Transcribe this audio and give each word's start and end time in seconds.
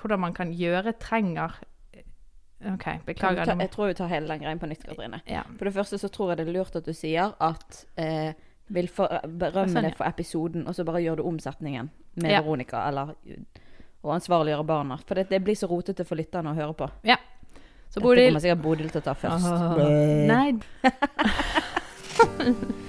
hvordan 0.00 0.20
man 0.20 0.34
kan 0.36 0.52
gjøre, 0.52 0.92
trenger 1.00 1.50
OK, 2.66 2.86
beklager. 3.06 3.44
ta, 3.44 3.54
jeg 3.60 3.70
tror 3.70 3.86
vi 3.90 3.94
tar 3.98 4.08
hele 4.10 4.26
den 4.32 4.40
greien 4.42 4.58
på 4.58 4.66
nytt, 4.66 4.82
Katrine. 4.88 5.20
Ja. 5.28 5.42
For 5.58 5.64
det 5.68 5.74
første 5.76 5.98
så 6.00 6.08
tror 6.12 6.30
jeg 6.32 6.38
det 6.40 6.46
er 6.48 6.54
lurt 6.56 6.76
at 6.78 6.86
du 6.88 6.92
sier 6.96 7.34
at 7.44 7.82
eh, 8.00 8.32
vil 8.72 8.88
for, 8.90 9.12
berømme 9.28 9.68
Sånn, 9.70 9.84
ja. 9.84 9.90
deg 9.90 9.96
for 9.98 10.08
episoden, 10.08 10.64
og 10.66 10.74
så 10.74 10.84
bare 10.88 11.02
gjør 11.04 11.16
du 11.20 11.24
omsetningen 11.28 11.90
med 12.16 12.30
Ja. 12.32 12.40
Veronica, 12.42 12.80
eller 12.88 13.12
og 14.06 14.12
ansvarliggjøre 14.16 14.64
barna. 14.66 14.96
For 15.06 15.14
det, 15.18 15.28
det 15.30 15.40
blir 15.44 15.54
så 15.58 15.66
rotete 15.70 16.04
for 16.06 16.16
lytterne 16.18 16.50
å 16.52 16.56
høre 16.58 16.74
på. 16.74 16.90
ja. 17.04 17.16
Så 17.86 18.00
Dette 18.00 18.08
Bodil 18.08 18.26
kommer 18.28 18.42
sikkert 18.42 18.62
Bodil 18.64 18.88
til 18.90 18.98
å 18.98 19.04
ta 19.06 19.12
først. 19.14 19.46
Oh. 19.46 19.78
Nei. 20.26 20.58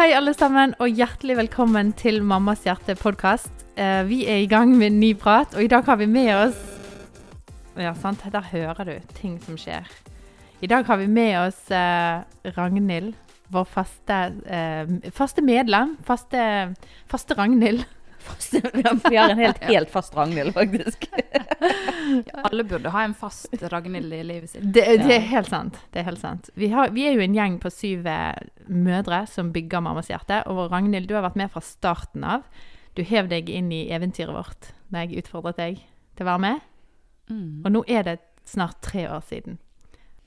Hei, 0.00 0.14
alle 0.16 0.32
sammen, 0.32 0.70
og 0.80 0.94
hjertelig 0.96 1.34
velkommen 1.36 1.90
til 1.92 2.22
Mammas 2.24 2.62
hjerte-podkast. 2.64 3.50
Eh, 3.76 3.98
vi 4.08 4.22
er 4.24 4.38
i 4.40 4.46
gang 4.48 4.70
med 4.72 4.86
en 4.86 4.96
ny 4.96 5.10
prat, 5.12 5.52
og 5.52 5.60
i 5.60 5.68
dag 5.68 5.84
har 5.84 5.98
vi 6.00 6.06
med 6.08 6.30
oss 6.32 6.56
Ja, 7.76 7.92
sant, 7.92 8.24
der 8.24 8.46
hører 8.48 8.80
du 8.88 8.94
ting 9.18 9.34
som 9.44 9.58
skjer. 9.60 9.84
I 10.64 10.70
dag 10.72 10.88
har 10.88 10.96
vi 11.02 11.04
med 11.04 11.36
oss 11.42 11.68
eh, 11.68 12.24
Ragnhild, 12.56 13.12
vår 13.52 13.68
faste, 13.68 14.22
eh, 14.48 15.12
faste 15.12 15.44
medlem. 15.44 15.98
Faste, 16.08 16.46
faste 17.04 17.36
Ragnhild. 17.36 17.84
Vi 19.10 19.16
har 19.16 19.30
en 19.30 19.38
helt, 19.38 19.62
helt 19.64 19.90
fast 19.90 20.16
Ragnhild, 20.16 20.54
faktisk. 20.54 21.06
Alle 22.32 22.64
burde 22.64 22.92
ha 22.92 23.04
en 23.04 23.14
fast 23.14 23.54
Ragnhild 23.72 24.12
i 24.12 24.22
livet 24.24 24.50
sitt. 24.50 24.64
Det, 24.64 24.84
det 25.02 25.14
er 25.16 25.26
helt 25.30 25.50
sant. 25.50 25.78
Det 25.92 26.02
er 26.02 26.08
helt 26.10 26.22
sant. 26.22 26.50
Vi, 26.54 26.70
har, 26.74 26.92
vi 26.96 27.06
er 27.08 27.16
jo 27.16 27.24
en 27.24 27.36
gjeng 27.36 27.58
på 27.62 27.72
syv 27.72 28.08
eh, 28.10 28.40
mødre 28.66 29.22
som 29.30 29.52
bygger 29.54 29.84
Mammas 29.84 30.10
hjerte. 30.12 30.42
Og 30.50 30.68
Ragnhild, 30.72 31.08
du 31.10 31.16
har 31.18 31.26
vært 31.26 31.38
med 31.40 31.52
fra 31.52 31.62
starten 31.64 32.26
av. 32.26 32.46
Du 32.98 33.04
hev 33.06 33.30
deg 33.30 33.50
inn 33.52 33.70
i 33.72 33.86
eventyret 33.94 34.34
vårt 34.34 34.72
da 34.90 35.04
jeg 35.04 35.22
utfordret 35.22 35.60
deg 35.60 35.82
til 36.18 36.26
å 36.26 36.30
være 36.32 36.44
med. 36.46 36.68
Mm. 37.30 37.62
Og 37.64 37.72
nå 37.76 37.84
er 37.86 38.06
det 38.08 38.18
snart 38.48 38.80
tre 38.82 39.06
år 39.10 39.22
siden. 39.28 39.60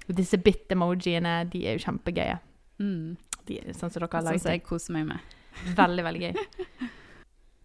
Og 0.08 0.14
disse 0.18 0.38
bit-emojiene, 0.38 1.38
de 1.52 1.64
er 1.66 1.78
jo 1.78 1.86
kjempegøye. 1.86 2.38
Mm. 2.82 3.16
De, 3.46 3.60
sånn 3.70 3.90
som 3.90 4.00
dere 4.00 4.10
har 4.10 4.22
Sånn 4.22 4.32
laget. 4.32 4.44
som 4.44 4.54
jeg 4.54 4.64
koser 4.66 4.96
meg 4.98 5.08
med. 5.12 5.36
Veldig, 5.78 6.06
veldig 6.10 6.28
gøy. 6.28 6.34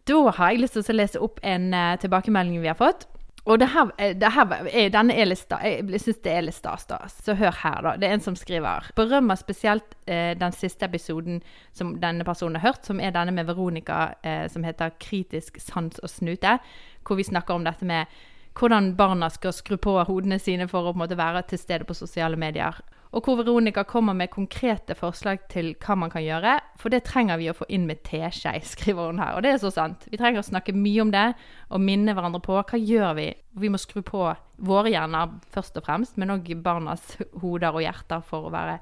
Da 0.10 0.18
har 0.34 0.50
jeg 0.50 0.64
lyst 0.64 0.74
til 0.74 0.82
å 0.82 0.96
lese 0.96 1.20
opp 1.22 1.38
en 1.46 1.68
uh, 1.78 1.94
tilbakemelding 2.02 2.58
vi 2.64 2.70
har 2.72 2.78
fått. 2.80 3.06
Og 3.46 3.60
det 3.60 3.72
her, 3.74 3.92
eh, 3.98 4.16
det 4.16 4.30
her 4.32 4.52
er, 4.70 4.90
denne 4.94 5.16
er 5.18 5.26
litt 5.26 5.42
stas. 5.42 5.64
Jeg 5.66 6.02
syns 6.04 6.20
det 6.22 6.34
er 6.34 6.44
litt 6.46 6.56
stas, 6.56 6.86
da. 6.86 7.00
Så 7.10 7.34
hør 7.40 7.56
her, 7.64 7.80
da. 7.82 7.96
Det 7.98 8.08
er 8.08 8.14
en 8.14 8.22
som 8.22 8.36
skriver. 8.38 8.92
Berømmer 8.96 9.40
spesielt 9.40 9.96
eh, 10.06 10.38
den 10.38 10.54
siste 10.54 10.86
episoden 10.86 11.42
som 11.74 11.96
denne 12.02 12.26
personen 12.28 12.60
har 12.60 12.74
hørt, 12.74 12.86
som 12.86 13.02
er 13.02 13.16
denne 13.16 13.34
med 13.34 13.50
Veronica, 13.50 14.14
eh, 14.22 14.48
som 14.48 14.64
heter 14.64 14.94
'Kritisk 15.00 15.58
sans 15.60 16.00
og 16.00 16.10
snute', 16.10 16.60
hvor 17.04 17.16
vi 17.16 17.24
snakker 17.24 17.54
om 17.54 17.66
dette 17.66 17.86
med 17.86 18.06
hvordan 18.54 18.96
barna 18.96 19.30
skal 19.30 19.54
skru 19.54 19.78
på 19.78 20.04
hodene 20.04 20.40
sine 20.40 20.68
for 20.68 20.92
å 20.92 20.98
måte 20.98 21.18
være 21.18 21.42
til 21.48 21.58
stede 21.58 21.88
på 21.88 21.94
sosiale 21.94 22.36
medier. 22.36 22.76
Og 23.12 23.26
hvor 23.26 23.42
Veronica 23.42 23.84
kommer 23.84 24.16
med 24.16 24.32
konkrete 24.32 24.96
forslag 24.96 25.42
til 25.52 25.74
hva 25.84 25.98
man 26.00 26.12
kan 26.14 26.24
gjøre. 26.24 26.54
For 26.80 26.94
det 26.94 27.04
trenger 27.10 27.42
vi 27.42 27.50
å 27.52 27.56
få 27.58 27.68
inn 27.68 27.84
med 27.90 28.06
teskje, 28.08 28.54
skriver 28.74 29.12
hun 29.12 29.20
her. 29.20 29.36
Og 29.36 29.44
det 29.44 29.52
er 29.52 29.62
så 29.62 29.74
sant. 29.74 30.08
Vi 30.08 30.20
trenger 30.20 30.40
å 30.40 30.48
snakke 30.48 30.76
mye 30.78 31.04
om 31.04 31.12
det 31.12 31.28
og 31.70 31.84
minne 31.84 32.16
hverandre 32.16 32.40
på 32.44 32.56
hva 32.56 32.80
gjør 32.80 33.16
vi. 33.20 33.30
Vi 33.60 33.72
må 33.72 33.82
skru 33.82 34.00
på 34.08 34.30
våre 34.64 34.94
hjerner 34.94 35.36
først 35.52 35.80
og 35.82 35.88
fremst, 35.90 36.20
men 36.22 36.32
òg 36.38 36.54
barnas 36.64 37.18
hoder 37.44 37.76
og 37.76 37.84
hjerter 37.84 38.24
for 38.28 38.48
å 38.48 38.54
være 38.54 38.80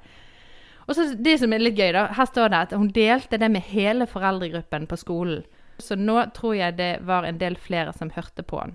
og 0.90 0.96
så 0.96 1.04
Det 1.14 1.38
som 1.38 1.54
er 1.54 1.62
litt 1.62 1.78
gøy, 1.78 1.92
da. 1.94 2.08
Her 2.18 2.26
står 2.26 2.50
det 2.50 2.60
at 2.66 2.72
hun 2.74 2.90
delte 2.90 3.38
det 3.38 3.50
med 3.54 3.62
hele 3.70 4.08
foreldregruppen 4.10 4.88
på 4.90 4.98
skolen. 4.98 5.44
Så 5.78 5.96
nå 5.96 6.18
tror 6.34 6.56
jeg 6.58 6.80
det 6.80 6.94
var 7.06 7.28
en 7.28 7.38
del 7.38 7.56
flere 7.62 7.94
som 7.94 8.10
hørte 8.16 8.44
på 8.44 8.58
den. 8.64 8.74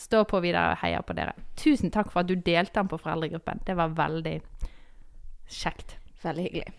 Stå 0.00 0.22
på 0.24 0.40
videre, 0.40 0.72
og 0.72 0.80
heier 0.80 1.04
på 1.04 1.12
dere. 1.12 1.36
Tusen 1.60 1.92
takk 1.92 2.08
for 2.10 2.22
at 2.22 2.30
du 2.30 2.34
delte 2.40 2.80
den 2.80 2.88
på 2.88 2.96
foreldregruppen. 2.96 3.60
Det 3.68 3.76
var 3.76 3.92
veldig 3.98 4.38
kjekt. 5.52 5.96
Veldig 6.22 6.48
hyggelig. 6.48 6.72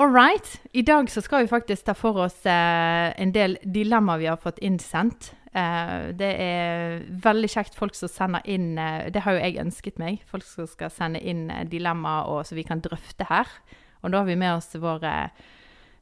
All 0.00 0.12
right. 0.14 0.60
I 0.72 0.82
dag 0.86 1.10
så 1.10 1.20
skal 1.20 1.44
vi 1.44 1.50
faktisk 1.50 1.84
ta 1.84 1.94
for 1.98 2.16
oss 2.24 2.38
eh, 2.48 3.10
en 3.20 3.34
del 3.34 3.58
dilemmaer 3.64 4.22
vi 4.22 4.28
har 4.30 4.40
fått 4.40 4.60
innsendt. 4.64 5.32
Eh, 5.52 6.10
det 6.16 6.30
er 6.40 7.00
veldig 7.24 7.50
kjekt 7.50 7.74
folk 7.74 7.96
som 7.98 8.08
sender 8.08 8.44
inn 8.46 8.78
eh, 8.78 9.08
Det 9.10 9.24
har 9.24 9.34
jo 9.34 9.42
jeg 9.42 9.58
ønsket 9.60 9.98
meg. 10.00 10.22
Folk 10.30 10.46
som 10.46 10.68
skal 10.70 10.92
sende 10.94 11.20
inn 11.20 11.48
eh, 11.50 11.66
dilemmaer 11.68 12.46
så 12.46 12.56
vi 12.56 12.64
kan 12.64 12.82
drøfte 12.84 13.26
her. 13.28 13.50
Og 14.00 14.12
da 14.12 14.22
har 14.22 14.30
vi 14.30 14.38
med 14.40 14.54
oss 14.54 14.70
vår 14.78 15.04
eh, 15.10 15.42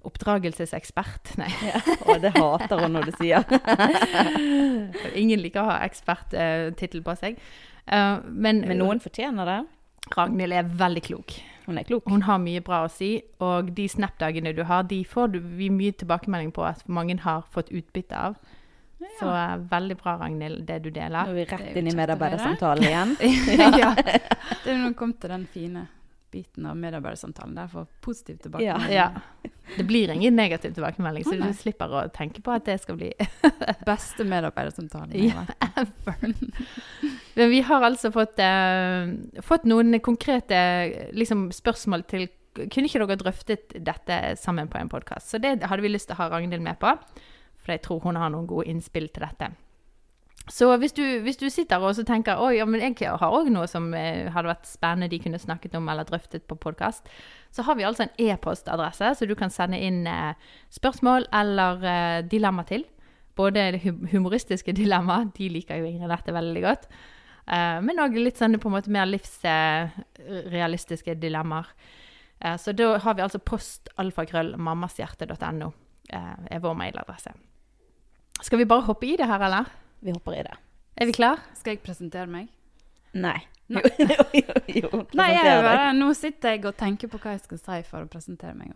oppdragelsesekspert. 0.07 1.33
Nei, 1.41 1.51
Ja. 1.67 1.81
Og 2.07 2.21
det 2.23 2.35
hater 2.37 2.85
hun 2.85 2.95
når 2.95 3.09
du 3.09 3.17
sier. 3.19 3.43
ingen 5.23 5.43
liker 5.43 5.65
å 5.65 5.73
ha 5.73 5.81
eksperttittel 5.89 7.03
på 7.03 7.17
seg. 7.19 7.41
Uh, 7.89 8.21
men, 8.29 8.61
Men 8.69 8.83
noen 8.83 9.01
fortjener 9.01 9.49
det. 9.49 9.59
Ragnhild 10.17 10.57
er 10.57 10.69
veldig 10.81 11.03
klok. 11.05 11.35
Hun 11.67 11.79
er 11.79 11.85
klok. 11.85 12.07
Hun 12.09 12.25
har 12.25 12.39
mye 12.41 12.63
bra 12.65 12.85
å 12.87 12.93
si, 12.93 13.19
og 13.45 13.73
de 13.77 13.89
Snap-dagene 13.93 14.55
du 14.57 14.63
har, 14.65 14.87
de 14.89 15.03
får 15.05 15.35
du 15.35 15.43
vi 15.59 15.69
mye 15.73 15.93
tilbakemelding 15.93 16.55
på 16.57 16.65
at 16.65 16.87
mange 16.89 17.19
har 17.25 17.45
fått 17.53 17.73
utbytte 17.75 18.17
av. 18.31 18.39
Så 19.19 19.29
eh, 19.31 19.55
veldig 19.71 19.97
bra, 20.01 20.17
Ragnhild, 20.19 20.65
det 20.67 20.81
du 20.87 20.91
deler. 20.91 21.29
Nå 21.29 21.35
er 21.35 21.37
vi 21.37 21.45
er 21.45 21.53
rett 21.53 21.77
inn 21.79 21.91
i 21.91 21.95
medarbeidersamtalen 21.99 22.89
igjen. 22.89 23.15
ja. 23.83 23.93
Det 23.99 24.73
er 24.73 24.81
når 24.81 24.89
vi 24.89 24.99
kom 24.99 25.15
til 25.21 25.35
den 25.35 25.47
fine 25.53 25.87
biten 26.31 26.67
av 26.67 26.77
medarbeidersamtalen. 26.77 27.55
Der 27.59 27.69
får 27.73 27.87
positiv 28.01 28.37
tilbakemelding. 28.45 28.93
Ja. 28.99 29.11
Det 29.77 29.85
blir 29.85 30.11
ingen 30.11 30.37
negativ 30.37 30.73
tilbakemelding, 30.75 31.25
så 31.25 31.37
du 31.37 31.53
slipper 31.53 31.93
å 31.93 32.07
tenke 32.09 32.41
på 32.41 32.55
at 32.55 32.65
det 32.65 32.79
skal 32.81 32.97
bli 32.97 33.11
Beste 33.91 34.25
medarbeidersamtalen. 34.25 35.13
Ja. 35.29 35.45
ever. 35.83 36.35
Men 37.35 37.51
vi 37.51 37.61
har 37.61 37.85
altså 37.85 38.11
fått, 38.13 38.41
eh, 38.41 39.13
fått 39.45 39.69
noen 39.69 40.01
konkrete 40.01 40.59
liksom, 41.13 41.51
spørsmål 41.53 42.05
til 42.09 42.29
Kunne 42.59 42.89
ikke 42.89 42.99
dere 43.05 43.15
drøftet 43.21 43.75
dette 43.87 44.15
sammen 44.41 44.67
på 44.73 44.81
en 44.81 44.89
podkast? 44.91 45.31
Så 45.31 45.39
det 45.39 45.61
hadde 45.63 45.85
vi 45.85 45.93
lyst 45.93 46.09
til 46.09 46.17
å 46.17 46.25
ha 46.25 46.33
Ragnhild 46.33 46.65
med 46.65 46.81
på. 46.81 46.91
For 47.63 47.77
jeg 47.77 47.85
tror 47.85 48.01
hun 48.03 48.19
har 48.19 48.33
noen 48.35 48.49
gode 48.51 48.67
innspill 48.67 49.07
til 49.13 49.23
dette. 49.23 49.53
Så 50.49 50.71
hvis 50.81 50.95
du, 50.97 51.03
hvis 51.25 51.37
du 51.37 51.49
sitter 51.53 51.83
og 51.85 51.99
tenker 52.09 52.41
oi, 52.41 52.55
ja, 52.57 52.65
jeg 52.65 53.11
har 53.21 53.35
òg 53.35 53.51
noe 53.53 53.67
som 53.69 53.95
eh, 53.97 54.33
hadde 54.33 54.49
vært 54.49 54.67
spennende 54.69 55.09
de 55.13 55.19
kunne 55.21 55.39
snakket 55.39 55.75
om 55.77 55.89
eller 55.89 56.05
drøftet 56.09 56.43
på 56.49 56.55
podkast, 56.57 57.09
så 57.53 57.63
har 57.67 57.75
vi 57.77 57.85
altså 57.85 58.03
en 58.07 58.15
e-postadresse 58.29 59.15
så 59.19 59.27
du 59.29 59.35
kan 59.37 59.51
sende 59.53 59.79
inn 59.81 60.07
eh, 60.09 60.35
spørsmål 60.73 61.27
eller 61.37 61.85
eh, 61.85 62.23
dilemma 62.29 62.65
til 62.69 62.85
Både 63.39 63.79
humoristiske 64.11 64.73
dilemma, 64.75 65.25
de 65.37 65.49
liker 65.53 65.77
jo 65.79 65.85
Ingrid 65.87 66.09
Nette 66.11 66.33
veldig 66.35 66.63
godt. 66.65 66.89
Men 67.47 68.03
òg 68.03 68.19
litt 68.19 68.39
sånn 68.41 68.59
på 68.59 68.67
en 68.67 68.75
måte 68.75 68.91
mer 68.91 69.07
livsrealistiske 69.07 71.15
dilemmaer. 71.23 71.71
Så 72.59 72.75
da 72.75 72.99
har 72.99 73.15
vi 73.15 73.23
altså 73.23 73.39
postalfakrøllmammashjerte.no 73.39 75.71
er 76.11 76.59
vår 76.67 76.75
mailadresse. 76.83 77.31
Skal 78.43 78.59
vi 78.59 78.67
bare 78.75 78.91
hoppe 78.91 79.07
i 79.07 79.15
det 79.23 79.31
her, 79.31 79.39
eller? 79.47 79.71
Vi 80.01 80.15
hopper 80.15 80.39
i 80.39 80.43
det. 80.47 80.57
Er 80.99 81.07
vi 81.07 81.15
klar? 81.15 81.43
Skal 81.59 81.77
jeg 81.77 81.85
presentere 81.85 82.27
meg? 82.31 82.51
Nei. 83.19 83.39
Nei. 83.69 83.83
Jo, 83.99 84.15
jo, 84.41 84.61
jo. 84.81 85.01
Nei, 85.19 85.31
jeg 85.35 85.49
er 85.51 85.65
bare, 85.65 85.89
nå 85.97 86.13
sitter 86.17 86.57
jeg 86.57 86.65
og 86.69 86.77
tenker 86.81 87.11
på 87.13 87.21
hva 87.21 87.35
jeg 87.37 87.45
skal 87.45 87.61
si 87.61 87.81
for 87.89 88.07
å 88.07 88.11
presentere 88.11 88.55
meg. 88.57 88.73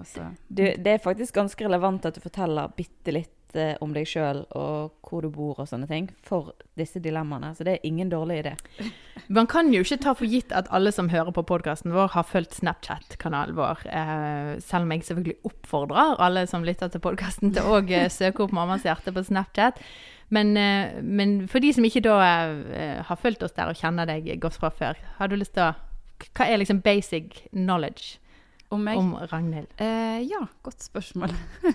Du, 0.48 0.64
det 0.64 0.98
er 0.98 1.00
faktisk 1.02 1.38
ganske 1.38 1.64
relevant 1.64 2.04
at 2.08 2.18
du 2.18 2.20
forteller 2.24 2.74
bitte 2.76 3.14
litt 3.14 3.56
eh, 3.56 3.72
om 3.84 3.94
deg 3.96 4.08
sjøl 4.08 4.44
og 4.58 4.92
hvor 5.08 5.24
du 5.24 5.30
bor 5.32 5.62
og 5.62 5.68
sånne 5.68 5.88
ting, 5.88 6.10
for 6.24 6.52
disse 6.78 7.00
dilemmaene. 7.04 7.54
Så 7.56 7.64
det 7.64 7.78
er 7.78 7.88
ingen 7.88 8.12
dårlig 8.12 8.42
idé. 8.42 8.54
Man 9.36 9.48
kan 9.48 9.72
jo 9.72 9.80
ikke 9.84 10.00
ta 10.04 10.14
for 10.18 10.28
gitt 10.28 10.52
at 10.56 10.68
alle 10.74 10.92
som 10.92 11.08
hører 11.12 11.32
på 11.36 11.46
podkasten 11.48 11.96
vår, 11.96 12.12
har 12.12 12.28
fulgt 12.28 12.60
Snapchat-kanalen 12.60 13.56
vår. 13.56 13.84
Eh, 13.88 14.54
selv 14.60 14.84
om 14.84 14.92
jeg 14.92 15.08
selvfølgelig 15.08 15.40
oppfordrer 15.48 16.20
alle 16.20 16.44
som 16.50 16.68
lytter 16.68 16.92
til 16.92 17.04
podkasten 17.04 17.56
til 17.56 17.64
å 17.64 17.80
eh, 17.86 18.10
søke 18.12 18.44
opp 18.44 18.56
Mammas 18.56 18.84
hjerte 18.88 19.14
på 19.16 19.24
Snapchat. 19.24 19.80
Men, 20.32 20.56
eh, 20.56 21.02
men 21.02 21.42
for 21.48 21.60
de 21.60 21.72
som 21.76 21.84
ikke 21.84 22.04
da 22.04 22.16
eh, 22.72 23.02
har 23.04 23.20
fulgt 23.20 23.44
oss 23.44 23.52
der 23.56 23.68
og 23.68 23.76
kjenner 23.76 24.08
deg 24.08 24.30
godt 24.40 24.56
fra 24.56 24.72
før, 24.72 25.00
har 25.18 25.28
du 25.28 25.36
lyst 25.36 25.56
til 25.58 25.68
å 25.68 25.74
Hva 26.32 26.46
er 26.46 26.60
liksom 26.60 26.78
basic 26.84 27.48
knowledge 27.50 28.20
Om 28.70 28.84
meg? 28.86 28.96
om 28.96 29.16
Ragnhild? 29.28 29.68
Eh, 29.76 30.22
ja, 30.22 30.44
godt 30.62 30.84
spørsmål. 30.86 31.34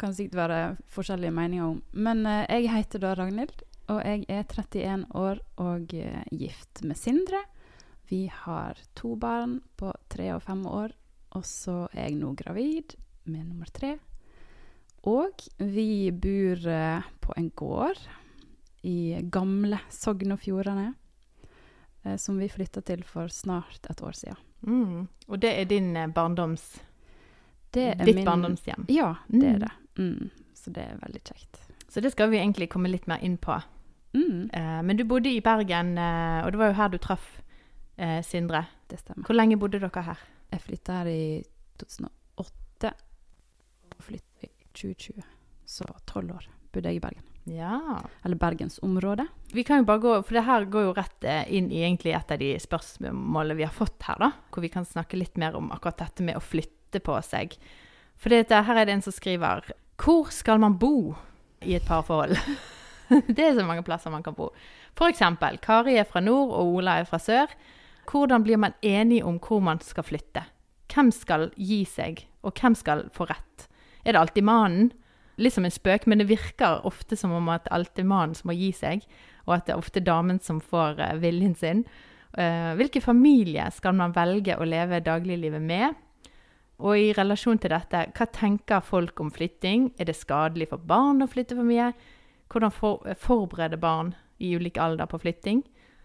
kan 0.00 0.14
sikkert 0.14 0.38
være 0.38 0.60
forskjellige 0.90 1.34
meninger 1.34 1.66
om. 1.66 1.82
Men 1.92 2.26
eh, 2.26 2.46
jeg 2.48 2.72
heter 2.72 3.02
da 3.02 3.14
Ragnhild, 3.18 3.62
og 3.92 4.00
jeg 4.02 4.24
er 4.28 4.46
31 4.48 5.06
år 5.14 5.42
og 5.60 5.94
eh, 5.94 6.24
gift 6.32 6.82
med 6.84 6.98
Sindre. 6.98 7.44
Vi 8.10 8.26
har 8.32 8.80
to 8.96 9.14
barn 9.16 9.60
på 9.78 9.92
tre 10.12 10.32
og 10.34 10.42
fem 10.44 10.64
år, 10.66 10.92
og 11.34 11.46
så 11.48 11.84
er 11.92 12.08
jeg 12.10 12.18
nå 12.20 12.34
gravid 12.38 12.96
med 13.24 13.46
nummer 13.46 13.70
tre. 13.72 13.96
Og 15.10 15.42
vi 15.58 16.10
bor 16.10 16.66
eh, 16.70 17.02
på 17.20 17.34
en 17.36 17.50
gård 17.56 17.98
i 18.88 19.18
gamle 19.32 19.78
Sogn 19.92 20.32
og 20.32 20.40
Fjordane, 20.40 20.94
eh, 22.04 22.16
som 22.20 22.38
vi 22.40 22.48
flytta 22.48 22.80
til 22.88 23.02
for 23.04 23.28
snart 23.32 23.84
et 23.90 24.00
år 24.04 24.16
siden. 24.16 24.40
Mm. 24.64 25.06
Og 25.28 25.40
det 25.40 25.52
er 25.60 25.68
din 25.68 25.90
eh, 25.96 26.06
barndoms... 26.08 26.64
Det 27.74 27.88
er 27.90 28.04
ditt 28.06 28.16
min- 28.20 28.24
barndomshjem. 28.28 28.84
Ja, 28.88 29.16
det 29.28 29.42
er 29.48 29.54
Mm. 29.56 29.60
det. 29.60 29.70
Mm. 29.98 30.30
Så 30.54 30.70
det 30.72 30.82
er 30.88 30.96
veldig 31.02 31.22
kjekt. 31.26 31.58
Så 31.90 32.00
det 32.00 32.12
skal 32.14 32.30
vi 32.30 32.38
egentlig 32.38 32.68
komme 32.70 32.88
litt 32.88 33.06
mer 33.10 33.18
inn 33.20 33.36
på. 33.36 33.56
Mm. 34.14 34.48
Eh, 34.54 34.82
men 34.86 34.96
du 34.96 35.02
bodde 35.04 35.28
i 35.32 35.40
Bergen, 35.42 35.98
og 35.98 36.52
det 36.52 36.58
var 36.60 36.70
jo 36.70 36.76
her 36.78 36.88
du 36.88 36.98
traff 36.98 37.40
eh, 37.98 38.22
Sindre. 38.22 38.64
Det 38.88 39.00
stemmer. 39.02 39.26
Hvor 39.26 39.34
lenge 39.36 39.58
bodde 39.58 39.80
dere 39.82 40.02
her? 40.06 40.18
Jeg 40.54 40.60
flytta 40.62 41.00
her 41.02 41.10
i 41.10 41.42
2008 41.82 42.92
og 42.94 44.02
flytta 44.06 44.30
2020. 44.74 45.22
Så 45.64 45.86
tolv 46.10 46.36
år 46.36 46.50
bodde 46.74 46.90
jeg 46.90 47.00
i 47.00 47.04
Bergen. 47.04 47.30
Ja. 47.44 48.00
Eller 48.24 48.36
bergensområdet. 48.40 49.26
Vi 49.52 49.64
kan 49.64 49.82
jo 49.82 49.84
bare 49.84 49.98
gå, 49.98 50.14
for 50.22 50.36
det 50.36 50.44
her 50.46 50.64
går 50.64 50.86
jo 50.86 50.94
rett 50.96 51.26
eh, 51.28 51.44
inn 51.56 51.68
i 51.72 51.82
egentlig 51.84 52.14
et 52.16 52.32
av 52.32 52.40
de 52.40 52.54
spørsmålene 52.60 53.58
vi 53.58 53.66
har 53.66 53.74
fått 53.74 54.06
her, 54.08 54.20
da. 54.20 54.30
Hvor 54.50 54.64
vi 54.64 54.72
kan 54.72 54.88
snakke 54.88 55.20
litt 55.20 55.36
mer 55.40 55.56
om 55.58 55.68
akkurat 55.74 56.00
dette 56.06 56.24
med 56.24 56.38
å 56.38 56.44
flytte 56.44 57.02
på 57.04 57.18
seg. 57.26 57.56
For 58.16 58.32
her 58.32 58.78
er 58.78 58.86
det 58.86 58.94
en 58.94 59.04
som 59.04 59.12
skriver 59.12 59.66
Hvor 60.00 60.30
skal 60.32 60.62
man 60.62 60.78
bo 60.80 61.14
i 61.60 61.74
et 61.76 61.86
parforhold? 61.86 62.38
det 63.34 63.44
er 63.44 63.56
så 63.58 63.66
mange 63.66 63.84
plasser 63.84 64.12
man 64.14 64.24
kan 64.24 64.36
bo. 64.36 64.50
Eksempel, 65.04 65.58
Kari 65.60 65.98
er 65.98 66.08
fra 66.08 66.22
nord 66.22 66.54
og 66.54 66.78
Ola 66.78 67.00
er 67.00 67.08
fra 67.08 67.20
sør. 67.20 67.50
Hvordan 68.08 68.44
blir 68.44 68.60
man 68.60 68.76
enig 68.84 69.22
om 69.24 69.40
hvor 69.42 69.60
man 69.64 69.80
skal 69.84 70.06
flytte? 70.06 70.44
Hvem 70.92 71.10
skal 71.12 71.48
gi 71.56 71.82
seg, 71.88 72.22
og 72.44 72.54
hvem 72.60 72.76
skal 72.78 73.08
få 73.12 73.26
rett? 73.28 73.68
Er 74.04 74.14
det 74.14 74.20
alltid 74.20 74.46
mannen? 74.46 74.92
Litt 75.36 75.56
som 75.56 75.64
en 75.66 75.74
spøk, 75.74 76.06
men 76.06 76.20
det 76.20 76.28
virker 76.30 76.84
ofte 76.86 77.16
som 77.18 77.32
om 77.34 77.48
at 77.50 77.64
det 77.66 77.72
alltid 77.74 78.04
er 78.04 78.10
mannen 78.12 78.36
som 78.38 78.52
må 78.52 78.54
gi 78.54 78.70
seg, 78.76 79.02
og 79.48 79.56
at 79.56 79.66
det 79.66 79.74
er 79.74 79.80
ofte 79.80 80.02
damen 80.04 80.38
som 80.38 80.60
får 80.62 81.00
eh, 81.02 81.16
viljen 81.22 81.56
sin. 81.58 81.82
Eh, 82.38 82.70
hvilken 82.78 83.02
familie 83.02 83.66
skal 83.74 83.96
man 83.98 84.14
velge 84.14 84.54
å 84.54 84.66
leve 84.68 85.02
dagliglivet 85.02 85.62
med? 85.62 85.98
Og 86.82 86.98
i 86.98 87.12
relasjon 87.14 87.58
til 87.62 87.70
dette, 87.70 88.06
hva 88.14 88.26
tenker 88.34 88.82
folk 88.82 89.20
om 89.22 89.30
flytting? 89.34 89.92
Er 89.98 90.08
det 90.10 90.16
skadelig 90.18 90.70
for 90.72 90.82
barn 90.82 91.22
å 91.22 91.30
flytte 91.30 91.58
for 91.58 91.66
mye? 91.66 91.92
Hvordan 92.50 92.74
for, 92.74 93.14
forberede 93.18 93.78
barn 93.80 94.12
i 94.38 94.54
ulik 94.54 94.78
alder 94.78 95.10
på 95.10 95.18
flytting? 95.22 95.62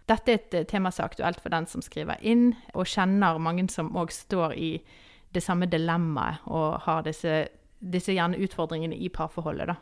Dette 0.09 0.31
er 0.31 0.39
et 0.39 0.57
eh, 0.57 0.67
tema 0.69 0.89
som 0.93 1.05
er 1.05 1.11
aktuelt 1.11 1.41
for 1.41 1.53
den 1.53 1.69
som 1.69 1.85
skriver 1.85 2.21
inn, 2.25 2.53
og 2.73 2.89
kjenner 2.89 3.37
mange 3.41 3.67
som 3.69 3.93
òg 3.97 4.13
står 4.13 4.57
i 4.57 4.71
det 5.33 5.43
samme 5.45 5.67
dilemmaet 5.69 6.45
og 6.49 6.79
har 6.87 7.03
disse, 7.05 7.43
disse 7.79 8.13
gjerne 8.13 8.37
utfordringene 8.37 8.95
i 8.95 9.09
parforholdet. 9.09 9.67
da. 9.71 9.75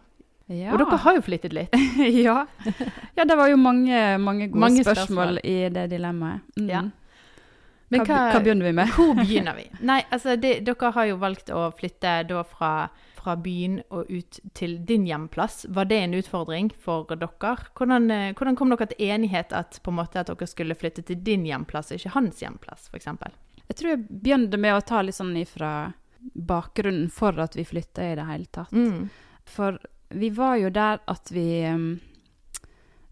Ja. 0.48 0.72
Og 0.72 0.80
dere 0.80 1.00
har 1.04 1.18
jo 1.18 1.24
flyttet 1.26 1.54
litt. 1.56 1.74
ja. 2.28 2.46
ja, 3.18 3.26
det 3.26 3.36
var 3.36 3.50
jo 3.52 3.58
mange, 3.60 3.98
mange 4.18 4.48
gode 4.48 4.64
Mange 4.64 4.84
spørsmål. 4.86 5.40
spørsmål. 5.40 5.42
i 5.44 5.58
det 5.76 5.90
dilemmaet. 5.92 6.46
Mm. 6.56 6.70
Ja. 6.72 6.86
Men 7.90 8.04
hva, 8.04 8.22
hva 8.34 8.40
begynner 8.44 8.68
vi 8.68 8.72
med? 8.76 8.94
Hvor 8.96 9.14
begynner 9.24 9.58
vi? 9.60 9.68
Nei, 9.88 10.02
altså 10.12 10.36
det, 10.40 10.60
Dere 10.68 10.94
har 10.96 11.10
jo 11.10 11.20
valgt 11.20 11.52
å 11.56 11.68
flytte 11.76 12.16
da 12.28 12.44
fra, 12.48 12.72
fra 13.16 13.36
byen 13.40 13.80
og 13.92 14.12
ut 14.12 14.40
til 14.56 14.78
din 14.88 15.06
hjemplass. 15.08 15.66
Var 15.76 15.88
det 15.92 16.00
en 16.06 16.16
utfordring 16.20 16.72
for 16.84 17.08
dere? 17.12 17.54
Hvordan, 17.80 18.10
eh, 18.12 18.32
hvordan 18.36 18.60
kom 18.60 18.72
dere 18.72 18.90
til 18.92 19.08
enighet 19.08 19.56
at, 19.56 19.80
på 19.84 19.92
en 19.92 20.00
måte, 20.00 20.20
at 20.24 20.32
dere 20.32 20.48
skulle 20.48 20.76
flytte 20.80 21.04
til 21.08 21.20
din 21.24 21.48
hjemplass, 21.48 21.92
og 21.92 22.00
ikke 22.00 22.16
hans 22.16 22.44
hjemplass, 22.44 22.88
f.eks.? 22.92 23.08
Jeg 23.68 23.76
tror 23.76 23.94
jeg 23.94 24.04
begynte 24.08 24.60
med 24.64 24.78
å 24.78 24.84
ta 24.84 25.04
litt 25.04 25.16
sånn 25.20 25.36
ifra 25.40 25.92
bakgrunnen 26.34 27.10
for 27.14 27.38
at 27.40 27.56
vi 27.58 27.66
flytta 27.66 28.12
i 28.12 28.16
det 28.20 28.26
hele 28.30 28.46
tatt. 28.52 28.72
Mm. 28.72 29.10
For 29.48 29.78
vi 30.10 30.30
var 30.36 30.56
jo 30.62 30.70
der 30.70 31.00
at 31.08 31.32
vi 31.32 31.48
um, 31.68 32.00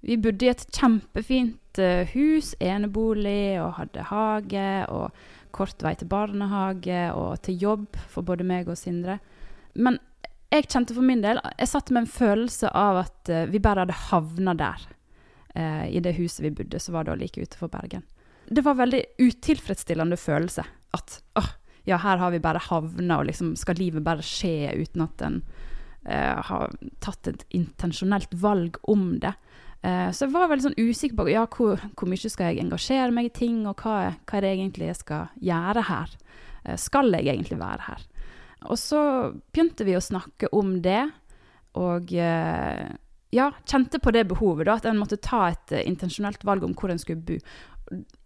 Vi 0.06 0.18
bodde 0.22 0.46
i 0.46 0.50
et 0.52 0.66
kjempefint 0.70 1.80
eh, 1.82 2.06
hus, 2.14 2.54
enebolig, 2.62 3.58
og 3.58 3.72
hadde 3.80 4.04
hage 4.06 4.68
og 4.94 5.16
kort 5.56 5.82
vei 5.82 5.96
til 5.98 6.08
barnehage 6.12 7.08
og 7.16 7.40
til 7.42 7.58
jobb 7.58 7.98
for 8.12 8.22
både 8.28 8.46
meg 8.46 8.70
og 8.70 8.78
Sindre. 8.78 9.16
Men 9.74 9.98
jeg 10.54 10.68
kjente 10.70 10.94
for 10.94 11.02
min 11.04 11.24
del 11.24 11.40
Jeg 11.58 11.68
satt 11.72 11.90
med 11.92 12.04
en 12.04 12.12
følelse 12.12 12.70
av 12.70 13.02
at 13.02 13.30
eh, 13.34 13.48
vi 13.50 13.60
bare 13.60 13.82
hadde 13.88 13.98
havna 14.12 14.54
der. 14.54 14.86
eh, 15.56 15.90
I 15.98 16.00
det 16.00 16.14
huset 16.20 16.44
vi 16.46 16.52
bodde, 16.52 16.80
som 16.80 16.94
var 16.94 17.04
det 17.10 17.18
like 17.20 17.42
utenfor 17.42 17.68
Bergen. 17.74 18.04
Det 18.48 18.62
var 18.62 18.78
veldig 18.78 19.02
utilfredsstillende 19.20 20.18
følelse. 20.22 20.64
At 20.94 21.22
åh, 21.36 21.50
ja, 21.86 22.00
her 22.02 22.22
har 22.22 22.34
vi 22.34 22.42
bare 22.44 22.62
havna, 22.68 23.20
og 23.20 23.30
liksom 23.30 23.54
skal 23.60 23.80
livet 23.80 24.06
bare 24.06 24.26
skje 24.26 24.74
uten 24.82 25.06
at 25.06 25.26
en 25.26 25.42
eh, 26.06 26.42
har 26.50 26.74
tatt 27.04 27.30
et 27.32 27.46
intensjonelt 27.56 28.34
valg 28.42 28.80
om 28.90 29.14
det. 29.22 29.36
Eh, 29.86 30.10
så 30.10 30.26
jeg 30.26 30.34
var 30.34 30.50
veldig 30.50 30.70
sånn 30.70 30.80
usikker 30.80 31.20
på 31.20 31.30
ja, 31.30 31.46
hvor, 31.46 31.82
hvor 31.94 32.10
mye 32.10 32.32
skal 32.32 32.52
jeg 32.52 32.66
engasjere 32.66 33.14
meg 33.14 33.30
i 33.30 33.36
ting, 33.38 33.64
og 33.70 33.86
hva, 33.86 34.16
hva 34.26 34.40
er 34.40 34.48
det 34.48 34.54
egentlig 34.56 34.90
jeg 34.90 35.02
skal 35.04 35.46
gjøre 35.52 35.86
her? 35.92 36.18
Eh, 36.66 36.80
skal 36.82 37.14
jeg 37.14 37.30
egentlig 37.30 37.62
være 37.62 37.90
her? 37.92 38.06
Og 38.66 38.80
så 38.82 39.02
begynte 39.54 39.86
vi 39.86 39.98
å 39.98 40.02
snakke 40.04 40.50
om 40.58 40.80
det, 40.82 41.04
og 41.78 42.14
eh, 42.18 42.86
ja, 43.36 43.52
kjente 43.68 44.00
på 44.00 44.14
det 44.16 44.26
behovet, 44.32 44.66
da, 44.68 44.78
at 44.80 44.88
en 44.90 45.00
måtte 45.00 45.20
ta 45.22 45.50
et 45.52 45.74
uh, 45.76 45.82
intensjonelt 45.84 46.46
valg 46.48 46.64
om 46.66 46.76
hvor 46.78 46.94
en 46.94 47.02
skulle 47.02 47.24
bo. 47.26 47.40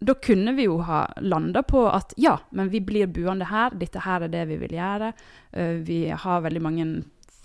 Da 0.00 0.14
kunne 0.14 0.54
vi 0.56 0.64
jo 0.64 0.78
ha 0.88 1.02
landa 1.20 1.62
på 1.62 1.82
at 1.90 2.14
ja, 2.16 2.38
men 2.50 2.70
vi 2.72 2.80
blir 2.80 3.10
buende 3.12 3.44
her, 3.50 3.74
dette 3.76 4.00
her 4.06 4.24
er 4.24 4.32
det 4.32 4.46
vi 4.48 4.56
vil 4.62 4.76
gjøre. 4.78 5.12
Eh, 5.52 5.80
vi 5.84 5.98
har 6.08 6.46
veldig 6.46 6.62
mange 6.64 6.86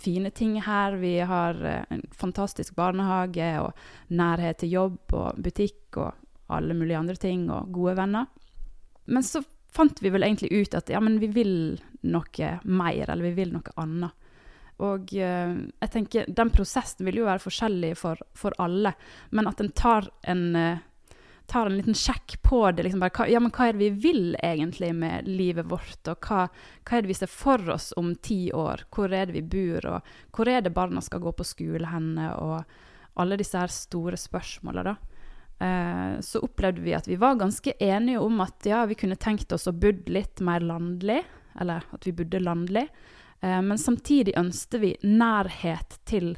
fine 0.05 0.31
ting 0.31 0.61
her. 0.61 0.95
Vi 1.01 1.17
har 1.19 1.59
eh, 1.65 1.83
en 1.89 2.05
fantastisk 2.15 2.75
barnehage 2.75 3.49
og 3.61 3.73
nærhet 4.15 4.61
til 4.63 4.75
jobb 4.77 5.17
og 5.17 5.41
butikk 5.43 5.99
og 5.99 6.13
alle 6.55 6.77
mulige 6.77 6.97
andre 7.01 7.17
ting, 7.17 7.49
og 7.51 7.71
gode 7.73 7.97
venner. 7.97 8.29
Men 9.09 9.25
så 9.25 9.41
fant 9.75 9.99
vi 10.01 10.11
vel 10.13 10.23
egentlig 10.23 10.53
ut 10.53 10.77
at 10.77 10.91
ja, 10.93 11.01
men 11.03 11.17
vi 11.19 11.31
vil 11.33 11.55
noe 12.05 12.51
mer, 12.63 13.09
eller 13.09 13.25
vi 13.25 13.35
vil 13.41 13.55
noe 13.55 13.75
annet. 13.81 14.31
Og 14.85 15.13
eh, 15.15 15.55
jeg 15.81 15.91
tenker, 15.91 16.27
den 16.27 16.51
prosessen 16.53 17.07
vil 17.07 17.21
jo 17.21 17.29
være 17.29 17.43
forskjellig 17.43 17.95
for, 17.99 18.19
for 18.37 18.55
alle, 18.61 18.93
men 19.31 19.47
at 19.49 19.63
en 19.63 19.71
tar 19.75 20.09
en, 20.27 20.45
tar 21.47 21.69
en 21.69 21.77
liten 21.77 21.97
sjekk 21.97 22.37
på 22.41 22.59
det, 22.71 22.83
liksom 22.83 23.03
bare, 23.03 23.27
ja, 23.29 23.39
men 23.39 23.51
hva 23.53 23.67
er 23.67 23.75
det 23.75 23.83
vi 23.83 23.89
vil 24.07 24.37
egentlig 24.43 24.91
med 24.97 25.27
livet 25.27 25.67
vårt, 25.69 26.01
og 26.09 26.27
hva, 26.27 26.45
hva 26.49 26.97
er 26.97 27.05
det 27.05 27.11
vi 27.11 27.17
ser 27.17 27.31
for 27.31 27.61
oss 27.73 27.91
om 27.99 28.13
ti 28.15 28.49
år, 28.53 28.85
hvor 28.95 29.13
er 29.13 29.29
det 29.29 29.37
vi 29.37 29.45
bor, 29.55 29.89
og 29.93 30.15
hvor 30.35 30.49
er 30.51 30.65
det 30.65 30.73
barna 30.75 31.03
skal 31.05 31.23
gå 31.23 31.35
på 31.35 31.47
skole 31.47 31.89
henne, 31.91 32.31
og 32.41 33.19
alle 33.21 33.37
disse 33.39 33.59
her 33.59 33.71
store 33.71 34.19
spørsmåla, 34.19 34.85
da. 34.85 34.95
Eh, 35.59 36.19
så 36.19 36.41
opplevde 36.43 36.83
vi 36.83 36.95
at 36.97 37.07
vi 37.07 37.15
var 37.15 37.37
ganske 37.39 37.73
enige 37.79 38.19
om 38.19 38.41
at 38.43 38.65
ja, 38.67 38.83
vi 38.85 38.97
kunne 38.99 39.15
tenkt 39.15 39.53
oss 39.55 39.69
å 39.71 39.75
bodde 39.75 40.11
litt 40.11 40.43
mer 40.43 40.65
landlig, 40.65 41.21
eller 41.59 41.85
at 41.95 42.07
vi 42.07 42.15
bodde 42.15 42.43
landlig. 42.43 42.89
Eh, 43.39 43.61
men 43.61 43.79
samtidig 43.79 44.35
ønsket 44.39 44.81
vi 44.81 44.91
nærhet 45.07 45.99
til 46.09 46.35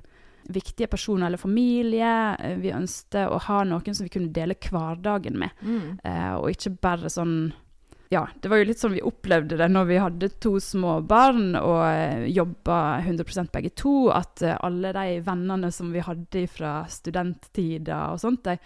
viktige 0.50 0.88
personer 0.88 1.28
eller 1.28 1.38
familie. 1.42 2.36
Eh, 2.40 2.58
Vi 2.58 2.72
ønsket 2.72 3.30
å 3.30 3.40
ha 3.48 3.64
noen 3.64 3.94
som 3.96 4.06
vi 4.06 4.10
kunne 4.14 4.34
dele 4.34 4.56
hverdagen 4.56 5.38
med, 5.38 5.52
Mm. 5.62 6.00
eh, 6.04 6.34
og 6.36 6.50
ikke 6.52 6.78
bare 6.82 7.10
sånn 7.10 7.54
ja, 8.10 8.26
det 8.40 8.48
var 8.48 8.58
jo 8.62 8.68
litt 8.70 8.80
sånn 8.80 8.94
vi 8.94 9.02
opplevde 9.04 9.58
det 9.60 9.68
når 9.68 9.86
vi 9.90 9.98
hadde 10.00 10.30
to 10.40 10.54
små 10.64 11.02
barn 11.06 11.58
og 11.60 11.82
eh, 11.92 12.28
jobba 12.32 13.02
100 13.04 13.52
begge 13.52 13.74
to, 13.76 14.10
at 14.10 14.42
alle 14.64 14.94
de 14.96 15.20
vennene 15.26 15.72
som 15.76 15.92
vi 15.92 16.00
hadde 16.00 16.46
fra 16.48 16.86
studenttida 16.88 18.14
og 18.14 18.22
sånt, 18.24 18.44
de, 18.48 18.58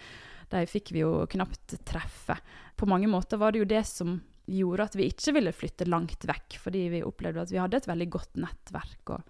de 0.52 0.62
fikk 0.70 0.92
vi 0.94 1.02
jo 1.02 1.26
knapt 1.26 1.74
treffe. 1.84 2.36
På 2.76 2.86
mange 2.86 3.08
måter 3.10 3.36
var 3.36 3.50
det 3.50 3.58
jo 3.64 3.64
det 3.72 3.82
som 3.88 4.20
gjorde 4.46 4.86
at 4.86 4.94
vi 4.94 5.10
ikke 5.10 5.34
ville 5.34 5.52
flytte 5.54 5.88
langt 5.90 6.22
vekk, 6.28 6.58
fordi 6.62 6.88
vi 6.90 7.02
opplevde 7.02 7.42
at 7.42 7.50
vi 7.50 7.58
hadde 7.58 7.78
et 7.82 7.90
veldig 7.90 8.08
godt 8.14 8.38
nettverk 8.42 9.16
og 9.16 9.22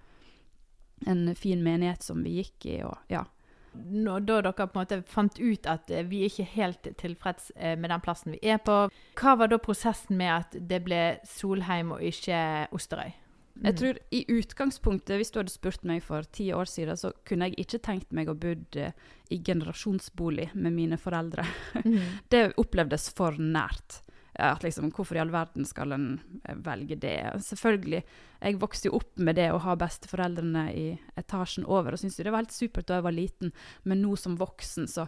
en 1.06 1.30
fin 1.38 1.62
menighet 1.64 2.02
som 2.02 2.22
vi 2.24 2.40
gikk 2.40 2.66
i, 2.66 2.80
og 2.86 3.12
ja. 3.12 3.24
Når, 3.72 4.26
da 4.28 4.40
dere 4.44 4.52
på 4.52 4.66
en 4.66 4.82
måte 4.82 4.98
fant 5.08 5.38
ut 5.40 5.66
at 5.70 5.88
vi 6.10 6.26
ikke 6.26 6.44
er 6.44 6.50
helt 6.58 6.88
tilfreds 7.00 7.48
eh, 7.56 7.72
med 7.80 7.88
den 7.88 8.04
plassen 8.04 8.34
vi 8.34 8.40
er 8.52 8.60
på, 8.60 8.84
hva 9.16 9.34
var 9.40 9.48
da 9.48 9.56
prosessen 9.62 10.18
med 10.20 10.32
at 10.34 10.58
det 10.68 10.82
ble 10.84 11.02
Solheim 11.24 11.94
og 11.96 12.04
ikke 12.04 12.42
Osterøy? 12.76 13.14
Jeg 13.62 13.76
tror 13.78 13.98
i 14.10 14.22
utgangspunktet, 14.32 15.18
hvis 15.20 15.30
du 15.30 15.38
hadde 15.38 15.52
spurt 15.52 15.84
meg 15.86 16.00
for 16.04 16.26
ti 16.34 16.48
år 16.56 16.68
siden, 16.70 16.98
så 16.98 17.12
kunne 17.28 17.50
jeg 17.50 17.66
ikke 17.66 17.82
tenkt 17.84 18.14
meg 18.14 18.30
å 18.30 18.36
bodd 18.38 18.78
eh, 18.80 18.94
i 19.30 19.38
generasjonsbolig 19.44 20.50
med 20.54 20.74
mine 20.74 20.98
foreldre. 21.00 21.44
Mm. 21.84 22.00
Det 22.32 22.42
opplevdes 22.60 23.10
for 23.16 23.36
nært. 23.38 24.00
At 24.40 24.62
liksom, 24.64 24.88
Hvorfor 24.96 25.18
i 25.18 25.20
all 25.20 25.32
verden 25.32 25.66
skal 25.68 25.92
en 25.92 26.06
eh, 26.44 26.56
velge 26.64 26.96
det? 26.96 27.18
Selvfølgelig, 27.44 28.02
jeg 28.40 28.60
vokste 28.62 28.88
jo 28.88 28.96
opp 29.00 29.20
med 29.20 29.36
det 29.36 29.50
å 29.52 29.60
ha 29.60 29.76
besteforeldrene 29.76 30.64
i 30.72 30.86
etasjen 31.20 31.66
over, 31.68 31.92
og 31.92 32.00
syntes 32.00 32.16
jo 32.18 32.24
det 32.26 32.32
var 32.32 32.44
helt 32.44 32.56
supert 32.56 32.88
da 32.88 33.00
jeg 33.00 33.06
var 33.08 33.16
liten, 33.16 33.52
men 33.84 34.00
nå 34.02 34.16
som 34.16 34.38
voksen 34.40 34.88
så 34.88 35.06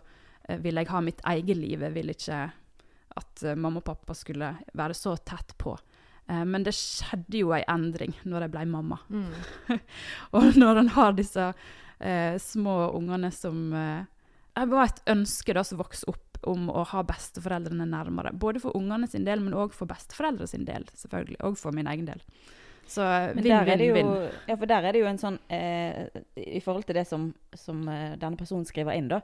eh, 0.49 0.61
vil 0.61 0.77
jeg 0.81 0.93
ha 0.93 1.01
mitt 1.05 1.25
eget 1.33 1.61
liv. 1.61 1.87
Jeg 1.89 1.97
vil 1.97 2.13
ikke 2.13 2.45
at 3.15 3.45
eh, 3.47 3.57
mamma 3.57 3.81
og 3.81 3.89
pappa 3.89 4.17
skulle 4.19 4.55
være 4.77 4.97
så 4.99 5.17
tett 5.17 5.57
på. 5.59 5.77
Eh, 6.27 6.45
men 6.45 6.65
det 6.67 6.75
skjedde 6.77 7.41
jo 7.43 7.53
ei 7.57 7.63
endring 7.71 8.15
når 8.25 8.47
jeg 8.47 8.55
ble 8.55 8.67
mamma. 8.71 9.01
Mm. 9.09 9.79
Og 10.37 10.59
når 10.59 10.83
en 10.83 10.93
har 10.97 11.17
disse 11.17 11.51
eh, 11.99 12.37
små 12.41 12.77
ungene 12.97 13.31
som 13.35 13.73
eh, 13.73 14.05
Det 14.55 14.69
var 14.71 14.89
et 14.89 15.03
ønske 15.11 15.57
da 15.57 15.65
som 15.67 15.81
vokste 15.81 16.13
opp 16.13 16.34
om 16.51 16.69
å 16.71 16.85
ha 16.91 17.03
besteforeldrene 17.07 17.87
nærmere. 17.91 18.33
Både 18.33 18.61
for 18.63 18.77
ungene 18.77 19.09
sin 19.11 19.25
del, 19.27 19.41
men 19.45 19.55
òg 19.55 19.73
for 19.77 19.91
besteforeldre 19.91 20.47
sin 20.51 20.65
del, 20.69 20.85
selvfølgelig. 20.95 21.41
Og 21.49 21.57
for 21.61 21.75
min 21.77 21.87
egen 21.91 22.07
del. 22.11 22.23
Så 22.87 23.01
det 23.33 23.47
jo, 23.49 23.63
vinn-vinn-vinn. 23.65 24.11
ja, 24.51 24.55
for 24.61 24.69
der 24.69 24.85
er 24.85 24.93
det 24.93 25.01
jo 25.01 25.07
en 25.09 25.17
sånn 25.17 25.39
eh, 25.49 26.05
I 26.37 26.61
forhold 26.61 26.85
til 26.85 26.99
det 26.99 27.07
som, 27.09 27.31
som 27.57 27.79
eh, 27.89 28.13
denne 28.21 28.37
personen 28.37 28.67
skriver 28.69 28.93
inn, 28.99 29.09
da, 29.09 29.23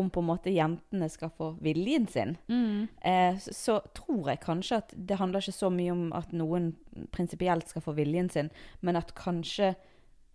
om 0.00 0.08
på 0.08 0.22
en 0.22 0.30
måte 0.30 0.48
jentene 0.54 1.10
skal 1.12 1.28
få 1.36 1.50
viljen 1.60 2.06
sin, 2.08 2.38
Mm. 2.48 2.88
eh, 3.04 3.36
så, 3.36 3.52
så 3.52 3.74
tror 3.92 4.30
jeg 4.32 4.40
kanskje 4.40 4.78
at 4.80 4.94
det 4.96 5.18
handler 5.20 5.44
ikke 5.44 5.52
så 5.58 5.68
mye 5.68 5.92
om 5.92 6.06
at 6.16 6.32
noen 6.32 6.70
prinsipielt 7.12 7.68
skal 7.68 7.84
få 7.84 7.92
viljen 8.00 8.30
sin, 8.32 8.48
men 8.80 8.96
at 8.96 9.12
kanskje 9.18 9.74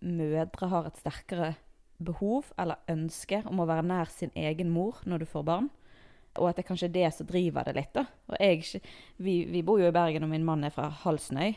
mødre 0.06 0.68
har 0.70 0.86
et 0.86 1.00
sterkere 1.02 1.56
behov 1.98 2.52
eller 2.56 2.78
ønske 2.88 3.42
om 3.50 3.58
å 3.58 3.66
være 3.66 3.82
nær 3.90 4.06
sin 4.14 4.30
egen 4.38 4.70
mor 4.70 5.00
når 5.04 5.24
du 5.24 5.26
får 5.26 5.42
barn. 5.50 5.70
Og 6.38 6.50
at 6.50 6.60
det 6.60 6.66
kanskje 6.68 6.90
er 6.90 6.94
det 6.94 7.08
som 7.16 7.26
driver 7.26 7.66
det 7.66 7.74
litt. 7.78 7.94
da. 7.96 8.04
Og 8.28 8.36
jeg, 8.38 8.82
vi, 9.16 9.40
vi 9.50 9.64
bor 9.66 9.80
jo 9.80 9.88
i 9.88 9.94
Bergen, 9.94 10.26
og 10.26 10.32
min 10.32 10.46
mann 10.46 10.66
er 10.66 10.74
fra 10.74 10.90
Halsnøy. 11.04 11.56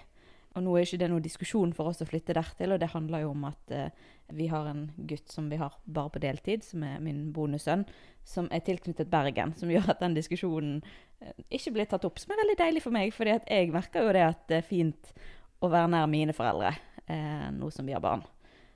Og 0.52 0.64
nå 0.66 0.74
er 0.76 0.84
ikke 0.84 1.00
det 1.00 1.08
noen 1.12 1.24
diskusjon 1.24 1.72
for 1.76 1.88
oss 1.88 2.02
å 2.04 2.08
flytte 2.08 2.36
dertil, 2.36 2.74
og 2.74 2.82
det 2.82 2.90
handler 2.92 3.24
jo 3.24 3.30
om 3.32 3.46
at 3.48 3.72
eh, 3.72 3.94
vi 4.36 4.50
har 4.52 4.68
en 4.68 4.82
gutt 5.08 5.32
som 5.32 5.48
vi 5.52 5.60
har 5.62 5.78
bare 5.86 6.12
på 6.12 6.22
deltid, 6.24 6.66
som 6.68 6.84
er 6.84 6.98
min 7.04 7.30
bonussønn, 7.36 7.86
som 8.28 8.50
er 8.52 8.64
tilknyttet 8.68 9.12
Bergen, 9.12 9.56
som 9.60 9.72
gjør 9.72 9.94
at 9.94 10.04
den 10.04 10.18
diskusjonen 10.18 10.82
eh, 11.24 11.32
ikke 11.56 11.76
blir 11.78 11.88
tatt 11.88 12.08
opp. 12.08 12.20
Som 12.20 12.36
er 12.36 12.42
veldig 12.44 12.58
deilig 12.60 12.84
for 12.84 12.96
meg, 12.96 13.14
fordi 13.16 13.38
jeg 13.40 13.72
merker 13.72 14.08
jo 14.08 14.16
det 14.18 14.26
at 14.28 14.44
det 14.52 14.60
er 14.60 14.68
fint 14.68 15.14
å 15.64 15.72
være 15.72 15.94
nær 15.94 16.12
mine 16.12 16.36
foreldre 16.36 16.74
eh, 17.06 17.48
nå 17.56 17.72
som 17.72 17.88
vi 17.88 17.96
har 17.96 18.04
barn. 18.04 18.26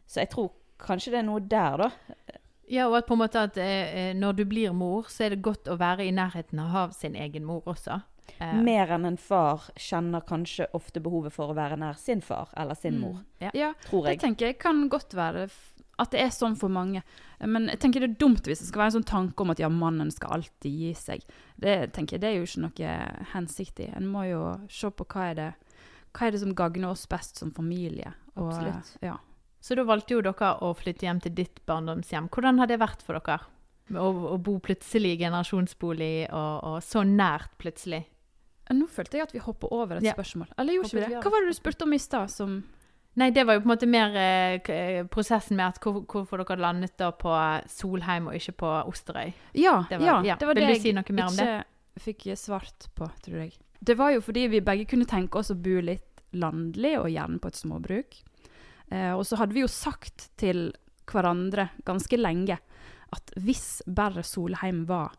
Så 0.08 0.24
jeg 0.24 0.32
tror 0.32 0.54
kanskje 0.80 1.12
det 1.16 1.24
er 1.26 1.28
noe 1.28 1.44
der, 1.44 1.84
da. 1.84 2.40
Ja, 2.72 2.88
og 2.90 2.98
at 2.98 3.06
på 3.08 3.14
en 3.14 3.22
måte 3.22 3.44
at 3.46 3.58
eh, 3.62 4.14
når 4.18 4.40
du 4.40 4.44
blir 4.50 4.74
mor, 4.74 5.06
så 5.12 5.28
er 5.28 5.36
det 5.36 5.44
godt 5.46 5.68
å 5.70 5.78
være 5.78 6.08
i 6.08 6.14
nærheten 6.16 6.60
av 6.64 6.96
sin 6.98 7.16
egen 7.16 7.46
mor 7.46 7.62
også. 7.70 8.00
Eh, 8.40 8.56
Mer 8.66 8.90
enn 8.96 9.06
en 9.06 9.18
far 9.22 9.68
kjenner 9.78 10.24
kanskje 10.26 10.66
ofte 10.74 11.00
behovet 11.04 11.34
for 11.36 11.54
å 11.54 11.58
være 11.58 11.78
nær 11.78 12.00
sin 12.02 12.24
far 12.26 12.50
eller 12.58 12.76
sin 12.76 12.98
mor, 13.00 13.20
ja. 13.40 13.52
Ja, 13.54 13.74
tror 13.86 14.08
det 14.08 14.16
jeg. 14.16 14.24
tenker 14.24 14.50
jeg 14.50 14.58
kan 14.60 14.88
godt 14.90 15.14
være 15.14 15.46
at 16.02 16.12
det 16.12 16.20
er 16.26 16.32
sånn 16.34 16.58
for 16.60 16.68
mange. 16.74 17.04
Men 17.40 17.70
jeg 17.72 17.80
tenker 17.80 18.04
det 18.04 18.10
er 18.10 18.18
dumt 18.20 18.48
hvis 18.50 18.60
det 18.60 18.68
skal 18.68 18.82
være 18.82 18.92
en 18.92 18.96
sånn 18.98 19.08
tanke 19.08 19.46
om 19.46 19.54
at 19.54 19.62
ja, 19.62 19.70
mannen 19.72 20.10
skal 20.12 20.34
alltid 20.40 20.74
gi 20.82 20.90
seg. 20.98 21.22
Det 21.56 21.94
tenker 21.96 22.18
jeg, 22.18 22.24
det 22.26 22.32
er 22.32 22.36
jo 22.36 22.50
ikke 22.50 22.64
noe 22.66 22.96
hensikt 23.32 23.80
i. 23.86 23.88
En 23.96 24.10
må 24.12 24.26
jo 24.28 24.42
se 24.68 24.90
på 24.92 25.06
hva 25.14 25.30
er 25.30 25.38
det, 25.40 25.48
hva 26.18 26.28
er 26.28 26.36
det 26.36 26.42
som 26.42 26.52
gagner 26.58 26.90
oss 26.92 27.06
best 27.08 27.40
som 27.40 27.54
familie. 27.56 28.12
Og, 28.36 28.50
Absolutt. 28.50 28.98
Ja. 29.06 29.16
Så 29.66 29.74
da 29.78 29.82
valgte 29.88 30.14
jo 30.14 30.22
dere 30.22 30.52
å 30.62 30.74
flytte 30.78 31.08
hjem 31.08 31.20
til 31.24 31.34
ditt 31.40 31.62
barndomshjem. 31.66 32.28
Hvordan 32.30 32.60
har 32.62 32.70
det 32.70 32.78
vært 32.84 33.02
for 33.02 33.18
dere? 33.18 33.40
Å, 33.98 34.10
å 34.34 34.38
bo 34.42 34.60
plutselig 34.66 35.16
i 35.16 35.22
generasjonsbolig, 35.24 36.28
og, 36.34 36.54
og 36.70 36.78
så 36.86 37.02
nært 37.06 37.52
plutselig. 37.62 38.04
Nå 38.74 38.88
følte 38.90 39.20
jeg 39.20 39.28
at 39.28 39.34
vi 39.36 39.42
hoppa 39.46 39.70
over 39.74 39.98
et 40.00 40.06
Ja. 40.08 40.14
spørsmål. 40.18 40.48
Eller 40.58 40.74
gjorde 40.78 40.90
ikke 40.90 41.02
vi 41.02 41.14
det? 41.16 41.20
Hva 41.24 41.32
var 41.34 41.42
det 41.46 41.52
du 41.54 41.58
spurte 41.58 41.86
om 41.86 41.94
i 41.94 42.02
stad 42.02 42.32
som 42.34 42.64
Nei, 43.16 43.30
det 43.32 43.46
var 43.48 43.56
jo 43.56 43.62
på 43.64 43.70
en 43.70 43.72
måte 43.72 43.88
mer 43.88 44.16
eh, 44.20 44.58
eh, 44.74 45.06
prosessen 45.08 45.56
med 45.56 45.70
at 45.70 45.78
hvor, 45.80 46.02
hvorfor 46.04 46.42
dere 46.42 46.58
landet 46.60 46.98
da 47.00 47.14
på 47.16 47.32
Solheim 47.72 48.26
og 48.28 48.36
ikke 48.36 48.58
på 48.60 48.72
Osterøy. 48.92 49.30
Ja, 49.56 49.86
Det 49.90 50.02
var- 50.02 50.06
ja, 50.06 50.16
ja. 50.22 50.36
det 50.36 50.46
var 50.50 50.54
Vil 50.58 50.68
det 50.68 50.74
du 50.76 50.82
si 50.84 50.92
noe 50.92 51.14
mer 51.16 51.30
om 51.30 51.38
det? 51.38 51.46
ikke 51.96 52.04
fikk 52.04 52.26
svart 52.38 52.90
på, 52.94 53.08
tror 53.24 53.38
jeg. 53.46 53.54
Det 53.82 53.96
var 53.96 54.12
jo 54.12 54.20
fordi 54.20 54.48
vi 54.52 54.60
begge 54.60 54.86
kunne 54.92 55.06
tenke 55.08 55.40
oss 55.40 55.50
å 55.50 55.56
bo 55.56 55.80
litt 55.80 56.22
landlig, 56.34 56.98
og 57.00 57.08
gjerne 57.08 57.40
på 57.40 57.48
et 57.48 57.56
småbruk. 57.56 58.20
Eh, 58.90 59.12
og 59.14 59.26
så 59.28 59.40
hadde 59.40 59.56
vi 59.58 59.64
jo 59.64 59.72
sagt 59.72 60.30
til 60.40 60.70
hverandre 61.10 61.70
ganske 61.86 62.18
lenge 62.18 62.58
at 63.16 63.36
hvis 63.40 63.84
bare 63.86 64.24
Solheim 64.26 64.84
var 64.90 65.14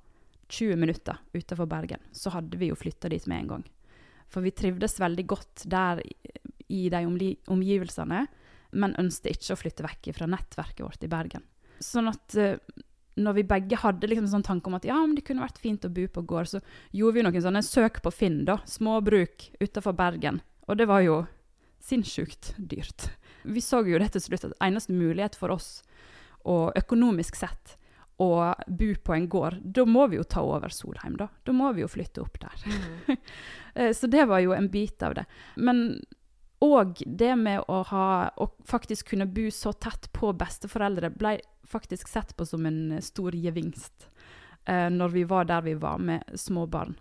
20 0.48 0.78
minutter 0.78 1.18
utenfor 1.34 1.66
Bergen, 1.70 2.02
så 2.12 2.30
hadde 2.34 2.58
vi 2.58 2.70
jo 2.70 2.78
flytta 2.78 3.10
dit 3.10 3.26
med 3.26 3.44
en 3.44 3.52
gang. 3.54 3.64
For 4.30 4.42
vi 4.42 4.54
trivdes 4.54 4.98
veldig 5.00 5.26
godt 5.26 5.66
der 5.70 6.02
i, 6.02 6.88
de 6.90 7.02
omgivelsene, 7.50 8.26
men 8.76 8.98
ønsket 9.00 9.38
ikke 9.38 9.54
å 9.54 9.60
flytte 9.60 9.86
vekk 9.86 10.10
fra 10.16 10.28
nettverket 10.30 10.84
vårt 10.84 11.06
i 11.06 11.10
Bergen. 11.10 11.46
Sånn 11.82 12.10
at 12.10 12.36
eh, 12.40 12.58
når 13.16 13.38
vi 13.38 13.46
begge 13.48 13.78
hadde 13.80 14.10
liksom 14.10 14.28
sånn 14.30 14.44
tanke 14.44 14.68
om 14.68 14.76
at 14.78 14.86
ja, 14.88 14.98
om 15.00 15.14
det 15.16 15.24
kunne 15.26 15.44
vært 15.44 15.60
fint 15.62 15.84
å 15.86 15.92
bo 15.92 16.04
på 16.12 16.24
gård, 16.28 16.50
så 16.50 16.60
gjorde 16.92 17.16
vi 17.16 17.24
noen 17.26 17.44
sånne 17.46 17.62
søk 17.64 18.02
på 18.04 18.12
Finn, 18.12 18.42
da. 18.48 18.58
Småbruk 18.68 19.48
utenfor 19.62 19.96
Bergen. 19.96 20.42
Og 20.66 20.78
det 20.80 20.88
var 20.90 21.04
jo 21.06 21.22
sinnssykt 21.86 22.52
dyrt. 22.58 23.08
Vi 23.46 23.62
så 23.64 23.82
jo 23.86 24.00
det 24.02 24.12
til 24.14 24.24
slutt 24.24 24.48
at 24.48 24.56
eneste 24.64 24.94
mulighet 24.96 25.38
for 25.38 25.54
oss, 25.54 25.80
og 26.46 26.76
økonomisk 26.78 27.38
sett, 27.38 27.76
å 28.22 28.54
bo 28.66 28.88
på 29.04 29.12
en 29.12 29.26
gård, 29.28 29.58
da 29.60 29.84
må 29.84 30.06
vi 30.08 30.16
jo 30.16 30.24
ta 30.24 30.40
over 30.40 30.72
Solheim, 30.72 31.18
da. 31.20 31.28
Da 31.44 31.52
må 31.52 31.68
vi 31.76 31.82
jo 31.82 31.88
flytte 31.90 32.22
opp 32.22 32.38
der. 32.40 32.62
Mm. 32.64 33.18
Så 33.98 34.08
det 34.08 34.24
var 34.30 34.40
jo 34.40 34.54
en 34.56 34.70
bit 34.72 35.02
av 35.04 35.18
det. 35.18 35.26
Men 35.60 35.98
òg 36.64 37.02
det 37.06 37.34
med 37.36 37.64
å 37.68 37.82
ha 37.90 38.06
Å 38.32 38.46
faktisk 38.64 39.10
kunne 39.12 39.28
bo 39.28 39.50
så 39.52 39.74
tett 39.76 40.08
på 40.16 40.32
besteforeldre 40.32 41.10
ble 41.12 41.36
faktisk 41.68 42.08
sett 42.08 42.32
på 42.36 42.46
som 42.46 42.66
en 42.66 42.92
eh, 42.96 43.02
stor 43.02 43.34
gevinst 43.34 44.06
eh, 44.64 44.86
når 44.90 45.12
vi 45.12 45.24
var 45.28 45.48
der 45.50 45.64
vi 45.66 45.74
var 45.74 45.98
med 45.98 46.22
små 46.38 46.66
barn. 46.70 46.94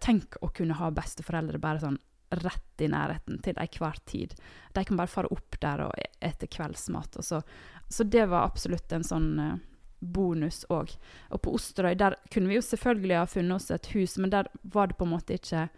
Tenk 0.00 0.38
å 0.40 0.48
kunne 0.54 0.78
ha 0.78 0.90
besteforeldre 0.94 1.58
bare 1.58 1.82
sånn 1.82 1.98
rett 2.40 2.80
i 2.80 2.88
nærheten 2.90 3.40
til 3.44 3.58
enhver 3.60 3.98
tid. 4.08 4.34
De 4.72 4.84
kan 4.84 4.98
bare 4.98 5.10
fare 5.10 5.30
opp 5.32 5.58
der 5.60 5.84
og 5.86 5.92
e- 5.98 6.10
ete 6.24 6.48
kveldsmat. 6.50 7.18
Og 7.20 7.24
så, 7.24 7.42
så 7.88 8.04
det 8.04 8.24
var 8.30 8.48
absolutt 8.48 8.92
en 8.92 9.06
sånn 9.06 9.28
eh, 9.42 9.60
bonus 10.02 10.64
òg. 10.72 10.94
Og 11.30 11.42
på 11.42 11.54
Osterøy 11.56 11.94
der 11.98 12.16
kunne 12.32 12.50
vi 12.50 12.58
jo 12.58 12.64
selvfølgelig 12.66 13.18
ha 13.20 13.26
funnet 13.30 13.56
oss 13.56 13.70
et 13.70 13.92
hus, 13.94 14.18
men 14.18 14.32
der 14.32 14.50
var 14.62 14.90
det 14.90 14.98
på 14.98 15.08
en 15.08 15.16
måte 15.16 15.38
ikke 15.38 15.68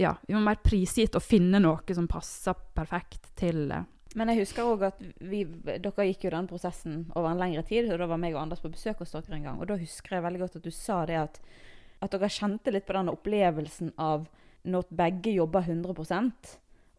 Ja, 0.00 0.14
vi 0.24 0.32
var 0.32 0.40
mer 0.40 0.60
prisgitt 0.64 1.16
å 1.18 1.20
finne 1.20 1.58
noe 1.60 1.94
som 1.94 2.06
passer 2.08 2.56
perfekt 2.74 3.26
til 3.36 3.66
eh, 3.70 3.84
Men 4.16 4.30
jeg 4.32 4.46
husker 4.46 4.68
òg 4.68 4.86
at 4.88 5.02
vi, 5.20 5.42
dere 5.44 6.06
gikk 6.08 6.24
jo 6.24 6.32
den 6.32 6.48
prosessen 6.48 7.02
over 7.14 7.28
en 7.28 7.40
lengre 7.40 7.64
tid. 7.68 7.90
og 7.92 8.00
Da 8.00 8.08
var 8.08 8.20
meg 8.20 8.36
og 8.36 8.40
Anders 8.40 8.62
på 8.62 8.72
besøk 8.72 9.02
hos 9.02 9.12
dere 9.12 9.36
en 9.36 9.50
gang. 9.50 9.60
Og 9.60 9.68
da 9.68 9.76
husker 9.80 10.16
jeg 10.16 10.24
veldig 10.24 10.40
godt 10.44 10.56
at 10.60 10.64
du 10.64 10.72
sa 10.72 11.02
det 11.08 11.18
at, 11.20 11.40
at 12.00 12.14
dere 12.14 12.32
kjente 12.32 12.72
litt 12.72 12.86
på 12.88 12.96
den 12.96 13.12
opplevelsen 13.12 13.92
av 14.00 14.28
når 14.68 14.90
begge 14.94 15.34
jobber 15.34 15.64
100% 15.66 16.52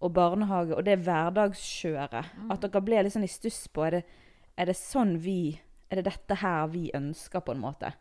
og 0.03 0.11
barnehage, 0.13 0.75
og 0.75 0.83
det 0.85 0.97
hverdagskjøret. 1.05 2.33
At 2.51 2.63
dere 2.65 2.81
ble 2.83 3.03
litt 3.05 3.15
sånn 3.15 3.27
i 3.27 3.31
stuss 3.31 3.65
på 3.71 3.85
er 3.87 3.99
det, 3.99 4.01
er 4.59 4.69
det 4.69 4.79
sånn 4.79 5.17
vi 5.23 5.59
Er 5.93 5.99
det 6.01 6.07
dette 6.07 6.35
her 6.41 6.67
vi 6.73 6.87
ønsker, 6.97 7.43
på 7.45 7.53
en 7.53 7.61
måte? 7.61 7.91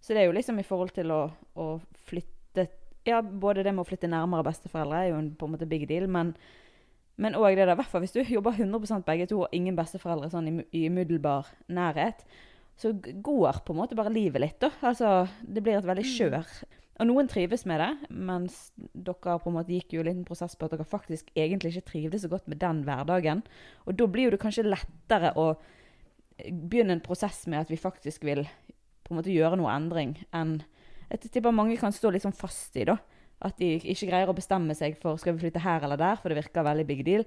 Så 0.00 0.14
det 0.14 0.22
er 0.22 0.30
jo 0.30 0.32
liksom 0.32 0.56
i 0.58 0.64
forhold 0.64 0.94
til 0.96 1.10
å, 1.12 1.26
å 1.54 1.66
flytte 2.08 2.64
Ja, 3.04 3.20
både 3.20 3.62
det 3.62 3.74
med 3.74 3.84
å 3.84 3.88
flytte 3.90 4.08
nærmere 4.08 4.46
besteforeldre 4.46 5.02
er 5.02 5.10
jo 5.10 5.18
en, 5.20 5.28
på 5.36 5.46
en 5.46 5.52
måte 5.52 5.68
big 5.68 5.84
deal, 5.90 6.08
men 6.08 6.32
men 7.20 7.36
òg 7.36 7.58
det 7.58 7.66
der, 7.68 7.76
hvert 7.76 7.90
fall 7.92 8.02
hvis 8.02 8.14
du 8.14 8.22
jobber 8.36 8.56
100 8.56 9.04
begge 9.06 9.28
to 9.30 9.42
og 9.44 9.52
ingen 9.52 9.76
besteforeldre 9.76 10.30
sånn 10.32 10.48
i, 10.48 10.54
i 10.72 10.86
umiddelbar 10.88 11.50
nærhet, 11.68 12.24
så 12.80 12.94
går 12.96 13.60
på 13.66 13.74
en 13.74 13.82
måte 13.82 13.98
bare 13.98 14.12
livet 14.12 14.42
litt, 14.42 14.58
da. 14.62 14.70
Altså, 14.80 15.26
det 15.44 15.62
blir 15.62 15.76
et 15.78 15.86
veldig 15.86 16.06
skjør. 16.08 16.48
Og 17.00 17.08
noen 17.08 17.28
trives 17.30 17.64
med 17.66 17.80
det, 17.80 17.90
mens 18.12 18.66
dere 18.76 19.38
på 19.40 19.48
en 19.48 19.56
måte 19.56 19.72
gikk 19.72 19.94
jo 19.96 20.02
en 20.02 20.10
liten 20.10 20.26
prosess 20.28 20.54
på 20.58 20.68
at 20.68 20.74
dere 20.74 20.86
faktisk 20.88 21.30
egentlig 21.32 21.72
ikke 21.72 21.88
trivdes 21.92 22.26
så 22.26 22.30
godt 22.32 22.50
med 22.52 22.60
den 22.60 22.82
hverdagen. 22.86 23.40
Og 23.86 23.96
da 23.96 24.08
blir 24.10 24.28
jo 24.28 24.34
det 24.34 24.42
kanskje 24.42 24.66
lettere 24.68 25.32
å 25.40 25.54
begynne 26.42 26.98
en 26.98 27.04
prosess 27.04 27.46
med 27.48 27.62
at 27.62 27.72
vi 27.72 27.80
faktisk 27.80 28.26
vil 28.28 28.44
på 29.02 29.12
en 29.12 29.18
måte 29.18 29.32
gjøre 29.32 29.58
noe 29.60 29.72
endring, 29.72 30.14
enn 30.36 30.60
jeg 31.12 31.28
tipper 31.28 31.52
mange 31.52 31.76
kan 31.76 31.92
stå 31.92 32.12
litt 32.12 32.24
sånn 32.24 32.36
fast 32.36 32.76
i, 32.80 32.86
da. 32.88 32.96
At 33.44 33.58
de 33.60 33.74
ikke 33.76 34.08
greier 34.08 34.30
å 34.30 34.36
bestemme 34.36 34.72
seg 34.76 34.94
for 35.02 35.18
skal 35.20 35.34
vi 35.36 35.44
flytte 35.44 35.60
her 35.64 35.84
eller 35.84 36.00
der, 36.00 36.20
for 36.20 36.32
det 36.32 36.38
virker 36.38 36.64
veldig 36.64 36.86
big 36.88 37.02
deal. 37.04 37.26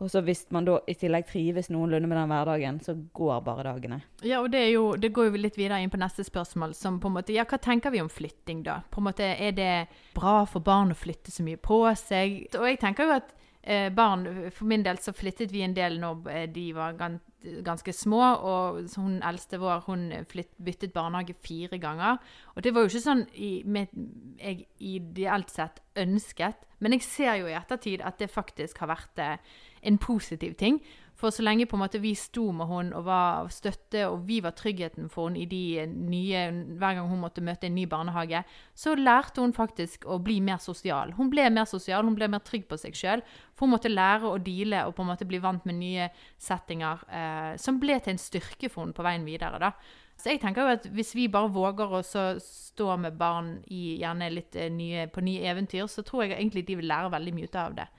Og 0.00 0.10
så 0.10 0.22
hvis 0.24 0.46
man 0.54 0.64
da 0.64 0.78
i 0.88 0.94
tillegg 0.96 1.26
trives 1.28 1.68
noenlunde 1.72 2.08
med 2.08 2.16
den 2.16 2.30
hverdagen, 2.32 2.78
så 2.84 2.94
går 3.16 3.42
bare 3.44 3.66
dagene. 3.68 4.00
Ja, 4.24 4.40
og 4.40 4.48
det, 4.52 4.62
jo, 4.72 4.94
det 4.96 5.12
går 5.16 5.28
jo 5.28 5.42
litt 5.42 5.58
videre 5.60 5.82
inn 5.84 5.92
på 5.92 6.00
neste 6.00 6.24
spørsmål, 6.24 6.72
som 6.76 7.00
på 7.02 7.10
en 7.10 7.18
måte 7.18 7.36
Ja, 7.36 7.44
hva 7.48 7.60
tenker 7.60 7.92
vi 7.92 8.00
om 8.00 8.08
flytting, 8.12 8.64
da? 8.66 8.80
På 8.90 9.02
en 9.02 9.10
måte, 9.10 9.28
Er 9.36 9.52
det 9.56 9.74
bra 10.16 10.44
for 10.48 10.64
barn 10.64 10.94
å 10.94 10.98
flytte 10.98 11.30
så 11.30 11.44
mye 11.44 11.60
på 11.60 11.82
seg? 12.00 12.48
Og 12.56 12.66
jeg 12.66 12.80
tenker 12.80 13.06
jo 13.06 13.18
at 13.20 13.34
eh, 13.62 13.90
barn 13.92 14.24
For 14.50 14.68
min 14.68 14.86
del 14.86 14.98
så 14.98 15.12
flyttet 15.12 15.52
vi 15.52 15.64
en 15.66 15.76
del 15.76 16.00
når 16.00 16.30
eh, 16.32 16.46
de 16.50 16.70
var 16.76 16.96
gan 16.98 17.20
ganske 17.64 17.92
små, 17.96 18.20
og 18.20 18.80
hun 19.00 19.20
eldste 19.24 19.56
vår 19.60 19.84
hun 19.86 20.10
flytt, 20.28 20.50
byttet 20.60 20.92
barnehage 20.92 21.34
fire 21.40 21.78
ganger. 21.80 22.18
Og 22.54 22.64
det 22.64 22.74
var 22.74 22.84
jo 22.84 22.90
ikke 22.90 23.04
sånn 23.04 23.22
i, 23.32 23.50
med, 23.64 23.94
jeg 24.40 24.66
ideelt 24.76 25.52
sett 25.52 25.80
ønsket, 25.96 26.66
men 26.80 26.96
jeg 26.96 27.06
ser 27.06 27.40
jo 27.40 27.48
i 27.48 27.56
ettertid 27.56 28.04
at 28.04 28.20
det 28.20 28.30
faktisk 28.32 28.82
har 28.84 28.92
vært 28.92 29.24
eh, 29.24 29.56
en 29.82 29.98
positiv 29.98 30.54
ting. 30.60 30.80
For 31.20 31.28
så 31.34 31.44
lenge 31.44 31.66
på 31.68 31.76
en 31.76 31.82
måte 31.82 32.00
vi 32.00 32.14
sto 32.16 32.46
med 32.56 32.70
henne 32.70 32.96
og 32.96 33.04
var 33.04 33.48
støtte, 33.52 34.06
og 34.08 34.22
vi 34.28 34.38
var 34.40 34.54
tryggheten 34.56 35.10
for 35.12 35.28
henne 35.28 35.42
i 35.42 35.48
de 35.50 35.84
nye, 35.84 36.46
hver 36.80 36.96
gang 36.96 37.10
hun 37.10 37.20
måtte 37.20 37.44
møte 37.44 37.68
en 37.68 37.76
ny 37.76 37.84
barnehage, 37.90 38.40
så 38.72 38.94
lærte 38.96 39.44
hun 39.44 39.52
faktisk 39.52 40.06
å 40.08 40.16
bli 40.24 40.38
mer 40.44 40.62
sosial. 40.64 41.12
Hun 41.18 41.28
ble 41.32 41.44
mer 41.52 41.68
sosial, 41.68 42.08
hun 42.08 42.16
ble 42.16 42.30
mer 42.32 42.40
trygg 42.46 42.64
på 42.70 42.78
seg 42.80 42.96
sjøl. 42.96 43.24
For 43.52 43.66
hun 43.66 43.74
måtte 43.74 43.92
lære 43.92 44.30
å 44.30 44.40
deale 44.40 44.86
og 44.88 44.94
på 44.96 45.04
en 45.04 45.10
måte 45.12 45.28
bli 45.28 45.42
vant 45.44 45.66
med 45.68 45.76
nye 45.82 46.08
settinger, 46.40 47.04
eh, 47.12 47.56
som 47.60 47.80
ble 47.82 48.00
til 48.00 48.16
en 48.16 48.22
styrke 48.22 48.72
for 48.72 48.86
henne 48.86 48.96
på 48.96 49.04
veien 49.04 49.28
videre. 49.28 49.60
da. 49.60 49.74
Så 50.20 50.32
jeg 50.32 50.40
tenker 50.40 50.64
jo 50.64 50.76
at 50.76 50.86
hvis 50.92 51.14
vi 51.16 51.30
bare 51.32 51.52
våger 51.52 51.94
å 51.96 52.02
stå 52.04 52.96
med 53.00 53.16
barn 53.20 53.58
i 53.72 54.00
gjerne 54.00 54.32
litt 54.32 54.56
eh, 54.56 54.72
nye, 54.72 55.04
på 55.12 55.20
nye 55.24 55.44
eventyr, 55.52 55.84
så 55.88 56.04
tror 56.04 56.24
jeg 56.24 56.38
egentlig 56.38 56.64
de 56.68 56.80
vil 56.80 56.88
lære 56.88 57.12
veldig 57.12 57.36
mye 57.36 57.48
ut 57.48 57.60
av 57.60 57.76
det. 57.76 57.90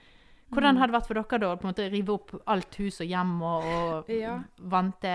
Hvordan 0.51 0.77
hadde 0.77 0.91
det 0.91 0.97
vært 0.99 1.07
for 1.07 1.19
dere 1.21 1.39
da 1.39 1.49
å 1.53 1.57
på 1.59 1.67
en 1.67 1.71
måte 1.71 1.89
rive 1.91 2.13
opp 2.13 2.33
alt 2.51 2.75
hus 2.81 2.99
og 3.01 3.07
hjem 3.07 3.33
og, 3.41 3.67
og 3.71 4.09
Ja. 4.25 4.37
vante 4.57 5.13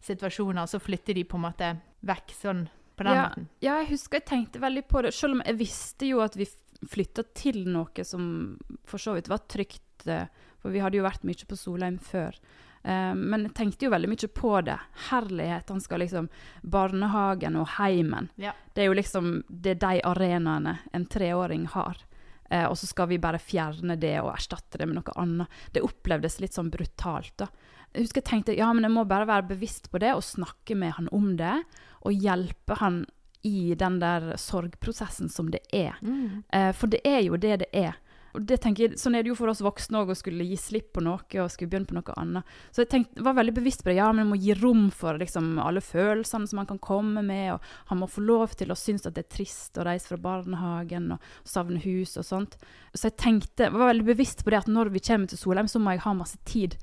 situasjoner, 0.00 0.62
og 0.62 0.68
så 0.72 0.80
flytte 0.80 1.14
de 1.14 1.24
på 1.28 1.36
en 1.36 1.44
måte 1.48 1.72
vekk 2.08 2.32
sånn 2.38 2.64
på 2.96 3.04
den 3.06 3.14
ja, 3.18 3.26
måten? 3.28 3.48
ja, 3.62 3.76
jeg 3.82 3.90
husker 3.92 4.18
jeg 4.20 4.26
tenkte 4.30 4.62
veldig 4.62 4.84
på 4.88 5.02
det, 5.04 5.12
selv 5.14 5.36
om 5.38 5.42
jeg 5.46 5.58
visste 5.60 6.06
jo 6.08 6.22
at 6.24 6.36
vi 6.38 6.46
flytta 6.88 7.24
til 7.34 7.64
noe 7.68 8.04
som 8.06 8.56
for 8.86 8.98
så 9.02 9.14
vidt 9.16 9.28
var 9.30 9.44
trygt, 9.50 10.06
eh, 10.06 10.26
for 10.62 10.70
vi 10.74 10.80
hadde 10.82 10.98
jo 10.98 11.04
vært 11.06 11.24
mye 11.26 11.46
på 11.50 11.56
Solheim 11.58 11.98
før. 11.98 12.36
Eh, 12.86 13.14
Men 13.14 13.48
jeg 13.48 13.54
tenkte 13.58 13.86
jo 13.86 13.90
veldig 13.90 14.08
mye 14.12 14.28
på 14.34 14.52
det. 14.66 14.76
Herlighet, 15.10 15.68
han 15.74 15.80
skal 15.82 15.98
liksom 16.04 16.28
Barnehagen 16.62 17.56
og 17.58 17.66
heimen. 17.78 18.30
Ja. 18.38 18.52
Det 18.74 18.82
er 18.84 18.86
jo 18.92 18.94
liksom 18.98 19.42
det 19.50 19.76
er 19.76 19.80
de 19.82 20.02
arenaene 20.06 20.78
en 20.94 21.06
treåring 21.06 21.66
har. 21.74 21.98
Eh, 22.48 22.64
og 22.64 22.78
så 22.80 22.88
skal 22.88 23.10
vi 23.10 23.20
bare 23.20 23.40
fjerne 23.42 23.98
det 24.00 24.16
og 24.22 24.32
erstatte 24.32 24.80
det 24.80 24.88
med 24.88 25.00
noe 25.00 25.16
annet. 25.20 25.60
Det 25.74 25.84
opplevdes 25.84 26.40
litt 26.42 26.56
sånn 26.56 26.72
brutalt, 26.72 27.34
da. 27.40 27.50
Jeg 27.92 28.04
husker 28.04 28.20
jeg 28.20 28.28
tenkte 28.28 28.56
ja, 28.56 28.68
men 28.76 28.84
jeg 28.84 28.92
må 28.92 29.06
bare 29.08 29.28
være 29.28 29.48
bevisst 29.48 29.88
på 29.92 30.00
det 30.02 30.10
og 30.12 30.26
snakke 30.26 30.76
med 30.76 30.92
han 30.98 31.08
om 31.14 31.30
det. 31.40 31.54
Og 32.04 32.16
hjelpe 32.16 32.76
han 32.82 33.04
i 33.46 33.74
den 33.78 33.98
der 34.02 34.34
sorgprosessen 34.40 35.30
som 35.32 35.48
det 35.52 35.62
er. 35.74 35.96
Mm. 36.02 36.44
Eh, 36.52 36.70
for 36.76 36.90
det 36.92 37.00
er 37.06 37.22
jo 37.24 37.38
det 37.40 37.60
det 37.64 37.70
er. 37.72 37.96
Og 38.38 38.44
det 38.46 38.60
tenker 38.62 38.86
jeg, 38.86 38.98
Sånn 39.00 39.16
er 39.18 39.24
det 39.24 39.32
jo 39.32 39.36
for 39.38 39.50
oss 39.50 39.62
voksne 39.64 39.98
òg, 40.00 40.12
å 40.12 40.18
skulle 40.18 40.46
gi 40.46 40.56
slipp 40.60 40.92
på 40.94 41.02
noe 41.02 41.18
og 41.18 41.50
skulle 41.50 41.70
begynne 41.72 41.90
på 41.90 41.96
noe 41.96 42.14
annet. 42.20 42.52
Så 42.70 42.84
jeg 42.84 42.92
tenkte, 42.92 43.24
var 43.26 43.34
veldig 43.38 43.56
bevisst 43.56 43.82
på 43.82 43.90
det. 43.90 43.98
Ja, 43.98 44.12
men 44.14 44.30
må 44.30 44.38
gi 44.38 44.54
rom 44.58 44.88
for 44.94 45.18
liksom, 45.18 45.56
alle 45.62 45.82
følelsene 45.82 46.46
som 46.46 46.62
han 46.62 46.70
kan 46.70 46.80
komme 46.82 47.24
med. 47.26 47.56
og 47.56 47.90
Han 47.90 48.02
må 48.04 48.10
få 48.10 48.22
lov 48.22 48.54
til 48.58 48.70
å 48.70 48.78
synes 48.78 49.08
at 49.08 49.16
det 49.18 49.26
er 49.26 49.34
trist 49.40 49.78
å 49.78 49.86
reise 49.88 50.12
fra 50.12 50.20
barnehagen 50.22 51.10
og 51.16 51.32
savne 51.48 51.82
hus 51.82 52.14
og 52.20 52.28
sånt. 52.28 52.56
Så 52.94 53.10
jeg 53.10 53.18
tenkte, 53.18 53.72
var 53.74 53.90
veldig 53.90 54.06
bevisst 54.12 54.44
på 54.44 54.54
det 54.54 54.62
at 54.62 54.70
når 54.70 54.94
vi 54.94 55.02
kommer 55.02 55.30
til 55.30 55.40
Solheim, 55.40 55.70
så 55.70 55.82
må 55.82 55.96
jeg 55.96 56.06
ha 56.06 56.14
masse 56.16 56.38
tid 56.48 56.78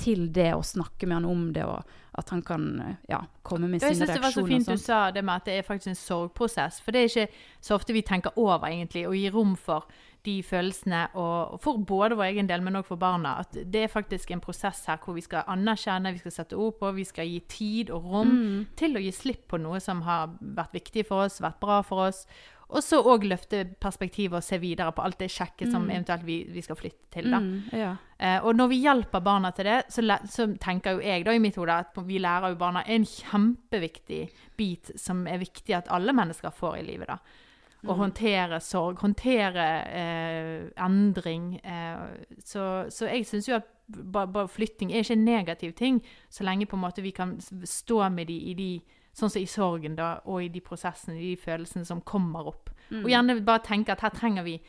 til 0.00 0.30
det 0.32 0.52
og 0.54 0.64
snakke 0.64 1.08
med 1.08 1.20
han 1.20 1.28
om 1.28 1.50
det, 1.52 1.66
og 1.66 1.82
at 2.18 2.30
han 2.30 2.42
kan 2.42 2.96
ja, 3.08 3.20
komme 3.42 3.68
med 3.68 3.80
Jeg 3.82 3.94
sine 3.94 4.06
synes 4.06 4.16
det 4.16 4.22
var 4.22 4.30
så 4.34 4.46
fint 4.46 4.66
du 4.66 4.76
sa 4.76 5.10
det 5.10 5.24
med 5.24 5.34
at 5.34 5.44
det 5.46 5.58
er 5.58 5.62
faktisk 5.62 5.86
en 5.92 5.94
sorgprosess. 5.94 6.80
For 6.82 6.90
det 6.90 7.00
er 7.00 7.08
ikke 7.08 7.28
så 7.60 7.74
ofte 7.74 7.92
vi 7.92 8.02
tenker 8.02 8.30
over, 8.36 8.66
egentlig, 8.66 9.06
å 9.08 9.14
gi 9.14 9.30
rom 9.30 9.56
for 9.56 9.86
de 10.26 10.42
følelsene, 10.42 11.06
og 11.16 11.60
for 11.62 11.78
både 11.78 12.16
vår 12.18 12.24
egen 12.34 12.48
del, 12.48 12.60
men 12.62 12.76
også 12.76 12.88
for 12.92 12.96
barna. 13.00 13.38
At 13.40 13.54
det 13.72 13.84
er 13.84 13.88
faktisk 13.88 14.30
en 14.34 14.40
prosess 14.40 14.82
her 14.86 14.98
hvor 15.00 15.14
vi 15.16 15.22
skal 15.24 15.46
anerkjenne, 15.48 16.12
vi 16.12 16.18
skal 16.18 16.34
sette 16.34 16.58
ord 16.60 16.74
på, 16.80 16.90
vi 16.92 17.04
skal 17.08 17.26
gi 17.30 17.40
tid 17.48 17.90
og 17.90 18.04
rom 18.04 18.28
Mm. 18.34 18.66
til 18.76 18.96
å 18.96 19.00
gi 19.00 19.12
slipp 19.12 19.48
på 19.48 19.56
noe 19.58 19.80
som 19.80 20.02
har 20.02 20.28
vært 20.42 20.72
viktig 20.74 21.06
for 21.06 21.24
oss, 21.24 21.40
vært 21.40 21.60
bra 21.60 21.80
for 21.82 22.08
oss. 22.08 22.26
Og 22.70 22.82
så 22.86 23.00
òg 23.02 23.24
løfte 23.26 23.64
perspektivet 23.82 24.36
og 24.38 24.44
se 24.46 24.58
videre 24.62 24.92
på 24.94 25.02
alt 25.02 25.18
det 25.18 25.30
kjekke 25.34 25.66
som 25.70 25.82
Mm. 25.84 25.90
eventuelt 25.90 26.22
vi, 26.24 26.44
vi 26.54 26.62
skal 26.62 26.76
flytte 26.76 27.10
til. 27.10 27.30
da. 27.30 27.40
Mm, 27.40 27.62
ja. 27.72 27.96
Eh, 28.18 28.44
og 28.44 28.54
når 28.54 28.68
vi 28.68 28.80
hjelper 28.84 29.20
barna 29.20 29.50
til 29.50 29.64
det, 29.64 29.84
så, 29.90 30.02
så 30.28 30.46
tenker 30.60 30.92
jo 30.92 31.00
jeg 31.00 31.24
da 31.24 31.32
i 31.34 31.38
mitt 31.42 31.56
hode 31.56 31.72
at 31.72 31.96
vi 32.06 32.18
lærer 32.18 32.50
jo 32.52 32.60
barna 32.60 32.84
en 32.86 33.04
kjempeviktig 33.04 34.30
bit 34.56 34.92
som 34.96 35.26
er 35.26 35.38
viktig 35.42 35.74
at 35.74 35.90
alle 35.90 36.12
mennesker 36.12 36.50
får 36.50 36.78
i 36.78 36.82
livet. 36.86 37.08
da. 37.08 37.18
Å 37.88 37.94
håndtere 37.96 38.60
sorg, 38.60 38.98
håndtere 39.00 39.66
eh, 39.88 40.70
endring. 40.84 41.54
Eh, 41.64 42.36
så, 42.44 42.84
så 42.92 43.08
jeg 43.08 43.24
syns 43.26 43.48
jo 43.48 43.56
at 43.56 43.64
ba, 43.88 44.26
ba, 44.26 44.44
flytting 44.46 44.92
er 44.92 45.00
ikke 45.00 45.16
en 45.16 45.24
negativ 45.24 45.72
ting, 45.74 46.02
så 46.28 46.44
lenge 46.44 46.66
på 46.68 46.76
en 46.76 46.84
måte 46.84 47.02
vi 47.02 47.10
kan 47.10 47.38
stå 47.40 48.10
med 48.12 48.28
de 48.28 48.36
i 48.50 48.54
de 48.54 48.70
Sånn 49.20 49.32
som 49.32 49.42
i 49.42 49.48
sorgen, 49.50 49.96
da, 49.98 50.14
og 50.24 50.44
i 50.44 50.52
de 50.52 50.62
prosessene, 50.64 51.18
i 51.18 51.34
de 51.34 51.40
følelsene 51.40 51.84
som 51.88 52.00
kommer 52.00 52.48
opp. 52.48 52.70
Mm. 52.88 53.02
Og 53.02 53.10
gjerne 53.12 53.40
bare 53.46 53.66
tenke 53.66 53.92
at 53.92 54.04
her 54.06 54.14
trenger 54.16 54.46
vi 54.46 54.60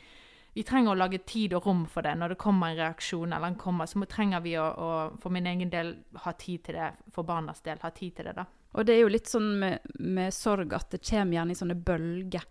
vi 0.54 0.64
trenger 0.68 0.92
å 0.92 1.00
lage 1.00 1.22
tid 1.28 1.54
og 1.56 1.68
rom 1.68 1.86
for 1.88 2.04
det. 2.04 2.12
Når 2.20 2.34
det 2.34 2.42
kommer 2.42 2.72
en 2.72 2.80
reaksjon, 2.82 3.32
eller 3.32 3.54
den 3.54 3.60
kommer, 3.60 3.88
så 3.88 4.04
trenger 4.10 4.42
vi 4.44 4.58
å, 4.60 4.66
å, 4.68 4.90
for 5.24 5.32
min 5.32 5.48
egen 5.48 5.72
del, 5.72 5.94
ha 6.26 6.34
tid 6.36 6.66
til 6.66 6.76
det. 6.76 6.90
For 7.16 7.28
barnas 7.28 7.64
del, 7.64 7.80
ha 7.80 7.92
tid 7.96 8.18
til 8.18 8.28
det, 8.28 8.36
da. 8.42 8.46
Og 8.76 8.88
det 8.88 8.98
er 8.98 9.02
jo 9.04 9.12
litt 9.12 9.32
sånn 9.32 9.48
med, 9.62 9.88
med 10.00 10.36
sorg 10.36 10.76
at 10.76 10.92
det 10.92 11.02
kommer 11.08 11.38
gjerne 11.38 11.56
i 11.56 11.60
sånne 11.60 11.78
bølger, 11.88 12.44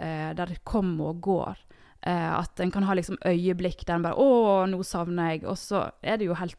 eh, 0.00 0.30
der 0.36 0.54
det 0.54 0.62
kommer 0.68 1.12
og 1.12 1.20
går. 1.28 1.62
Eh, 2.00 2.32
at 2.38 2.60
en 2.60 2.72
kan 2.72 2.88
ha 2.88 2.96
liksom 2.96 3.20
øyeblikk 3.20 3.84
der 3.86 4.00
en 4.00 4.08
bare 4.08 4.16
'Å, 4.16 4.66
nå 4.68 4.80
savner 4.82 5.32
jeg', 5.32 5.46
og 5.46 5.56
så 5.60 5.90
er 6.02 6.18
det 6.18 6.30
jo 6.30 6.40
helt 6.40 6.58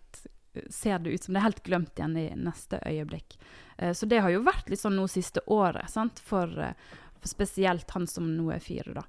Ser 0.70 1.00
det 1.02 1.10
ut 1.10 1.24
som 1.24 1.34
det 1.34 1.40
er 1.40 1.50
helt 1.50 1.64
glemt 1.66 1.98
igjen 1.98 2.14
i 2.14 2.28
neste 2.38 2.78
øyeblikk. 2.86 3.40
Eh, 3.84 3.92
så 3.94 4.08
det 4.08 4.22
har 4.24 4.32
jo 4.32 4.44
vært 4.46 4.70
litt 4.72 4.80
sånn 4.82 4.96
nå 4.96 5.08
siste 5.12 5.44
året, 5.52 5.90
sant, 5.92 6.20
for, 6.24 6.48
eh, 6.60 6.74
for 7.20 7.32
spesielt 7.32 7.90
han 7.96 8.08
som 8.08 8.30
nå 8.38 8.50
er 8.56 8.62
fire, 8.64 8.94
da. 8.96 9.04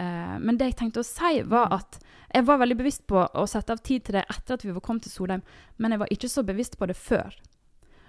Eh, 0.00 0.38
men 0.42 0.56
det 0.58 0.70
jeg 0.72 0.76
tenkte 0.80 1.02
å 1.04 1.06
si, 1.06 1.42
var 1.46 1.72
at 1.76 1.98
jeg 2.34 2.46
var 2.48 2.58
veldig 2.58 2.76
bevisst 2.80 3.04
på 3.06 3.20
å 3.28 3.44
sette 3.46 3.70
av 3.76 3.82
tid 3.84 4.04
til 4.08 4.16
det 4.18 4.24
etter 4.30 4.56
at 4.56 4.64
vi 4.64 4.72
var 4.74 4.82
kommet 4.82 5.04
til 5.06 5.12
Solheim, 5.12 5.42
men 5.78 5.92
jeg 5.94 6.00
var 6.02 6.08
ikke 6.14 6.30
så 6.32 6.42
bevisst 6.46 6.78
på 6.80 6.88
det 6.90 6.96
før. 6.98 7.36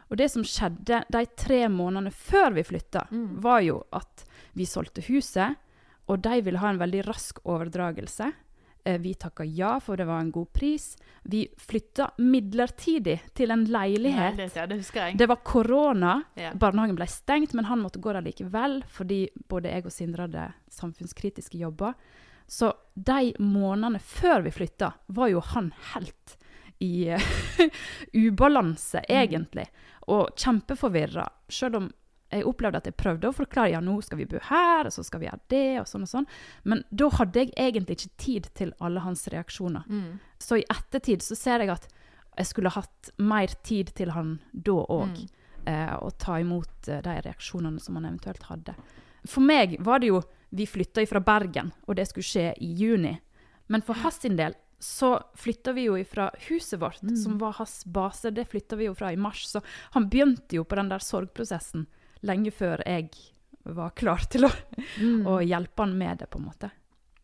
Og 0.10 0.18
det 0.18 0.30
som 0.32 0.44
skjedde 0.46 1.04
de 1.10 1.26
tre 1.38 1.64
månedene 1.68 2.14
før 2.14 2.54
vi 2.54 2.64
flytta, 2.64 3.08
Mm. 3.12 3.42
var 3.42 3.62
jo 3.62 3.84
at 3.92 4.24
vi 4.56 4.66
solgte 4.66 5.02
huset, 5.08 5.56
og 6.08 6.22
de 6.22 6.42
ville 6.42 6.60
ha 6.62 6.70
en 6.70 6.78
veldig 6.80 7.06
rask 7.08 7.40
overdragelse. 7.46 8.32
Eh, 8.86 9.00
Vi 9.02 9.14
takka 9.18 9.44
ja, 9.44 9.80
for 9.82 9.98
det 9.98 10.06
var 10.06 10.20
en 10.22 10.32
god 10.32 10.52
pris. 10.54 10.92
Vi 11.24 11.48
flytta 11.58 12.12
midlertidig 12.22 13.16
til 13.34 13.52
en 13.52 13.64
leilighet. 13.66 14.38
Det, 14.38 14.52
ja, 14.56 14.66
det 14.70 14.78
husker 14.78 15.08
jeg. 15.08 15.18
Det 15.18 15.28
var 15.32 15.42
korona. 15.44 16.12
Ja. 16.38 16.52
Barnehagen 16.54 16.96
ble 17.00 17.08
stengt, 17.10 17.56
men 17.58 17.66
han 17.66 17.82
måtte 17.82 18.00
gå 18.00 18.14
der 18.14 18.22
likevel 18.22 18.84
fordi 18.94 19.24
både 19.50 19.72
jeg 19.74 19.86
og 19.90 19.96
Sindre 19.96 20.28
hadde 20.28 20.46
samfunnskritiske 20.70 21.58
jobber. 21.58 21.98
Så 22.48 22.70
de 22.94 23.34
månedene 23.42 23.98
før 24.00 24.44
vi 24.46 24.52
flytta, 24.54 24.92
var 25.08 25.32
jo 25.34 25.42
han 25.42 25.72
helt 25.96 26.38
i 26.86 27.10
ubalanse, 28.14 29.02
egentlig. 29.10 29.66
Og 30.14 30.30
kjempeforvirra. 30.38 31.26
Selv 31.50 31.76
om 31.82 31.88
jeg 32.36 32.46
opplevde 32.50 32.78
at 32.82 32.86
jeg 32.90 32.98
prøvde 33.00 33.30
å 33.30 33.36
forklare 33.36 33.72
ja, 33.74 33.80
nå 33.84 33.96
skal 34.04 34.20
vi 34.20 34.26
bo 34.30 34.40
her, 34.50 34.86
og 34.90 34.94
så 34.94 35.04
skal 35.04 35.22
vi 35.22 35.28
gjøre 35.30 35.42
det, 35.54 35.80
og 35.82 35.88
sånn 35.90 36.06
og 36.06 36.12
sånn. 36.12 36.28
Men 36.64 36.84
da 36.92 37.10
hadde 37.18 37.44
jeg 37.46 37.54
egentlig 37.58 37.98
ikke 38.00 38.18
tid 38.26 38.50
til 38.54 38.74
alle 38.80 39.00
hans 39.06 39.28
reaksjoner. 39.34 39.88
Mm. 39.90 40.20
Så 40.40 40.60
i 40.62 40.66
ettertid 40.70 41.24
så 41.26 41.36
ser 41.40 41.64
jeg 41.66 41.74
at 41.76 41.88
jeg 42.38 42.50
skulle 42.52 42.74
hatt 42.76 43.12
mer 43.18 43.48
tid 43.64 43.94
til 43.96 44.12
han 44.12 44.40
da 44.52 44.78
òg. 44.84 45.16
Mm. 45.24 45.28
Eh, 45.66 45.94
og 45.98 46.18
ta 46.22 46.36
imot 46.44 46.88
eh, 46.92 47.00
de 47.02 47.14
reaksjonene 47.26 47.80
som 47.82 47.96
han 47.98 48.06
eventuelt 48.06 48.44
hadde. 48.52 48.76
For 49.26 49.42
meg 49.42 49.80
var 49.82 50.00
det 50.04 50.12
jo 50.12 50.22
Vi 50.56 50.64
flytta 50.70 51.04
fra 51.10 51.20
Bergen, 51.20 51.72
og 51.88 51.96
det 51.98 52.06
skulle 52.08 52.24
skje 52.24 52.54
i 52.64 52.68
juni. 52.80 53.18
Men 53.68 53.82
for 53.82 53.98
hans 54.00 54.22
sin 54.22 54.38
del 54.38 54.54
så 54.80 55.16
flytta 55.36 55.74
vi 55.74 55.88
jo 55.88 55.96
fra 56.06 56.30
huset 56.48 56.80
vårt, 56.80 57.02
Mm. 57.02 57.16
som 57.18 57.38
var 57.38 57.54
hans 57.58 57.84
base. 57.86 58.30
Det 58.32 58.46
flytta 58.48 58.76
vi 58.78 58.86
jo 58.86 58.94
fra 58.94 59.12
i 59.12 59.16
mars. 59.18 59.48
Så 59.50 59.62
han 59.92 60.08
begynte 60.10 60.56
jo 60.56 60.64
på 60.64 60.76
den 60.76 60.88
der 60.90 61.00
sorgprosessen 61.00 61.88
lenge 62.24 62.52
før 62.52 62.82
jeg 62.86 63.10
var 63.66 63.90
klar 63.98 64.26
til 64.30 64.46
å, 64.46 64.52
Mm. 65.02 65.26
å 65.28 65.40
hjelpe 65.42 65.80
han 65.84 65.98
med 65.98 66.20
det, 66.20 66.30
på 66.30 66.38
en 66.40 66.46
måte. 66.46 66.70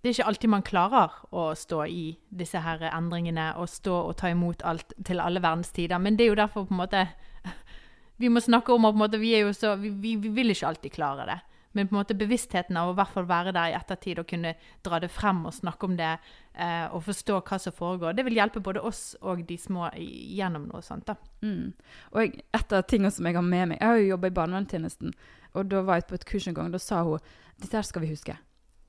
Det 0.02 0.10
er 0.10 0.14
ikke 0.16 0.28
alltid 0.28 0.50
man 0.50 0.64
klarer 0.64 1.12
å 1.32 1.56
stå 1.56 1.86
i 1.88 2.18
disse 2.32 2.58
her 2.60 2.80
endringene 2.90 3.52
og 3.58 3.70
stå 3.70 3.94
og 4.10 4.16
ta 4.18 4.28
imot 4.34 4.64
alt 4.66 4.94
til 5.06 5.20
alle 5.20 5.40
verdens 5.40 5.70
tider. 5.72 6.00
Men 6.00 6.16
det 6.18 6.26
er 6.26 6.30
jo 6.30 6.40
derfor 6.42 6.66
på 6.66 6.74
en 6.74 6.82
måte 6.82 7.08
Vi 8.22 8.30
må 8.30 8.40
snakke 8.42 8.74
om 8.74 8.86
at 8.86 9.16
vi, 9.20 9.34
så, 9.54 9.76
vi, 9.80 9.90
vi, 9.90 10.16
vi 10.16 10.30
vil 10.30 10.50
ikke 10.50 10.68
alltid 10.68 10.92
klare 10.94 11.26
det. 11.26 11.40
Men 11.74 11.88
på 11.88 11.96
en 11.96 12.02
måte 12.02 12.16
bevisstheten 12.20 12.76
av 12.78 12.90
å 12.90 12.92
i 12.94 12.98
hvert 13.00 13.14
fall 13.14 13.28
være 13.30 13.54
der 13.56 13.72
i 13.72 13.76
ettertid 13.78 14.20
og 14.20 14.28
kunne 14.28 14.56
dra 14.84 15.00
det 15.00 15.10
frem 15.12 15.46
og 15.46 15.54
snakke 15.56 15.88
om 15.88 15.94
det 15.96 16.10
eh, 16.54 16.88
og 16.92 17.04
forstå 17.06 17.38
hva 17.48 17.60
som 17.64 17.74
foregår, 17.76 18.14
det 18.18 18.26
vil 18.28 18.36
hjelpe 18.36 18.60
både 18.64 18.82
oss 18.84 19.16
og 19.22 19.46
de 19.48 19.58
små 19.58 19.88
gjennom 19.96 20.68
noe 20.68 20.82
sånt. 20.84 21.06
da. 21.08 21.16
Mm. 21.42 21.72
Og 22.12 22.22
jeg, 22.22 22.44
et 22.54 22.74
av 22.76 22.84
tingene 22.92 23.12
som 23.12 23.26
jeg 23.26 23.36
har 23.36 23.46
med 23.48 23.70
meg 23.72 23.80
Jeg 23.80 23.88
har 23.88 24.02
jo 24.02 24.10
jobba 24.12 24.28
i 24.28 24.36
barnevernstjenesten, 24.42 25.14
og 25.54 25.70
da 25.72 25.82
var 25.88 26.00
jeg 26.02 26.08
på 26.10 26.16
et 26.20 26.26
kurs 26.26 26.48
en 26.48 26.54
gang. 26.60 26.72
Da 26.72 26.80
sa 26.80 27.04
hun 27.08 27.20
dette 27.62 27.78
her 27.78 27.88
skal 27.88 28.02
vi 28.02 28.12
huske. 28.12 28.36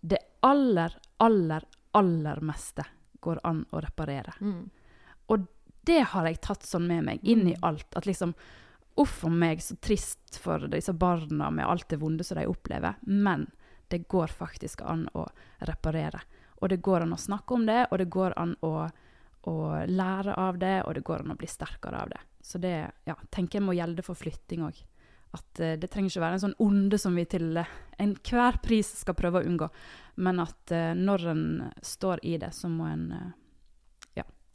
Det 0.00 0.18
aller, 0.42 0.94
aller, 1.22 1.64
aller 1.94 2.40
meste 2.42 2.84
går 3.22 3.38
an 3.44 3.66
å 3.70 3.80
reparere. 3.84 4.32
Mm. 4.40 4.70
Og 5.30 5.46
det 5.86 6.00
har 6.12 6.26
jeg 6.26 6.40
tatt 6.42 6.62
sånn 6.66 6.86
med 6.88 7.04
meg 7.04 7.22
inn 7.22 7.46
i 7.46 7.54
Mm. 7.54 7.62
alt. 7.62 7.96
At 7.96 8.06
liksom 8.06 8.34
Uff 9.00 9.22
a 9.24 9.30
meg, 9.32 9.62
så 9.64 9.76
trist 9.80 10.36
for 10.40 10.66
disse 10.72 10.92
barna 10.92 11.50
med 11.50 11.66
alt 11.66 11.88
det 11.88 12.00
vonde 12.02 12.24
som 12.24 12.38
de 12.38 12.46
opplever. 12.50 12.98
Men 13.08 13.46
det 13.88 14.04
går 14.08 14.32
faktisk 14.32 14.82
an 14.84 15.06
å 15.16 15.26
reparere. 15.68 16.20
Og 16.60 16.68
det 16.70 16.82
går 16.84 17.06
an 17.06 17.16
å 17.16 17.20
snakke 17.20 17.56
om 17.56 17.66
det, 17.66 17.86
og 17.90 17.98
det 17.98 18.08
går 18.12 18.36
an 18.38 18.54
å, 18.64 18.72
å 19.48 19.56
lære 19.88 20.36
av 20.38 20.60
det, 20.62 20.76
og 20.86 20.94
det 20.94 21.04
går 21.08 21.24
an 21.24 21.34
å 21.34 21.38
bli 21.40 21.48
sterkere 21.50 22.04
av 22.04 22.12
det. 22.12 22.20
Så 22.42 22.60
det 22.62 22.76
ja, 23.08 23.16
tenker 23.30 23.58
jeg 23.58 23.66
må 23.66 23.74
gjelde 23.76 24.04
for 24.06 24.18
flytting 24.18 24.64
òg. 24.66 24.78
At 25.32 25.62
uh, 25.64 25.74
det 25.80 25.88
trenger 25.88 26.12
ikke 26.12 26.24
være 26.24 26.38
en 26.38 26.44
sånn 26.44 26.58
onde 26.62 27.00
som 27.00 27.16
vi 27.16 27.24
til 27.28 27.56
uh, 27.56 27.76
enhver 28.02 28.60
pris 28.64 28.90
skal 29.00 29.16
prøve 29.18 29.40
å 29.40 29.48
unngå. 29.48 29.68
Men 30.24 30.42
at 30.44 30.74
uh, 30.74 30.92
når 30.98 31.28
en 31.32 31.44
står 31.82 32.22
i 32.28 32.36
det, 32.42 32.52
så 32.54 32.68
må 32.68 32.90
en 32.90 33.06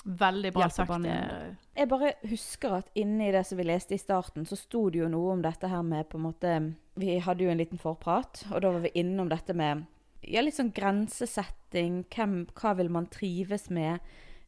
Veldig 0.07 0.53
bra 0.55 0.69
sagt. 0.71 0.89
eh, 1.05 1.55
Jeg 1.75 1.89
bare 1.91 2.13
husker 2.29 2.77
at 2.77 2.89
inni 2.95 3.31
det 3.31 3.41
som 3.45 3.57
vi 3.59 3.63
leste 3.67 3.93
i 3.93 3.97
starten, 3.99 4.45
så 4.47 4.55
sto 4.55 4.85
det 4.89 4.99
jo 5.01 5.09
noe 5.11 5.33
om 5.33 5.41
dette 5.43 5.67
her 5.67 5.81
med 5.83 6.07
på 6.09 6.15
en 6.17 6.23
måte 6.23 6.53
Vi 6.97 7.19
hadde 7.19 7.43
jo 7.43 7.49
en 7.51 7.57
liten 7.59 7.77
forprat, 7.77 8.45
og 8.51 8.61
da 8.61 8.71
var 8.71 8.79
vi 8.85 8.91
innom 8.95 9.27
dette 9.29 9.53
med 9.53 9.85
ja, 10.23 10.41
litt 10.41 10.55
sånn 10.55 10.71
grensesetting. 10.73 12.05
Hvem, 12.13 12.47
hva 12.57 12.73
vil 12.77 12.89
man 12.89 13.05
trives 13.11 13.69
med? 13.69 13.99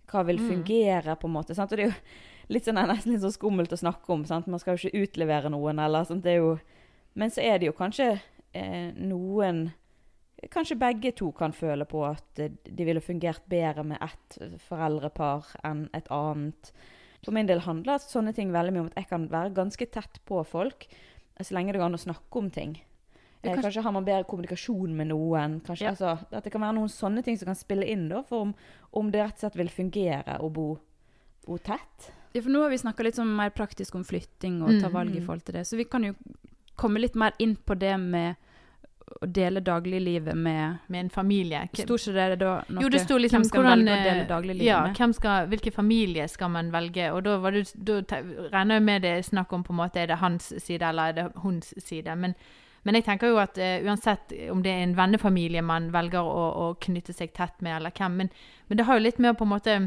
Hva 0.09 0.23
vil 0.25 0.39
Mm. 0.39 0.47
fungere, 0.49 1.15
på 1.19 1.27
en 1.27 1.33
måte. 1.33 1.53
Sant? 1.55 1.71
Og 1.71 1.77
det 1.77 1.85
er 1.85 1.89
jo 1.91 1.95
litt 2.49 2.65
sånn, 2.65 2.75
nesten 2.87 3.11
litt 3.13 3.21
sånn 3.21 3.31
skummelt 3.37 3.71
å 3.71 3.77
snakke 3.77 4.09
om. 4.09 4.25
Sant? 4.25 4.47
Man 4.47 4.59
skal 4.59 4.75
jo 4.77 4.89
ikke 4.89 5.03
utlevere 5.03 5.49
noen, 5.51 5.79
eller 5.79 6.03
sånt. 6.05 6.23
Det 6.23 6.31
er 6.33 6.37
jo, 6.41 6.59
men 7.15 7.29
så 7.29 7.41
er 7.43 7.59
det 7.59 7.67
jo 7.67 7.73
kanskje 7.73 8.19
eh, 8.53 8.91
noen 8.97 9.71
Kanskje 10.51 10.77
begge 10.79 11.11
to 11.15 11.31
kan 11.35 11.51
føle 11.51 11.85
på 11.85 12.03
at 12.07 12.39
eh, 12.39 12.49
de 12.63 12.85
ville 12.87 13.01
fungert 13.03 13.41
bedre 13.51 13.83
med 13.83 13.97
ett 14.01 14.37
foreldrepar 14.69 15.45
enn 15.67 15.89
et 15.93 16.07
annet. 16.13 16.71
For 17.25 17.35
min 17.35 17.49
del 17.49 17.59
handler 17.65 17.99
sånne 17.99 18.31
ting 18.35 18.51
veldig 18.53 18.71
mye 18.73 18.83
om 18.85 18.91
at 18.93 18.95
jeg 19.01 19.09
kan 19.09 19.25
være 19.31 19.53
ganske 19.57 19.89
tett 19.91 20.21
på 20.29 20.43
folk 20.47 20.87
så 21.41 21.55
lenge 21.55 21.71
det 21.71 21.79
går 21.79 21.85
an 21.89 21.95
å 21.95 22.01
snakke 22.03 22.35
om 22.39 22.49
ting. 22.51 22.73
Eh, 23.41 23.51
kanskje- 23.53 23.63
kanskje, 23.63 23.83
har 23.83 23.91
man 23.95 24.03
bedre 24.05 24.25
kommunikasjon 24.27 24.95
med 24.95 25.07
noen. 25.07 25.61
Kanskje, 25.63 25.85
Ja. 25.85 25.89
altså, 25.91 26.19
at 26.35 26.43
det 26.43 26.51
kan 26.51 26.61
være 26.61 26.75
noen 26.75 26.89
sånne 26.91 27.23
ting 27.23 27.37
som 27.37 27.45
kan 27.47 27.55
spille 27.55 27.85
inn 27.87 28.09
da, 28.09 28.21
for 28.23 28.41
om, 28.41 28.55
om 28.93 29.11
det 29.11 29.21
rett 29.23 29.33
og 29.35 29.39
slett 29.39 29.55
vil 29.55 29.69
fungere 29.69 30.39
å 30.39 30.49
bo, 30.51 30.77
bo 31.47 31.57
tett. 31.57 32.11
Ja, 32.33 32.41
for 32.41 32.49
nå 32.51 32.61
har 32.61 32.69
vi 32.69 32.77
snakka 32.77 33.03
litt 33.03 33.15
sånn 33.15 33.31
mer 33.35 33.49
praktisk 33.51 33.95
om 33.95 34.03
flytting 34.03 34.61
og 34.61 34.81
ta 34.81 34.87
Mm, 34.89 34.93
valg 34.93 35.15
i 35.15 35.21
forhold 35.21 35.43
til 35.45 35.53
det. 35.53 35.65
Så 35.67 35.77
vi 35.77 35.85
kan 35.85 36.03
jo 36.03 36.13
komme 36.77 36.99
litt 36.99 37.15
mer 37.15 37.31
inn 37.39 37.55
på 37.55 37.77
det 37.79 37.97
med 37.99 38.35
å 39.21 39.27
dele 39.27 39.61
dagliglivet 39.65 40.37
med 40.37 40.77
med 40.87 40.99
en 40.99 41.09
familie. 41.09 41.65
Sto 41.73 41.97
ikke 41.99 42.13
det 42.15 42.39
da 42.41 42.53
noe 42.67 42.83
Jo, 42.83 42.91
det 42.93 43.01
sto 43.03 43.17
liksom 43.17 43.43
Hvem 43.43 43.49
skal 43.49 43.63
hvordan, 43.63 43.83
velge 43.85 43.95
å 43.95 44.07
dele 44.07 44.23
eh, 44.23 44.29
dagliglivet 44.29 44.67
ja, 44.67 44.79
med? 44.85 44.95
hvem 44.99 45.13
skal, 45.17 45.49
hvilke 45.51 45.73
familie 45.75 46.27
skal 46.31 46.51
man 46.53 46.71
velge? 46.73 47.09
Og 47.15 47.23
da, 47.25 47.37
var 47.43 47.57
det, 47.57 47.65
da 47.75 47.99
regner 48.53 48.79
jeg 48.79 48.85
med 48.91 49.05
det 49.05 49.13
er 49.17 49.27
snakk 49.27 49.53
om 49.55 49.65
på 49.65 49.75
en 49.75 49.81
måte 49.81 50.03
er 50.03 50.11
det 50.11 50.19
hans 50.23 50.53
side 50.57 50.85
eller 50.89 51.11
er 51.13 51.17
det 51.19 51.27
hennes 51.43 51.73
side. 51.77 52.15
Men, 52.15 52.35
men 52.83 52.99
jeg 52.99 53.07
tenker 53.09 53.33
jo 53.33 53.41
at 53.41 53.57
uh, 53.59 53.79
uansett 53.87 54.35
om 54.53 54.63
det 54.63 54.71
er 54.75 54.85
en 54.85 54.95
vennefamilie 54.97 55.65
man 55.65 55.91
velger 55.93 56.23
å, 56.23 56.45
å 56.63 56.69
knytte 56.81 57.15
seg 57.15 57.33
tett 57.35 57.59
med, 57.65 57.75
eller 57.79 57.95
hvem, 57.95 58.23
men, 58.23 58.31
men 58.67 58.79
det 58.79 58.87
har 58.87 58.99
jo 58.99 59.07
litt 59.07 59.19
med 59.19 59.33
å 59.33 59.39
på 59.39 59.47
en 59.47 59.53
måte 59.55 59.81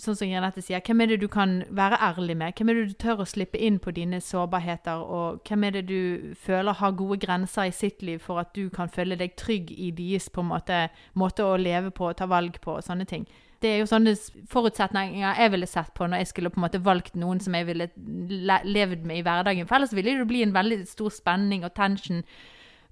Sånn 0.00 0.16
som 0.16 0.28
Grenette 0.30 0.62
sier, 0.64 0.80
hvem 0.84 1.02
er 1.04 1.12
det 1.12 1.18
du 1.20 1.28
kan 1.28 1.62
være 1.74 1.98
ærlig 2.00 2.36
med? 2.40 2.54
Hvem 2.56 2.70
er 2.70 2.78
det 2.78 2.84
du 2.92 2.98
tør 3.02 3.22
å 3.24 3.28
slippe 3.28 3.60
inn 3.60 3.78
på 3.82 3.92
dine 3.92 4.20
sårbarheter? 4.24 5.02
Og 5.04 5.42
hvem 5.48 5.66
er 5.68 5.76
det 5.76 5.82
du 5.90 6.34
føler 6.38 6.78
har 6.78 6.96
gode 6.96 7.18
grenser 7.22 7.68
i 7.68 7.74
sitt 7.76 8.02
liv 8.02 8.22
for 8.24 8.40
at 8.40 8.54
du 8.56 8.70
kan 8.72 8.92
føle 8.92 9.18
deg 9.20 9.36
trygg 9.40 9.72
i 9.74 9.90
deres 9.96 10.30
på 10.32 10.44
en 10.44 10.52
måte, 10.54 10.78
måte 11.18 11.44
å 11.44 11.58
leve 11.60 11.92
på 11.92 12.08
og 12.08 12.16
ta 12.20 12.28
valg 12.30 12.60
på 12.64 12.78
og 12.78 12.86
sånne 12.86 13.08
ting? 13.08 13.26
Det 13.62 13.70
er 13.70 13.82
jo 13.82 13.90
sånne 13.90 14.16
forutsetninger 14.50 15.38
jeg 15.38 15.52
ville 15.54 15.68
sett 15.70 15.92
på 15.94 16.08
når 16.08 16.24
jeg 16.24 16.32
skulle 16.32 16.50
på 16.50 16.58
en 16.58 16.64
måte 16.64 16.82
valgt 16.82 17.14
noen 17.14 17.38
som 17.40 17.54
jeg 17.54 17.68
ville 17.68 17.90
le 17.94 18.58
levd 18.66 19.04
med 19.06 19.20
i 19.20 19.26
hverdagen. 19.26 19.68
For 19.68 19.78
ellers 19.78 19.94
ville 19.94 20.16
det 20.18 20.26
bli 20.30 20.42
en 20.42 20.54
veldig 20.56 20.80
stor 20.90 21.14
spenning 21.14 21.62
og 21.68 21.74
tension 21.76 22.24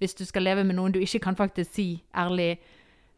hvis 0.00 0.14
du 0.16 0.24
skal 0.24 0.46
leve 0.46 0.64
med 0.64 0.78
noen 0.78 0.94
du 0.94 1.00
ikke 1.02 1.20
kan 1.26 1.36
faktisk 1.36 1.74
si 1.74 1.88
ærlig 2.16 2.54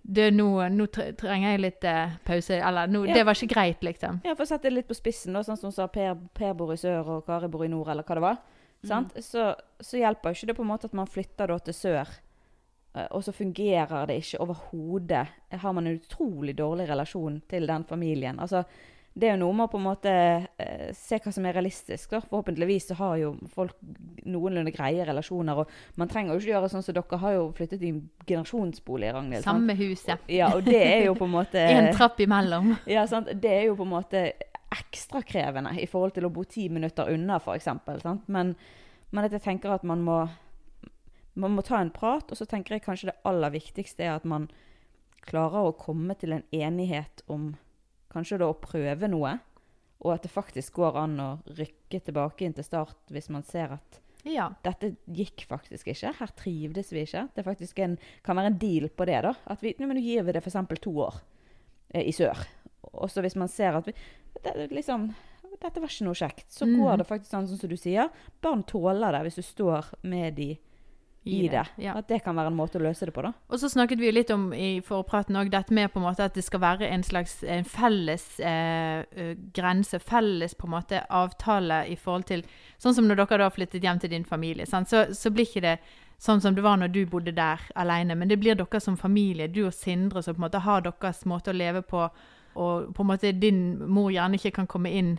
nå, 0.04 0.46
nå 0.74 0.86
trenger 0.90 1.52
jeg 1.52 1.60
litt 1.62 1.84
eh, 1.84 2.16
pause. 2.26 2.56
Eller 2.58 2.86
nå, 2.90 3.04
Ja. 3.06 3.14
det 3.14 3.24
var 3.26 3.34
ikke 3.38 3.54
greit, 3.54 3.82
liksom. 3.82 4.20
Ja, 4.24 4.34
For 4.34 4.42
å 4.44 4.48
sette 4.48 4.68
det 4.68 4.74
litt 4.74 4.88
på 4.88 4.94
spissen, 4.98 5.32
da, 5.32 5.42
sånn 5.46 5.56
som 5.60 5.70
sa 5.72 5.86
per, 5.86 6.16
per 6.34 6.54
bor 6.54 6.72
i 6.72 6.76
sør 6.76 7.06
og 7.18 7.26
Kari 7.26 7.48
bor 7.48 7.64
i 7.64 7.68
nord, 7.68 7.88
eller 7.88 8.02
hva 8.02 8.14
det 8.18 8.22
var. 8.22 8.38
Sant? 8.84 9.12
Så, 9.22 9.54
så 9.80 9.96
hjelper 10.00 10.30
jo 10.32 10.34
ikke 10.34 10.46
det 10.50 10.56
på 10.58 10.62
en 10.64 10.72
måte 10.72 10.88
at 10.90 10.92
man 10.98 11.06
flytter 11.06 11.46
da 11.52 11.58
til 11.62 11.74
sør, 11.74 12.08
eh, 12.96 13.06
og 13.12 13.22
så 13.22 13.32
fungerer 13.32 14.06
det 14.10 14.16
ikke 14.24 14.40
overhodet. 14.42 15.26
Har 15.62 15.72
man 15.72 15.86
en 15.86 16.00
utrolig 16.00 16.56
dårlig 16.58 16.88
relasjon 16.90 17.40
til 17.48 17.66
den 17.70 17.84
familien. 17.84 18.40
Altså, 18.42 18.64
det 19.12 19.28
er 19.28 19.34
jo 19.34 19.42
noe 19.42 19.56
med 19.56 19.66
å 19.66 19.70
på 19.74 19.76
en 19.76 19.84
måte 19.84 20.12
eh, 20.62 20.92
se 20.96 21.18
hva 21.20 21.32
som 21.34 21.44
er 21.44 21.52
realistisk. 21.58 22.14
Da. 22.14 22.22
Forhåpentligvis 22.24 22.86
så 22.88 22.96
har 22.96 23.18
jo 23.20 23.32
folk 23.52 23.74
noenlunde 24.24 24.72
greie 24.72 25.04
relasjoner. 25.04 25.58
Og 25.60 25.98
man 26.00 26.08
trenger 26.08 26.32
jo 26.32 26.40
ikke 26.40 26.52
gjøre 26.54 26.70
sånn 26.72 26.84
som 26.86 26.96
dere 26.96 27.18
har 27.20 27.34
jo 27.36 27.42
flyttet 27.58 27.84
i 27.84 27.90
en 27.92 27.98
generasjonsbolig, 28.24 29.10
Ragnhild. 29.12 29.44
Samme 29.44 29.76
huset. 29.76 30.22
Ja, 30.32 30.48
og 30.56 30.64
det 30.64 30.80
er 30.80 31.04
jo 31.10 31.16
på 31.18 31.28
en 31.28 31.34
måte 31.34 31.60
En 31.76 31.90
trapp 31.92 32.22
imellom. 32.24 32.72
ja, 32.94 33.04
sant? 33.10 33.28
Det 33.42 33.52
er 33.52 33.66
jo 33.68 33.76
på 33.76 33.84
en 33.84 33.92
måte 33.92 34.22
ekstra 34.72 35.20
krevende 35.28 35.74
i 35.76 35.88
forhold 35.90 36.16
til 36.16 36.24
å 36.24 36.32
bo 36.32 36.46
ti 36.48 36.70
minutter 36.72 37.10
unna, 37.12 37.36
f.eks. 37.36 37.68
Men, 38.32 38.54
men 39.12 39.28
at 39.28 39.36
jeg 39.36 39.44
tenker 39.44 39.74
at 39.74 39.84
man 39.84 40.00
må, 40.06 40.22
man 41.36 41.52
må 41.58 41.64
ta 41.66 41.82
en 41.82 41.92
prat, 41.92 42.32
og 42.32 42.40
så 42.40 42.48
tenker 42.48 42.78
jeg 42.78 42.86
kanskje 42.86 43.10
det 43.10 43.18
aller 43.28 43.52
viktigste 43.52 44.08
er 44.08 44.14
at 44.16 44.24
man 44.24 44.48
klarer 45.22 45.68
å 45.68 45.76
komme 45.76 46.16
til 46.18 46.32
en 46.38 46.46
enighet 46.48 47.20
om 47.28 47.52
kanskje 48.12 48.40
da 48.42 48.50
å 48.50 48.58
prøve 48.58 49.08
noe, 49.10 49.36
og 50.02 50.14
at 50.14 50.24
det 50.26 50.32
faktisk 50.32 50.78
går 50.80 50.98
an 50.98 51.18
å 51.22 51.28
rykke 51.58 52.00
tilbake 52.06 52.46
inn 52.46 52.56
til 52.56 52.66
start 52.66 53.12
hvis 53.14 53.30
man 53.32 53.44
ser 53.46 53.76
at 53.78 54.00
Ja. 54.26 54.52
dette 54.62 54.94
gikk 55.06 55.46
faktisk 55.50 55.88
ikke. 55.90 56.12
Her 56.18 56.32
trivdes 56.38 56.92
vi 56.92 57.02
ikke. 57.06 57.28
Det 57.34 57.44
faktisk 57.46 57.78
en, 57.82 57.98
kan 58.22 58.36
være 58.38 58.52
en 58.52 58.58
deal 58.58 58.88
på 58.88 59.06
det. 59.06 59.20
da. 59.22 59.34
At 59.46 59.62
vi, 59.62 59.74
nå, 59.78 59.88
gir 59.98 60.22
vi 60.22 60.32
det 60.32 60.42
f.eks. 60.42 60.80
to 60.80 60.92
år 61.06 61.20
eh, 61.94 62.06
i 62.06 62.12
sør. 62.12 62.38
Og 62.92 63.10
så 63.10 63.22
hvis 63.22 63.38
man 63.38 63.48
ser 63.48 63.78
at 63.78 63.86
vi, 63.86 63.94
det, 64.42 64.68
liksom, 64.70 65.08
dette 65.62 65.80
var 65.80 65.90
ikke 65.90 66.06
noe 66.06 66.18
kjekt, 66.18 66.46
så 66.52 66.66
mm. 66.66 66.76
går 66.78 67.00
det 67.00 67.08
faktisk 67.08 67.30
sånn 67.30 67.48
som 67.50 67.70
du 67.70 67.76
sier. 67.78 68.10
Barn 68.42 68.62
tåler 68.66 69.14
det 69.14 69.24
hvis 69.26 69.40
du 69.40 69.46
står 69.46 69.90
med 70.02 70.38
de 70.38 70.52
i, 71.24 71.48
det. 71.48 71.66
Ja. 71.76 71.94
At 71.94 72.08
det 72.10 72.18
kan 72.24 72.34
være 72.36 72.50
en 72.50 72.56
måte 72.58 72.80
å 72.80 72.82
løse 72.82 73.06
det 73.06 73.14
på, 73.14 73.22
da. 73.22 73.30
Og 73.46 73.60
så 73.62 73.70
snakket 73.70 74.00
vi 74.00 74.08
jo 74.08 74.14
litt 74.16 74.30
om 74.34 74.48
i 74.56 74.80
forpraten 74.82 75.38
òg 75.38 75.52
dette 75.52 75.74
med 75.74 75.92
på 75.92 76.00
en 76.00 76.06
måte 76.08 76.26
at 76.26 76.34
det 76.34 76.42
skal 76.42 76.62
være 76.64 76.88
en 76.90 77.04
slags 77.06 77.36
en 77.46 77.66
felles 77.68 78.24
eh, 78.42 79.04
grense, 79.54 80.00
felles 80.02 80.56
på 80.58 80.66
en 80.66 80.74
måte 80.74 81.04
avtale 81.06 81.84
i 81.92 81.96
forhold 81.96 82.26
til 82.30 82.46
Sånn 82.82 82.96
som 82.96 83.06
når 83.06 83.20
dere 83.20 83.36
da 83.38 83.46
har 83.46 83.54
flyttet 83.54 83.84
hjem 83.86 84.00
til 84.02 84.10
din 84.10 84.24
familie, 84.26 84.64
sant? 84.66 84.90
Så, 84.90 85.04
så 85.14 85.30
blir 85.30 85.46
ikke 85.46 85.60
det 85.62 85.76
sånn 86.18 86.40
som 86.42 86.56
det 86.56 86.64
var 86.66 86.80
når 86.80 86.90
du 86.90 87.04
bodde 87.06 87.30
der 87.34 87.62
alene, 87.78 88.16
men 88.18 88.30
det 88.30 88.40
blir 88.42 88.58
dere 88.58 88.80
som 88.82 88.96
familie, 88.98 89.46
du 89.46 89.60
og 89.68 89.74
Sindre, 89.76 90.22
som 90.22 90.34
på 90.34 90.42
en 90.42 90.46
måte 90.48 90.62
har 90.64 90.82
deres 90.82 91.22
måte 91.30 91.52
å 91.52 91.54
leve 91.54 91.84
på, 91.86 92.08
og 92.58 92.90
på 92.90 93.04
en 93.04 93.10
måte 93.12 93.30
din 93.38 93.62
mor 93.86 94.10
gjerne 94.10 94.38
ikke 94.38 94.56
kan 94.58 94.66
komme 94.70 94.90
inn 94.90 95.16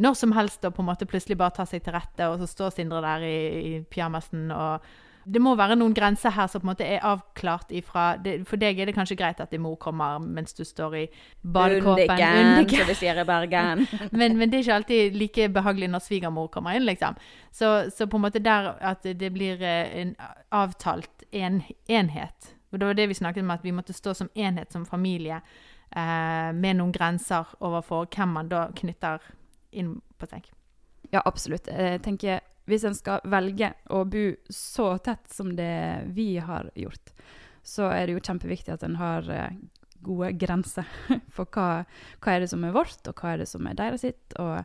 når 0.00 0.16
som 0.16 0.32
helst 0.32 0.64
og 0.64 0.72
på 0.72 0.80
en 0.80 0.88
måte 0.88 1.04
plutselig 1.04 1.36
bare 1.36 1.52
ta 1.58 1.66
seg 1.68 1.84
til 1.84 1.92
rette, 1.92 2.24
og 2.32 2.40
så 2.40 2.48
står 2.48 2.72
Sindre 2.72 3.02
der 3.04 3.24
i, 3.28 3.38
i 3.60 3.72
pyjamasen 3.92 4.48
og 4.56 4.86
det 5.24 5.40
må 5.42 5.52
være 5.58 5.76
noen 5.78 5.94
grenser 5.94 6.34
her 6.34 6.48
som 6.50 6.62
på 6.62 6.66
en 6.66 6.70
måte 6.72 6.86
er 6.86 7.04
avklart 7.06 7.70
ifra 7.74 8.16
det, 8.22 8.40
For 8.48 8.60
deg 8.60 8.80
er 8.80 8.88
det 8.88 8.94
kanskje 8.96 9.16
greit 9.18 9.40
at 9.42 9.52
din 9.52 9.62
mor 9.62 9.76
kommer 9.80 10.22
mens 10.22 10.56
du 10.56 10.64
står 10.66 10.96
i 10.98 11.04
badekåpen. 11.42 12.10
Undigen, 12.10 12.80
som 12.82 12.90
vi 12.90 12.96
sier 12.98 13.20
i 13.22 13.26
Bergen. 13.28 13.86
Men, 14.18 14.36
men 14.38 14.50
det 14.50 14.58
er 14.58 14.64
ikke 14.64 14.78
alltid 14.80 15.16
like 15.18 15.48
behagelig 15.54 15.88
når 15.92 16.02
svigermor 16.04 16.48
kommer 16.52 16.76
inn, 16.76 16.86
liksom. 16.86 17.16
Så, 17.50 17.90
så 17.90 18.06
på 18.06 18.18
en 18.18 18.24
måte 18.26 18.42
der 18.42 18.72
at 18.80 19.04
det 19.04 19.30
blir 19.34 19.62
eh, 19.62 19.92
en 20.02 20.14
avtalt 20.52 21.24
en, 21.30 21.62
enhet. 21.88 22.54
Og 22.72 22.80
det 22.80 22.86
var 22.86 22.96
det 22.98 23.08
vi 23.08 23.14
snakket 23.14 23.44
om, 23.44 23.50
at 23.50 23.64
vi 23.64 23.74
måtte 23.74 23.92
stå 23.92 24.14
som 24.14 24.30
enhet, 24.34 24.72
som 24.72 24.86
familie, 24.86 25.40
eh, 25.90 26.50
med 26.54 26.78
noen 26.78 26.92
grenser 26.92 27.54
overfor 27.60 28.08
hvem 28.14 28.34
man 28.38 28.50
da 28.52 28.66
knytter 28.76 29.22
inn 29.72 29.98
på 30.18 30.28
seg. 30.30 30.48
Ja, 31.12 31.22
absolutt. 31.24 31.68
Jeg 31.68 32.00
tenker 32.04 32.40
hvis 32.68 32.86
en 32.86 32.96
skal 32.96 33.22
velge 33.28 33.72
å 33.90 34.04
bo 34.08 34.30
så 34.52 34.94
tett 35.02 35.30
som 35.32 35.54
det 35.56 36.08
vi 36.14 36.36
har 36.38 36.70
gjort, 36.78 37.12
så 37.62 37.90
er 37.90 38.06
det 38.06 38.16
jo 38.16 38.24
kjempeviktig 38.24 38.74
at 38.74 38.86
en 38.86 38.98
har 38.98 39.28
eh, 39.30 39.58
gode 40.02 40.32
grenser 40.38 40.88
for 41.34 41.46
hva, 41.54 41.84
hva 42.22 42.34
er 42.34 42.44
det 42.44 42.50
som 42.52 42.64
er 42.66 42.74
vårt, 42.74 43.02
og 43.06 43.18
hva 43.18 43.34
er 43.34 43.42
det 43.42 43.50
som 43.50 43.66
er 43.66 43.78
deres 43.78 44.02
sitt, 44.06 44.34
og 44.42 44.62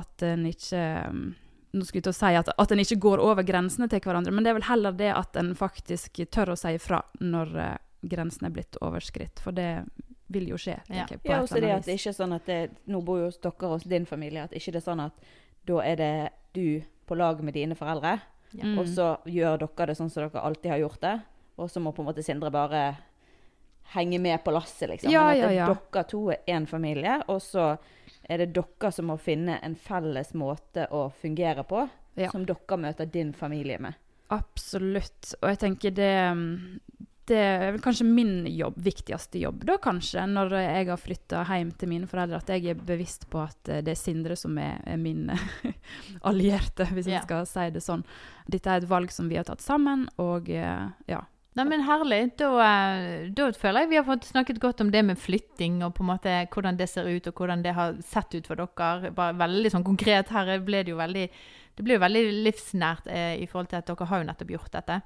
at 0.00 0.26
en 0.26 0.46
ikke 0.46 0.82
um, 1.10 1.30
nå 1.70 1.86
skulle 1.86 2.00
jeg 2.00 2.08
til 2.08 2.14
å 2.14 2.18
si 2.18 2.32
at, 2.38 2.50
at 2.50 2.72
en 2.74 2.82
ikke 2.82 2.98
går 3.02 3.22
over 3.22 3.46
grensene 3.46 3.86
til 3.90 4.02
hverandre, 4.02 4.34
men 4.34 4.46
det 4.46 4.52
er 4.52 4.58
vel 4.58 4.70
heller 4.70 4.94
det 4.98 5.12
at 5.14 5.38
en 5.38 5.52
faktisk 5.58 6.22
tør 6.34 6.54
å 6.54 6.58
si 6.58 6.74
ifra 6.74 7.02
når 7.22 7.52
uh, 7.58 7.74
grensen 8.10 8.48
er 8.48 8.54
blitt 8.54 8.78
overskritt. 8.82 9.42
For 9.42 9.54
det 9.54 9.84
vil 10.30 10.48
jo 10.50 10.58
skje. 10.60 10.78
Ja. 10.88 11.06
jeg, 11.10 11.20
på 11.22 11.30
Ja, 11.30 11.38
et 11.38 11.46
også 11.46 11.60
det 11.62 11.72
at 11.74 11.86
det 11.86 11.98
ikke 11.98 12.12
er 12.12 12.16
sånn 12.16 12.34
at 12.34 12.46
det, 12.46 12.58
Nå 12.90 13.02
bor 13.06 13.20
jo 13.22 13.30
dere 13.34 13.70
hos 13.72 13.86
din 13.90 14.06
familie. 14.06 14.46
At 14.46 14.54
ikke 14.56 14.74
det 14.74 14.82
er 14.82 14.86
sånn 14.86 15.02
at 15.02 15.30
da 15.68 15.80
er 15.84 16.00
det 16.00 16.14
du 16.56 16.82
på 17.10 17.18
lag 17.18 17.42
med 17.44 17.56
dine 17.58 17.76
foreldre, 17.78 18.18
Ja. 18.50 18.64
Mm. 18.66 18.78
og 18.82 18.88
så 18.90 19.04
gjør 19.30 19.60
dere 19.62 19.86
det 19.90 19.94
sånn 19.98 20.10
som 20.10 20.24
dere 20.26 20.42
alltid 20.42 20.72
har 20.72 20.80
gjort 20.82 21.00
det. 21.04 21.12
Og 21.60 21.68
så 21.70 21.82
må 21.82 21.92
på 21.94 22.02
en 22.02 22.08
måte 22.08 22.22
Sindre 22.24 22.50
bare 22.50 22.96
henge 23.94 24.18
med 24.22 24.42
på 24.44 24.52
lasset, 24.54 24.88
liksom. 24.88 25.10
Ja, 25.12 25.24
Men 25.30 25.44
at 25.44 25.54
ja, 25.54 25.66
dere 25.74 26.04
to 26.10 26.22
er 26.30 26.38
én 26.48 26.66
familie, 26.66 27.20
og 27.28 27.40
så 27.42 27.76
er 28.28 28.38
det 28.42 28.52
dere 28.54 28.92
som 28.94 29.10
må 29.10 29.18
finne 29.18 29.58
en 29.62 29.74
felles 29.74 30.32
måte 30.34 30.86
å 30.90 31.08
fungere 31.22 31.64
på, 31.66 31.88
som 32.30 32.46
dere 32.46 32.78
møter 32.78 33.06
din 33.10 33.32
familie 33.32 33.78
med. 33.82 33.94
Absolutt. 34.30 35.34
Og 35.42 35.48
jeg 35.50 35.58
tenker 35.64 35.94
det 35.94 36.12
um, 36.30 36.80
Det 37.30 37.38
er 37.38 37.68
vel 37.76 37.82
kanskje 37.84 38.06
min 38.08 38.32
jobb, 38.50 38.78
viktigste 38.82 39.38
jobb, 39.38 39.62
da 39.68 39.76
kanskje, 39.82 40.24
når 40.26 40.54
jeg 40.58 40.88
har 40.90 40.98
flytta 41.00 41.42
hjem 41.46 41.70
til 41.78 41.92
mine 41.92 42.08
foreldre, 42.10 42.40
at 42.42 42.50
jeg 42.50 42.72
er 42.72 42.80
bevisst 42.88 43.28
på 43.30 43.42
at 43.44 43.70
eh, 43.70 43.82
det 43.86 43.94
er 43.94 44.00
Sindre 44.00 44.36
som 44.38 44.58
er, 44.58 44.80
er 44.90 44.98
min 44.98 45.28
allierte, 46.28 46.86
hvis 46.90 47.06
Ja. 47.06 47.18
jeg 47.20 47.28
skal 47.28 47.46
si 47.48 47.66
det 47.74 47.82
sånn. 47.84 48.02
Dette 48.50 48.70
er 48.72 48.82
et 48.82 48.88
valg 48.90 49.12
som 49.14 49.28
vi 49.30 49.38
har 49.38 49.46
tatt 49.48 49.62
sammen, 49.64 50.08
og 50.18 50.50
eh, 50.50 50.88
ja. 51.10 51.20
Nei, 51.58 51.64
men 51.66 51.82
herlig. 51.82 52.20
Da, 52.38 52.48
eh, 52.62 53.30
da 53.34 53.48
føler 53.58 53.84
jeg 53.84 53.90
vi 53.90 53.98
har 53.98 54.06
fått 54.06 54.28
snakket 54.28 54.60
godt 54.62 54.84
om 54.84 54.90
det 54.94 55.02
med 55.06 55.18
flytting, 55.18 55.80
og 55.86 55.96
på 55.96 56.04
en 56.04 56.12
måte 56.12 56.34
hvordan 56.52 56.78
det 56.78 56.86
ser 56.92 57.08
ut, 57.10 57.26
og 57.26 57.34
hvordan 57.42 57.64
det 57.66 57.74
har 57.74 57.96
sett 58.06 58.34
ut 58.38 58.46
for 58.46 58.60
dere. 58.60 59.10
Bare 59.16 59.34
veldig 59.40 59.72
sånn 59.74 59.86
konkret. 59.86 60.30
Her 60.30 60.52
ble 60.62 60.84
det 60.86 60.94
jo 60.94 61.00
veldig 61.00 61.26
det 61.78 61.84
ble 61.86 61.94
jo 61.96 62.02
veldig 62.02 62.22
livsnært 62.44 63.06
eh, 63.08 63.36
i 63.40 63.46
forhold 63.48 63.70
til 63.70 63.78
at 63.78 63.86
dere 63.88 64.06
har 64.10 64.20
jo 64.20 64.26
nettopp 64.28 64.50
gjort 64.52 64.72
dette. 64.74 64.96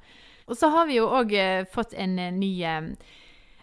Og 0.48 0.58
så 0.58 0.70
har 0.72 0.88
vi 0.88 0.98
jo 0.98 1.08
òg 1.08 1.32
eh, 1.38 1.66
fått 1.72 1.94
en 1.96 2.18
eh, 2.20 2.34
ny 2.34 2.52
eh, 2.68 2.90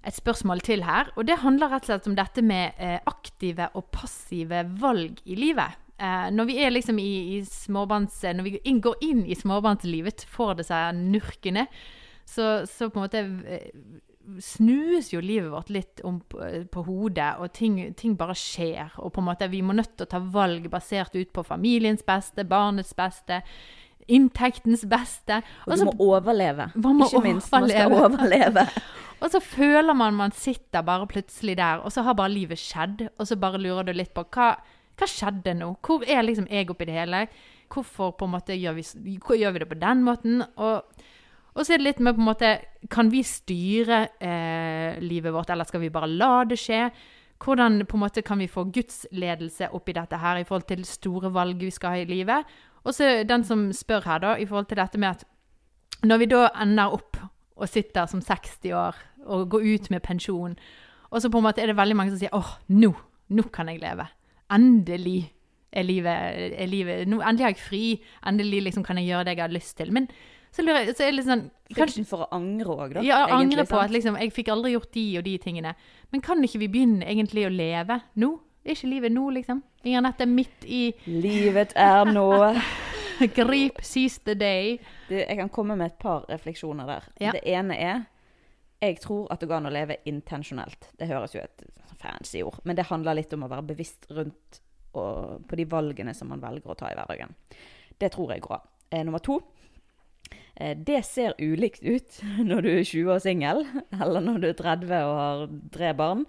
et 0.02 0.18
spørsmål 0.18 0.64
til 0.66 0.82
her. 0.86 1.12
Og 1.14 1.28
det 1.30 1.42
handler 1.44 1.70
rett 1.70 1.86
og 1.86 1.92
slett 1.92 2.10
om 2.10 2.18
dette 2.18 2.42
med 2.42 2.80
aktive 3.06 3.68
og 3.78 3.92
passive 3.94 4.64
valg 4.82 5.20
i 5.30 5.36
livet. 5.38 5.78
Når 6.34 6.48
vi 6.50 6.56
liksom 6.72 6.98
i, 6.98 7.38
i. 7.38 7.42
Når 7.70 8.42
vi 8.48 8.74
går 8.82 9.04
inn 9.06 9.20
i 9.30 9.38
småbarnslivet, 9.38 10.26
får 10.26 10.56
det 10.58 10.66
seg 10.72 10.98
nurkende, 10.98 11.68
så, 12.26 12.66
så 12.66 12.90
på 12.90 12.98
en 12.98 13.06
måte 13.06 13.22
snues 14.42 15.12
jo 15.14 15.22
livet 15.22 15.52
vårt 15.54 15.70
litt 15.70 16.02
om 16.02 16.18
på 16.26 16.84
hodet, 16.88 17.36
og 17.38 17.54
ting, 17.54 17.78
ting 17.94 18.18
bare 18.18 18.34
skjer. 18.34 18.98
Og 19.06 19.14
på 19.14 19.22
en 19.22 19.30
måte 19.30 19.52
vi 19.54 19.62
må 19.62 19.78
nødt 19.78 19.94
til 20.00 20.08
å 20.08 20.14
ta 20.16 20.24
valg 20.34 20.66
basert 20.74 21.14
ut 21.14 21.30
på 21.30 21.46
familiens 21.46 22.02
beste, 22.08 22.48
barnets 22.50 22.98
beste, 22.98 23.44
inntektens 24.08 24.86
beste. 24.86 25.42
Og 25.68 25.78
så- 25.78 25.86
du 25.86 25.92
må 25.92 25.96
overleve. 26.00 26.72
Man 26.76 26.98
må 26.98 27.06
ikke 27.06 27.24
minst. 27.24 27.52
Man 27.52 27.70
skal 27.70 27.92
overleve. 27.92 28.18
overleve. 28.18 28.68
og 29.22 29.32
så 29.32 29.40
føler 29.40 29.94
man 29.94 30.14
man 30.14 30.32
sitter 30.32 30.82
bare 30.82 31.08
plutselig 31.08 31.58
der, 31.58 31.78
og 31.78 31.92
så 31.92 32.02
har 32.02 32.14
bare 32.14 32.30
livet 32.30 32.58
skjedd. 32.58 33.10
Og 33.18 33.28
så 33.28 33.36
bare 33.36 33.58
lurer 33.58 33.84
du 33.84 33.94
litt 33.94 34.14
på 34.14 34.24
hva, 34.24 34.56
hva 34.98 35.08
skjedde 35.08 35.56
nå? 35.58 35.76
Hvor 35.82 36.04
er 36.08 36.22
liksom 36.24 36.48
jeg 36.50 36.70
oppi 36.70 36.86
det 36.86 36.94
hele? 36.94 37.28
Hvorfor 37.72 38.12
på 38.18 38.26
en 38.26 38.32
måte 38.32 38.58
gjør 38.58 38.74
vi, 38.76 39.18
gjør 39.18 39.52
vi 39.54 39.60
det 39.60 39.70
på 39.70 39.80
den 39.80 40.04
måten? 40.04 40.44
Og, 40.58 40.84
og 41.54 41.66
så 41.66 41.74
er 41.74 41.78
det 41.78 41.88
litt 41.88 42.00
med 42.00 42.16
på 42.16 42.22
en 42.22 42.28
måte 42.28 42.52
Kan 42.90 43.12
vi 43.12 43.24
styre 43.24 44.08
eh, 44.20 45.00
livet 45.00 45.34
vårt, 45.34 45.50
eller 45.50 45.64
skal 45.64 45.82
vi 45.82 45.90
bare 45.90 46.08
la 46.08 46.44
det 46.44 46.60
skje? 46.60 46.90
Hvordan 47.42 47.86
på 47.90 47.98
en 47.98 48.04
måte 48.04 48.22
kan 48.22 48.38
vi 48.38 48.48
få 48.48 48.68
Guds 48.70 49.06
ledelse 49.12 49.72
oppi 49.74 49.96
dette 49.98 50.18
her 50.22 50.38
i 50.38 50.44
forhold 50.46 50.68
til 50.70 50.84
store 50.86 51.32
valg 51.34 51.64
vi 51.64 51.72
skal 51.74 51.96
ha 51.96 52.04
i 52.04 52.10
livet? 52.10 52.46
Og 52.84 52.96
så 52.98 53.12
den 53.28 53.44
som 53.46 53.68
spør 53.76 54.08
her, 54.08 54.24
da, 54.24 54.36
i 54.38 54.48
forhold 54.50 54.70
til 54.72 54.80
dette 54.82 55.02
med 55.02 55.16
at 55.16 55.28
når 56.08 56.18
vi 56.18 56.30
da 56.32 56.48
ender 56.64 56.96
opp 56.96 57.20
og 57.62 57.70
sitter 57.70 58.08
som 58.10 58.24
60 58.26 58.72
år 58.74 58.98
og 59.30 59.50
går 59.54 59.68
ut 59.68 59.92
med 59.94 60.02
pensjon, 60.02 60.56
og 61.12 61.22
så 61.22 61.30
på 61.30 61.38
en 61.38 61.46
måte 61.46 61.62
er 61.62 61.70
det 61.70 61.78
veldig 61.78 61.98
mange 62.00 62.14
som 62.14 62.22
sier 62.22 62.34
åh, 62.34 62.56
nå, 62.74 62.90
nå 63.30 63.46
kan 63.54 63.70
jeg 63.70 63.82
leve. 63.84 64.08
Endelig 64.52 65.32
er 65.72 65.86
livet, 65.88 66.54
er 66.58 66.68
livet 66.68 67.08
nå, 67.08 67.22
Endelig 67.22 67.46
har 67.46 67.54
jeg 67.54 67.64
fri. 67.64 67.84
Endelig 68.28 68.66
liksom 68.68 68.86
kan 68.88 69.00
jeg 69.00 69.12
gjøre 69.12 69.28
det 69.28 69.36
jeg 69.36 69.44
har 69.44 69.54
lyst 69.54 69.76
til. 69.78 69.92
Men 69.96 70.08
så, 70.52 70.64
lurer 70.66 70.82
jeg, 70.84 70.96
så 70.98 71.06
er 71.06 71.12
det 71.12 71.18
litt 71.20 71.30
sånn 71.30 71.46
Frykten 71.72 72.08
for 72.08 72.26
å 72.26 72.32
angre 72.36 72.74
òg, 72.74 72.96
da. 72.98 73.04
Ja, 73.08 73.22
angre 73.32 73.64
på 73.64 73.78
sant? 73.78 73.88
at 73.88 73.96
liksom, 73.96 74.18
jeg 74.20 74.34
fikk 74.36 74.52
aldri 74.52 74.74
gjort 74.74 74.92
de 74.98 75.06
og 75.20 75.28
de 75.28 75.36
tingene. 75.40 75.76
Men 76.12 76.24
kan 76.26 76.44
ikke 76.44 76.60
vi 76.66 76.72
begynne 76.74 77.08
egentlig 77.08 77.46
å 77.48 77.54
leve 77.54 78.02
nå? 78.20 78.34
Er 78.66 78.76
ikke 78.76 78.92
livet 78.92 79.16
nå, 79.16 79.30
liksom? 79.38 79.62
Inger 79.84 80.14
er 80.14 80.30
midt 80.30 80.66
i 80.66 80.84
Livet 81.06 81.74
er 81.76 82.06
nå 82.06 82.30
grip, 83.38 83.82
seize 83.86 84.22
the 84.26 84.36
day. 84.38 84.80
du, 85.10 85.16
Jeg 85.16 85.38
kan 85.38 85.50
komme 85.50 85.76
med 85.76 85.92
et 85.92 86.00
par 86.02 86.26
refleksjoner 86.30 86.90
der. 86.90 87.08
Ja. 87.22 87.32
Det 87.32 87.42
ene 87.46 87.78
er 87.78 88.04
jeg 88.82 88.98
tror 88.98 89.28
at 89.30 89.42
det 89.42 89.46
går 89.50 89.60
an 89.60 89.70
å 89.70 89.74
leve 89.74 90.00
intensjonelt. 90.10 90.88
Det 90.98 91.06
høres 91.12 91.36
jo 91.36 91.44
et 91.44 91.64
fancy 92.02 92.42
ord, 92.42 92.58
men 92.66 92.78
det 92.78 92.88
handler 92.90 93.20
litt 93.20 93.34
om 93.38 93.46
å 93.46 93.50
være 93.52 93.68
bevisst 93.76 94.08
rundt 94.10 94.62
og, 94.98 95.44
på 95.48 95.60
de 95.60 95.68
valgene 95.70 96.16
som 96.18 96.32
man 96.34 96.42
velger 96.42 96.74
å 96.74 96.78
ta 96.80 96.90
i 96.90 96.96
hverdagen. 96.98 97.36
Det 98.02 98.10
tror 98.16 98.34
jeg 98.34 98.42
går 98.42 98.58
an. 98.58 98.70
Eh, 98.90 99.04
nummer 99.06 99.22
to. 99.24 99.38
Eh, 100.56 100.74
det 100.78 101.04
ser 101.06 101.38
ulikt 101.38 101.86
ut 101.86 102.18
når 102.50 102.66
du 102.66 102.72
er 102.74 102.82
20 102.84 103.14
og 103.14 103.22
singel, 103.22 103.62
eller 104.00 104.26
når 104.26 104.42
du 104.42 104.50
er 104.50 104.58
30 104.64 104.96
og 104.98 105.14
har 105.20 105.46
tre 105.78 105.94
barn. 106.02 106.26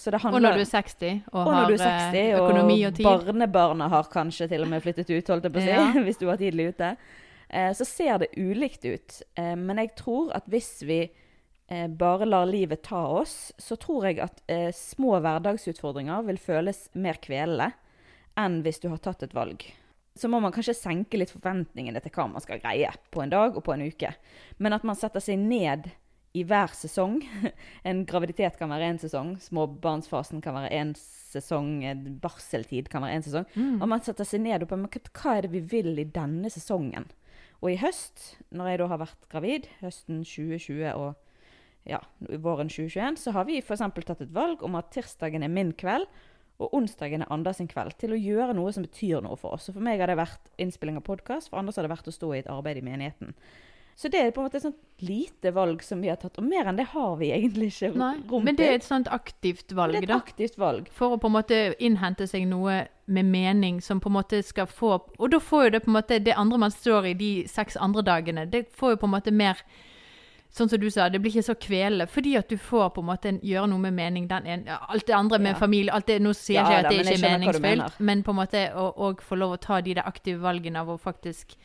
Så 0.00 0.12
det 0.12 0.20
Og 0.24 0.40
når 0.40 0.58
du 0.58 0.62
er 0.64 0.70
60 0.70 1.22
og, 1.32 1.38
og 1.40 1.52
har 1.52 1.68
når 1.70 1.76
er 1.76 2.00
60, 2.12 2.32
økonomi 2.40 2.78
og, 2.86 2.96
tid. 2.96 3.06
og 3.06 3.28
barnebarna 3.28 3.88
har 3.92 4.10
kanskje 4.12 4.48
til 4.50 4.64
og 4.66 4.72
med 4.72 4.82
flyttet 4.84 5.12
ut, 5.12 5.30
holdt 5.32 5.48
jeg 5.48 5.54
på 5.54 5.62
å 5.62 5.66
si, 5.66 5.70
Ja. 5.76 5.86
hvis 6.06 6.20
du 6.20 6.26
var 6.28 6.40
tidlig 6.40 6.68
ute, 6.74 6.90
eh, 7.48 7.70
så 7.76 7.86
ser 7.88 8.18
det 8.24 8.32
ulikt 8.36 8.84
ut. 8.84 9.22
Eh, 9.36 9.54
men 9.56 9.82
jeg 9.82 9.94
tror 9.98 10.34
at 10.36 10.46
hvis 10.52 10.70
vi 10.86 11.00
eh, 11.68 11.88
bare 11.88 12.28
lar 12.28 12.46
livet 12.50 12.82
ta 12.86 13.02
oss, 13.20 13.52
så 13.58 13.78
tror 13.80 14.06
jeg 14.10 14.20
at 14.24 14.42
eh, 14.52 14.70
små 14.74 15.18
hverdagsutfordringer 15.24 16.26
vil 16.28 16.38
føles 16.38 16.86
mer 16.94 17.18
kvelende 17.22 17.72
enn 18.36 18.60
hvis 18.64 18.82
du 18.82 18.90
har 18.92 19.00
tatt 19.00 19.24
et 19.24 19.34
valg. 19.36 19.64
Så 20.16 20.28
må 20.32 20.40
man 20.40 20.52
kanskje 20.52 20.76
senke 20.76 21.18
litt 21.20 21.32
forventningene 21.32 22.00
til 22.00 22.12
hva 22.14 22.24
man 22.30 22.40
skal 22.44 22.60
greie 22.62 22.88
på 23.12 23.20
en 23.20 23.32
dag 23.32 23.56
og 23.56 23.64
på 23.64 23.74
en 23.74 23.84
uke. 23.84 24.14
Men 24.56 24.72
at 24.76 24.84
man 24.88 24.96
setter 24.96 25.20
seg 25.20 25.40
ned 25.40 25.90
i 26.36 26.44
hver 26.46 26.72
sesong. 26.76 27.20
En 27.88 28.04
graviditet 28.08 28.58
kan 28.60 28.70
være 28.72 28.90
én 28.92 29.00
sesong, 29.00 29.36
småbarnsfasen 29.40 30.42
kan 30.44 30.56
være 30.58 30.72
én 30.76 30.94
sesong, 30.96 31.80
barseltid 32.22 32.90
kan 32.92 33.04
være 33.04 33.18
én 33.18 33.26
sesong. 33.26 33.46
Mm. 33.54 33.78
Og 33.80 33.88
man 33.92 34.04
setter 34.04 34.28
seg 34.28 34.44
ned 34.44 34.66
og 34.66 34.72
på 34.72 34.80
hva 35.20 35.36
er 35.36 35.46
det 35.46 35.54
vi 35.54 35.62
vil 35.74 35.94
i 36.02 36.08
denne 36.08 36.50
sesongen? 36.52 37.08
Og 37.62 37.72
i 37.72 37.78
høst, 37.80 38.36
når 38.52 38.72
jeg 38.72 38.80
da 38.82 38.88
har 38.92 39.00
vært 39.00 39.28
gravid, 39.32 39.68
høsten 39.80 40.20
2020 40.26 40.90
og 40.92 41.14
ja, 41.86 42.00
våren 42.42 42.68
2021, 42.68 43.20
så 43.22 43.32
har 43.36 43.46
vi 43.48 43.60
f.eks. 43.62 43.84
tatt 44.04 44.24
et 44.24 44.34
valg 44.34 44.64
om 44.66 44.76
at 44.78 44.90
tirsdagen 44.94 45.46
er 45.46 45.52
min 45.52 45.72
kveld, 45.78 46.08
og 46.56 46.72
onsdagen 46.74 47.22
er 47.22 47.32
Anders 47.32 47.60
sin 47.60 47.68
kveld, 47.68 47.94
til 48.00 48.14
å 48.14 48.18
gjøre 48.18 48.56
noe 48.56 48.72
som 48.72 48.84
betyr 48.84 49.20
noe 49.24 49.36
for 49.40 49.56
oss. 49.56 49.68
Og 49.68 49.76
for 49.76 49.84
meg 49.84 50.00
har 50.00 50.10
det 50.10 50.18
vært 50.18 50.52
innspilling 50.62 50.98
av 50.98 51.04
podkast, 51.06 51.50
for 51.50 51.60
Anders 51.60 51.76
har 51.78 51.86
det 51.86 51.92
vært 51.92 52.08
å 52.08 52.14
stå 52.14 52.32
i 52.32 52.40
et 52.40 52.50
arbeid 52.52 52.80
i 52.80 52.84
menigheten. 52.86 53.36
Så 53.96 54.10
det 54.12 54.20
er 54.20 54.30
på 54.36 54.42
en 54.42 54.44
måte 54.50 54.58
et 54.58 54.62
sånt 54.66 54.76
lite 55.00 55.50
valg 55.56 55.80
som 55.84 56.02
vi 56.04 56.10
har 56.10 56.18
tatt, 56.20 56.36
og 56.36 56.44
mer 56.44 56.68
enn 56.68 56.76
det 56.76 56.84
har 56.92 57.14
vi 57.16 57.30
egentlig 57.32 57.70
ikke 57.72 57.94
Nei, 57.96 58.10
rom 58.28 58.44
men 58.44 58.56
det 58.58 58.66
er 58.68 58.74
et 58.76 58.84
sånt 58.84 59.08
aktivt 59.08 59.72
valg, 59.72 59.92
Det 59.96 60.02
er 60.02 60.04
et 60.04 60.10
da. 60.12 60.18
aktivt 60.20 60.58
valg. 60.60 60.90
For 60.92 61.16
å 61.16 61.20
på 61.20 61.30
en 61.30 61.32
måte 61.38 61.60
innhente 61.80 62.26
seg 62.28 62.44
noe 62.50 62.82
med 63.06 63.24
mening 63.32 63.80
som 63.80 64.00
på 64.00 64.10
en 64.12 64.16
måte 64.18 64.42
skal 64.44 64.66
få 64.68 64.98
Og 65.18 65.30
da 65.32 65.38
får 65.40 65.64
jo 65.64 65.70
det 65.70 65.80
på 65.86 65.90
en 65.92 65.96
måte 65.96 66.18
det 66.20 66.34
andre 66.36 66.58
man 66.58 66.70
står 66.74 67.06
i 67.06 67.14
de 67.14 67.30
seks 67.48 67.76
andre 67.80 68.02
dagene, 68.04 68.44
det 68.50 68.66
får 68.76 68.90
jo 68.96 68.96
på 69.04 69.08
en 69.08 69.14
måte 69.16 69.32
mer 69.32 69.64
Sånn 70.56 70.68
som 70.70 70.80
du 70.80 70.86
sa, 70.90 71.08
det 71.10 71.18
blir 71.20 71.32
ikke 71.34 71.42
så 71.50 71.54
kvelende, 71.60 72.06
fordi 72.08 72.36
at 72.38 72.48
du 72.48 72.56
får 72.56 72.92
på 72.94 73.02
en 73.02 73.08
måte 73.10 73.32
gjøre 73.44 73.66
noe 73.68 73.82
med 73.82 73.92
mening. 73.92 74.28
En, 74.30 74.62
alt 74.88 75.04
det 75.06 75.12
andre 75.12 75.38
med 75.42 75.52
Ja. 75.52 75.58
familie 75.58 75.92
alt 75.92 76.06
det, 76.06 76.20
Nå 76.22 76.32
sier 76.32 76.60
Ja 76.60 76.62
ikke 76.62 76.72
jeg 76.76 76.82
da, 76.82 76.88
at 76.88 76.92
det 76.94 77.04
men 77.04 77.12
ikke 77.12 77.26
er 77.26 77.38
meningsfylt, 77.38 78.00
men 78.00 78.22
på 78.22 78.30
en 78.30 78.36
måte 78.36 78.62
å 78.72 79.10
få 79.20 79.36
lov 79.36 79.52
å 79.52 79.60
ta 79.60 79.80
de 79.80 79.94
der 79.94 80.06
aktive 80.06 80.40
valgene 80.40 80.76
av 80.80 80.88
å 80.88 80.96
faktisk 80.98 81.56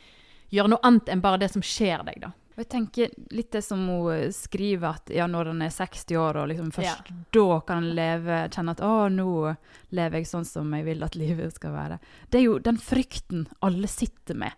gjøre 0.52 0.72
noe 0.74 0.84
annet 0.86 1.08
enn 1.12 1.22
bare 1.24 1.40
det 1.42 1.50
som 1.52 1.64
skjer 1.64 2.04
deg, 2.08 2.20
da. 2.22 2.32
Og 2.52 2.60
jeg 2.60 2.68
tenker 2.68 3.12
litt 3.32 3.48
det 3.54 3.62
som 3.64 3.80
hun 3.88 4.10
eh, 4.12 4.26
skriver, 4.36 4.98
at 4.98 5.12
ja, 5.16 5.24
når 5.30 5.54
en 5.54 5.62
er 5.64 5.72
60 5.72 6.18
år, 6.20 6.36
og 6.42 6.50
liksom 6.50 6.68
først 6.76 7.08
Ja. 7.08 7.16
da 7.32 7.60
kan 7.64 7.80
en 7.80 7.94
leve, 7.96 8.42
kjenne 8.52 8.74
at 8.76 8.82
å, 8.84 8.92
nå 9.08 9.54
lever 9.96 10.18
jeg 10.20 10.28
sånn 10.28 10.44
som 10.44 10.74
jeg 10.76 10.84
vil 10.90 11.02
at 11.06 11.16
livet 11.16 11.56
skal 11.56 11.72
være. 11.72 11.98
Det 12.28 12.42
er 12.42 12.44
jo 12.44 12.58
den 12.60 12.76
frykten 12.76 13.46
alle 13.64 13.88
sitter 13.88 14.36
med, 14.44 14.52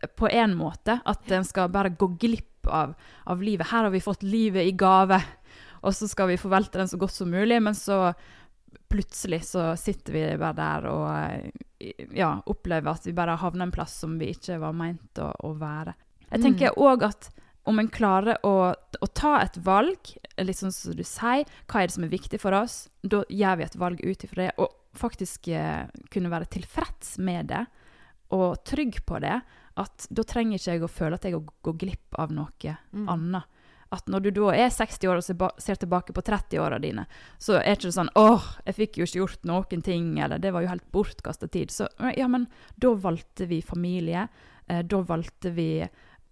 eh, 0.00 0.08
på 0.08 0.30
en 0.32 0.56
måte. 0.56 1.02
At 1.04 1.30
en 1.36 1.44
skal 1.44 1.68
bare 1.68 1.92
gå 1.92 2.08
glipp 2.16 2.66
av, 2.66 2.94
av 3.28 3.42
livet. 3.44 3.68
Her 3.68 3.84
har 3.84 3.92
vi 3.92 4.00
fått 4.00 4.24
livet 4.24 4.64
i 4.64 4.72
gave, 4.72 5.20
og 5.84 5.92
så 5.92 6.08
skal 6.08 6.28
vi 6.32 6.40
forvalte 6.40 6.80
den 6.80 6.88
så 6.88 6.96
godt 6.96 7.12
som 7.12 7.28
mulig, 7.28 7.60
men 7.60 7.74
så 7.76 8.14
plutselig 8.88 9.42
så 9.44 9.76
sitter 9.78 10.12
vi 10.12 10.24
bare 10.40 10.56
der 10.58 10.88
og 10.90 11.06
eh, 11.80 12.06
ja, 12.16 12.32
opplever 12.46 12.94
at 12.94 13.06
vi 13.06 13.12
bare 13.16 13.36
havner 13.40 13.66
en 13.68 13.72
plass 13.74 13.96
som 14.00 14.18
vi 14.18 14.32
ikke 14.34 14.58
var 14.62 14.72
meint 14.76 15.20
å, 15.22 15.30
å 15.44 15.54
være. 15.60 15.94
Jeg 16.30 16.40
Mm. 16.40 16.42
tenker 16.48 16.78
òg 16.80 17.02
at 17.06 17.30
om 17.66 17.78
en 17.78 17.88
klarer 17.88 18.36
å, 18.44 18.74
å 18.74 19.06
ta 19.14 19.38
et 19.40 19.56
valg, 19.64 20.10
litt 20.38 20.58
sånn 20.58 20.72
som 20.74 20.92
du 20.96 21.02
sier, 21.06 21.44
hva 21.70 21.80
er 21.80 21.86
det 21.88 21.94
som 21.94 22.04
er 22.04 22.12
viktig 22.12 22.40
for 22.42 22.52
oss, 22.52 22.88
da 23.02 23.22
gjør 23.30 23.56
vi 23.56 23.64
et 23.64 23.76
valg 23.80 24.00
ut 24.04 24.24
ifra 24.26 24.42
det, 24.42 24.50
og 24.58 24.74
faktisk 24.94 25.48
eh, 25.48 25.86
kunne 26.12 26.30
være 26.32 26.50
tilfreds 26.52 27.16
med 27.18 27.48
det, 27.52 27.62
og 28.34 28.58
trygg 28.66 29.00
på 29.06 29.20
det, 29.22 29.38
at 29.76 30.06
da 30.10 30.22
trenger 30.22 30.58
ikke 30.58 30.72
jeg 30.76 30.82
å 30.84 30.90
føle 30.90 31.14
at 31.18 31.24
jeg 31.26 31.38
går 31.62 31.78
glipp 31.80 32.18
av 32.18 32.30
noe 32.34 32.76
Mm. 32.92 33.08
annet. 33.08 33.44
At 33.94 34.08
når 34.10 34.26
du 34.26 34.30
da 34.40 34.52
er 34.56 34.72
60 34.74 35.10
år 35.10 35.20
og 35.20 35.52
ser, 35.62 35.78
tilbake 35.80 36.14
på 36.16 36.24
30-åra 36.26 36.80
dine, 36.82 37.06
så 37.38 37.60
er 37.60 37.76
ikke 37.76 37.90
det 37.90 37.98
sånn 37.98 38.10
'Åh, 38.14 38.48
jeg 38.66 38.78
fikk 38.80 38.98
jo 38.98 39.06
ikke 39.06 39.20
gjort 39.22 39.46
noen 39.46 39.84
ting', 39.84 40.18
eller 40.18 40.38
'det 40.38 40.52
var 40.52 40.62
jo 40.64 40.72
helt 40.72 40.90
bortkasta 40.92 41.46
tid'. 41.46 41.70
Så 41.70 41.88
ja, 42.16 42.26
men 42.28 42.48
da 42.78 42.94
valgte 42.94 43.46
vi 43.46 43.62
familie. 43.62 44.28
Eh, 44.68 44.82
da 44.82 45.02
valgte 45.02 45.54
vi 45.54 45.86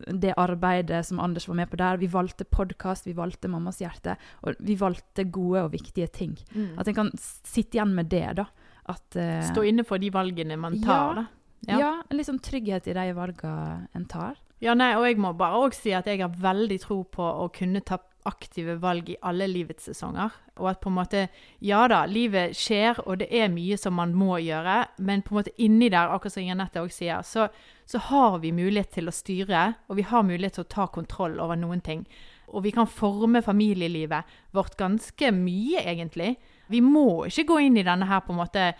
det 0.06 0.34
arbeidet 0.40 1.04
som 1.06 1.20
Anders 1.20 1.48
var 1.48 1.54
med 1.54 1.70
på 1.70 1.78
der. 1.78 1.96
Vi 1.96 2.08
valgte 2.10 2.44
podkast, 2.44 3.06
vi 3.06 3.14
valgte 3.16 3.48
Mammas 3.48 3.78
hjerte. 3.82 4.16
Og 4.42 4.56
vi 4.58 4.76
valgte 4.78 5.24
gode 5.30 5.64
og 5.66 5.72
viktige 5.72 6.08
ting. 6.12 6.36
Mm. 6.54 6.78
At 6.78 6.88
en 6.88 6.94
kan 6.94 7.12
sitte 7.18 7.78
igjen 7.78 7.94
med 7.94 8.10
det, 8.12 8.36
da. 8.40 8.46
At 8.90 9.16
eh, 9.16 9.42
Stå 9.46 9.64
inne 9.68 9.84
for 9.86 10.02
de 10.02 10.10
valgene 10.10 10.58
man 10.58 10.80
tar, 10.82 11.14
Ja. 11.14 11.22
da. 11.22 11.26
ja. 11.68 11.78
ja. 11.78 11.92
litt 12.10 12.26
sånn 12.26 12.42
trygghet 12.42 12.88
i 12.90 12.96
de 12.98 13.12
valgene 13.14 13.88
en 13.94 14.08
tar. 14.10 14.40
Ja, 14.62 14.76
nei, 14.78 14.92
og 14.94 15.08
jeg 15.08 15.18
må 15.18 15.32
bare 15.34 15.58
òg 15.58 15.74
si 15.74 15.90
at 15.90 16.06
jeg 16.06 16.20
har 16.22 16.34
veldig 16.38 16.76
tro 16.84 17.00
på 17.10 17.24
å 17.42 17.48
kunne 17.54 17.80
ta 17.82 17.98
aktive 18.30 18.76
valg 18.78 19.08
i 19.10 19.16
alle 19.26 19.48
livets 19.50 19.88
sesonger. 19.88 20.30
Og 20.60 20.68
at 20.70 20.78
på 20.82 20.92
en 20.92 20.98
måte 21.00 21.22
Ja 21.64 21.80
da, 21.90 22.04
livet 22.06 22.54
skjer, 22.54 23.00
og 23.02 23.18
det 23.24 23.28
er 23.34 23.50
mye 23.50 23.74
som 23.80 23.96
man 23.98 24.14
må 24.14 24.36
gjøre, 24.38 24.76
men 25.02 25.24
på 25.26 25.34
en 25.34 25.40
måte 25.40 25.54
inni 25.58 25.90
der, 25.90 26.14
akkurat 26.14 26.36
som 26.36 26.46
Janette 26.46 26.78
òg 26.78 26.94
sier, 26.94 27.26
så, 27.26 27.48
så 27.90 28.04
har 28.06 28.38
vi 28.44 28.54
mulighet 28.54 28.94
til 28.94 29.10
å 29.10 29.16
styre, 29.16 29.64
og 29.90 29.98
vi 29.98 30.06
har 30.06 30.26
mulighet 30.30 30.60
til 30.60 30.68
å 30.68 30.72
ta 30.76 30.86
kontroll 30.94 31.40
over 31.42 31.58
noen 31.58 31.82
ting. 31.82 32.06
Og 32.52 32.62
vi 32.62 32.70
kan 32.76 32.86
forme 32.86 33.42
familielivet 33.42 34.30
vårt 34.54 34.76
ganske 34.78 35.34
mye, 35.34 35.82
egentlig. 35.82 36.36
Vi 36.70 36.84
må 36.84 37.24
ikke 37.26 37.48
gå 37.50 37.62
inn 37.66 37.82
i 37.82 37.88
denne 37.88 38.06
her 38.06 38.22
på 38.22 38.36
en 38.36 38.44
måte 38.44 38.74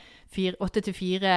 åtte 0.62 0.86
til 0.86 0.94
fire 0.94 1.34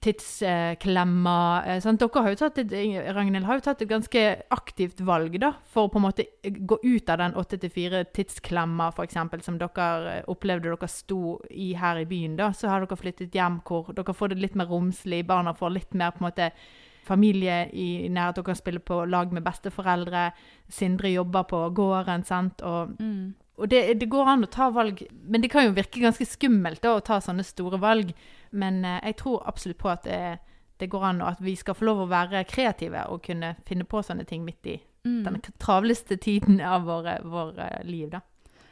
tidsklemma. 0.00 1.62
Eh? 1.66 1.82
Dere 1.84 2.22
har 2.22 2.30
jo 2.32 2.38
tatt 2.40 2.58
et, 2.62 2.74
Ragnhild 3.14 3.46
har 3.46 3.58
jo 3.58 3.64
tatt 3.64 3.82
et 3.84 3.90
ganske 3.90 4.22
aktivt 4.50 5.00
valg 5.04 5.36
da, 5.42 5.52
for 5.68 5.86
å 5.86 5.92
på 5.92 6.00
en 6.00 6.06
måte 6.06 6.26
gå 6.42 6.78
ut 6.82 7.10
av 7.12 7.20
den 7.20 7.36
8-4-tidsklemma, 7.38 8.90
f.eks., 8.94 9.18
som 9.44 9.58
dere 9.60 9.88
eh, 10.16 10.22
opplevde 10.30 10.70
dere 10.72 10.90
sto 10.90 11.38
i 11.50 11.72
her 11.78 12.02
i 12.02 12.06
byen. 12.08 12.36
da, 12.40 12.52
Så 12.52 12.68
har 12.70 12.84
dere 12.84 13.00
flyttet 13.00 13.34
hjem 13.36 13.60
hvor 13.66 13.92
dere 13.96 14.16
får 14.16 14.34
det 14.34 14.40
litt 14.40 14.56
mer 14.58 14.70
romslig, 14.70 15.26
barna 15.26 15.54
får 15.56 15.76
litt 15.76 15.94
mer 15.94 16.14
på 16.14 16.24
en 16.24 16.30
måte 16.30 16.50
familie 17.06 17.64
i 17.72 18.08
nærhet, 18.12 18.36
dere 18.38 18.50
kan 18.50 18.58
spille 18.58 18.80
på 18.80 19.04
lag 19.08 19.32
med 19.32 19.44
besteforeldre. 19.44 20.30
Sindre 20.70 21.10
jobber 21.12 21.46
på 21.50 21.62
gården, 21.74 22.24
sant. 22.24 22.62
Og 22.62 22.96
Mm. 23.00 23.34
og 23.60 23.68
det, 23.68 23.98
det 24.00 24.08
går 24.08 24.26
an 24.26 24.44
å 24.44 24.50
ta 24.50 24.70
valg, 24.70 25.02
men 25.28 25.42
det 25.42 25.50
kan 25.50 25.66
jo 25.66 25.72
virke 25.76 26.00
ganske 26.00 26.24
skummelt 26.24 26.80
da, 26.80 26.94
å 26.96 27.04
ta 27.04 27.18
sånne 27.20 27.44
store 27.44 27.78
valg. 27.78 28.14
Men 28.52 28.84
eh, 28.84 29.00
jeg 29.04 29.16
tror 29.16 29.42
absolutt 29.48 29.78
på 29.78 29.90
at 29.92 30.02
det, 30.04 30.38
det 30.78 30.90
går 30.90 31.04
an, 31.04 31.22
og 31.22 31.28
at 31.28 31.40
vi 31.44 31.54
skal 31.56 31.74
få 31.74 31.84
lov 31.84 32.04
å 32.04 32.10
være 32.10 32.44
kreative 32.44 33.06
og 33.08 33.22
kunne 33.22 33.54
finne 33.68 33.84
på 33.84 34.02
sånne 34.02 34.26
ting 34.26 34.44
midt 34.44 34.66
i 34.66 34.80
Mm. 35.00 35.22
den 35.24 35.40
travleste 35.58 36.18
tiden 36.20 36.58
av 36.60 36.82
våre, 36.84 37.22
våre 37.24 37.70
liv. 37.88 38.10
da. 38.10 38.20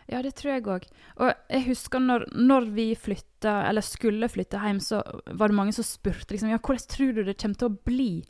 Ja, 0.09 0.23
det 0.23 0.35
tror 0.37 0.53
jeg 0.55 0.62
òg. 0.64 0.85
Og 1.21 1.33
jeg 1.49 1.62
husker 1.67 2.01
når, 2.01 2.27
når 2.37 2.67
vi 2.73 2.95
flytta, 2.95 3.55
eller 3.69 3.81
skulle 3.81 4.29
flytte 4.29 4.61
hjem, 4.61 4.79
så 4.81 5.03
var 5.37 5.49
det 5.49 5.57
mange 5.57 5.73
som 5.73 5.85
spurte 5.85 6.33
liksom, 6.33 6.51
ja, 6.53 6.59
hvordan 6.59 6.87
tror 6.88 7.14
du 7.14 7.23
det 7.25 7.38
kommer 7.41 7.55
til 7.57 7.69
å 7.69 7.79
bli. 7.85 8.25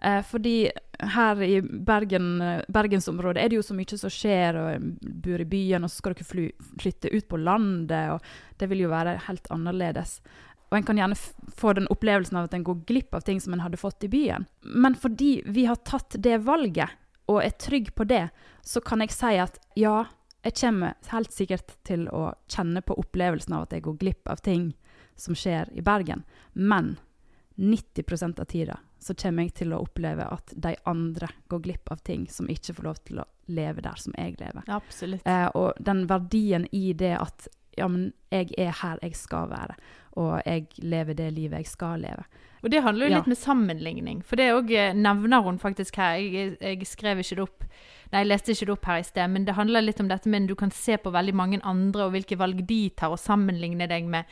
Eh, 0.00 0.22
fordi 0.28 0.70
her 1.12 1.42
i 1.44 1.60
Bergen, 1.60 2.40
eh, 2.40 2.62
bergensområdet 2.72 3.44
er 3.44 3.48
det 3.48 3.56
jo 3.60 3.62
så 3.68 3.76
mye 3.76 3.98
som 4.00 4.12
skjer, 4.12 4.56
og 4.56 4.98
bor 5.24 5.40
i 5.40 5.44
byen, 5.44 5.84
og 5.84 5.90
så 5.92 6.00
skal 6.00 6.14
dere 6.14 6.24
fly, 6.32 6.46
flytte 6.80 7.12
ut 7.12 7.28
på 7.28 7.40
landet, 7.40 8.12
og 8.12 8.20
det 8.58 8.68
vil 8.68 8.84
jo 8.86 8.88
være 8.92 9.18
helt 9.28 9.48
annerledes. 9.50 10.20
Og 10.72 10.78
en 10.78 10.86
kan 10.88 10.96
gjerne 10.96 11.18
få 11.52 11.74
den 11.76 11.86
opplevelsen 11.92 12.38
av 12.40 12.48
at 12.48 12.54
en 12.56 12.64
går 12.64 12.78
glipp 12.88 13.14
av 13.14 13.26
ting 13.26 13.40
som 13.44 13.52
en 13.52 13.60
hadde 13.60 13.76
fått 13.76 14.06
i 14.06 14.08
byen. 14.08 14.46
Men 14.64 14.96
fordi 14.96 15.42
vi 15.44 15.66
har 15.68 15.76
tatt 15.84 16.16
det 16.16 16.38
valget, 16.46 16.88
og 17.28 17.42
er 17.44 17.52
trygg 17.60 17.92
på 17.94 18.06
det, 18.08 18.30
så 18.64 18.80
kan 18.80 19.04
jeg 19.04 19.12
si 19.12 19.34
at 19.36 19.60
ja, 19.76 20.06
jeg 20.42 20.56
kommer 20.58 20.96
helt 21.12 21.36
sikkert 21.36 21.76
til 21.84 22.08
å 22.08 22.30
kjenne 22.48 22.80
på 22.80 22.96
opplevelsen 23.04 23.52
av 23.52 23.66
at 23.66 23.76
jeg 23.76 23.84
går 23.84 24.00
glipp 24.00 24.32
av 24.32 24.40
ting 24.40 24.72
som 25.12 25.36
skjer 25.36 25.68
i 25.76 25.84
Bergen. 25.84 26.24
Men 26.56 26.96
90% 27.60 28.40
av 28.40 28.48
tida 28.48 28.80
så 28.98 29.14
kommer 29.14 29.44
jeg 29.44 29.54
til 29.60 29.74
å 29.76 29.82
oppleve 29.84 30.24
at 30.24 30.54
de 30.56 30.72
andre 30.88 31.28
går 31.52 31.62
glipp 31.68 31.92
av 31.92 32.00
ting 32.06 32.24
som 32.32 32.48
ikke 32.50 32.78
får 32.78 32.88
lov 32.88 33.00
til 33.04 33.20
å 33.20 33.28
leve 33.52 33.84
der 33.84 33.98
som 34.00 34.14
jeg 34.16 34.38
lever. 34.40 34.64
Absolutt. 34.72 35.26
Eh, 35.28 35.48
og 35.58 35.76
den 35.82 36.06
verdien 36.08 36.64
i 36.72 36.92
det 36.96 37.16
at 37.18 37.48
ja, 37.78 37.88
men 37.88 38.12
jeg 38.30 38.50
er 38.58 38.72
her 38.82 38.98
jeg 39.02 39.16
skal 39.16 39.48
være, 39.50 39.74
og 40.12 40.42
jeg 40.46 40.66
lever 40.78 41.14
det 41.14 41.32
livet 41.32 41.56
jeg 41.62 41.66
skal 41.66 42.00
leve. 42.00 42.24
Og 42.62 42.70
det 42.70 42.82
handler 42.82 43.06
jo 43.06 43.10
Ja. 43.12 43.16
litt 43.18 43.26
med 43.26 43.36
sammenligning, 43.36 44.22
for 44.24 44.36
det 44.36 44.52
òg 44.52 44.94
nevner 44.94 45.42
hun 45.42 45.58
faktisk 45.58 45.96
her. 45.96 46.14
Jeg, 46.14 46.56
jeg 46.60 46.86
skrev 46.86 47.18
ikke 47.18 47.36
det 47.36 47.42
opp 47.48 47.64
Nei, 48.12 48.20
jeg 48.20 48.28
leste 48.28 48.52
ikke 48.52 48.66
det 48.66 48.72
opp 48.74 48.84
her 48.84 48.98
i 49.00 49.02
sted, 49.02 49.28
men 49.30 49.44
det 49.46 49.54
handler 49.56 49.80
litt 49.80 50.00
om 50.00 50.08
dette 50.08 50.28
med 50.28 50.46
du 50.46 50.54
kan 50.54 50.70
se 50.70 50.98
på 51.00 51.10
veldig 51.10 51.32
mange 51.34 51.60
andre 51.64 52.04
og 52.04 52.10
hvilke 52.12 52.36
valg 52.36 52.58
de 52.68 52.90
tar, 52.90 53.08
og 53.08 53.18
sammenligne 53.18 53.88
deg 53.88 54.04
med 54.04 54.24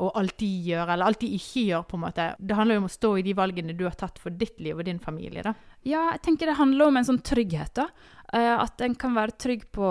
og 0.00 0.14
alt 0.16 0.36
de 0.40 0.48
gjør, 0.70 0.88
eller 0.94 1.06
alt 1.10 1.20
de 1.20 1.28
ikke 1.36 1.64
gjør, 1.68 1.82
på 1.90 1.98
en 1.98 2.04
måte. 2.06 2.28
Det 2.40 2.56
handler 2.56 2.78
jo 2.78 2.82
om 2.84 2.88
å 2.88 2.94
stå 2.96 3.10
i 3.20 3.24
de 3.26 3.34
valgene 3.36 3.76
du 3.76 3.84
har 3.84 3.96
tatt 4.00 4.18
for 4.22 4.30
ditt 4.32 4.60
liv 4.64 4.78
og 4.80 4.86
din 4.88 4.98
familie, 5.02 5.44
da. 5.46 5.54
Ja, 5.84 6.06
jeg 6.14 6.22
tenker 6.26 6.50
det 6.50 6.58
handler 6.58 6.88
om 6.90 6.96
en 7.00 7.08
sånn 7.08 7.22
trygghet, 7.24 7.74
da. 7.78 7.88
Eh, 8.32 8.54
at 8.56 8.80
en 8.84 8.94
kan 9.00 9.14
være 9.16 9.36
trygg 9.40 9.66
på, 9.74 9.88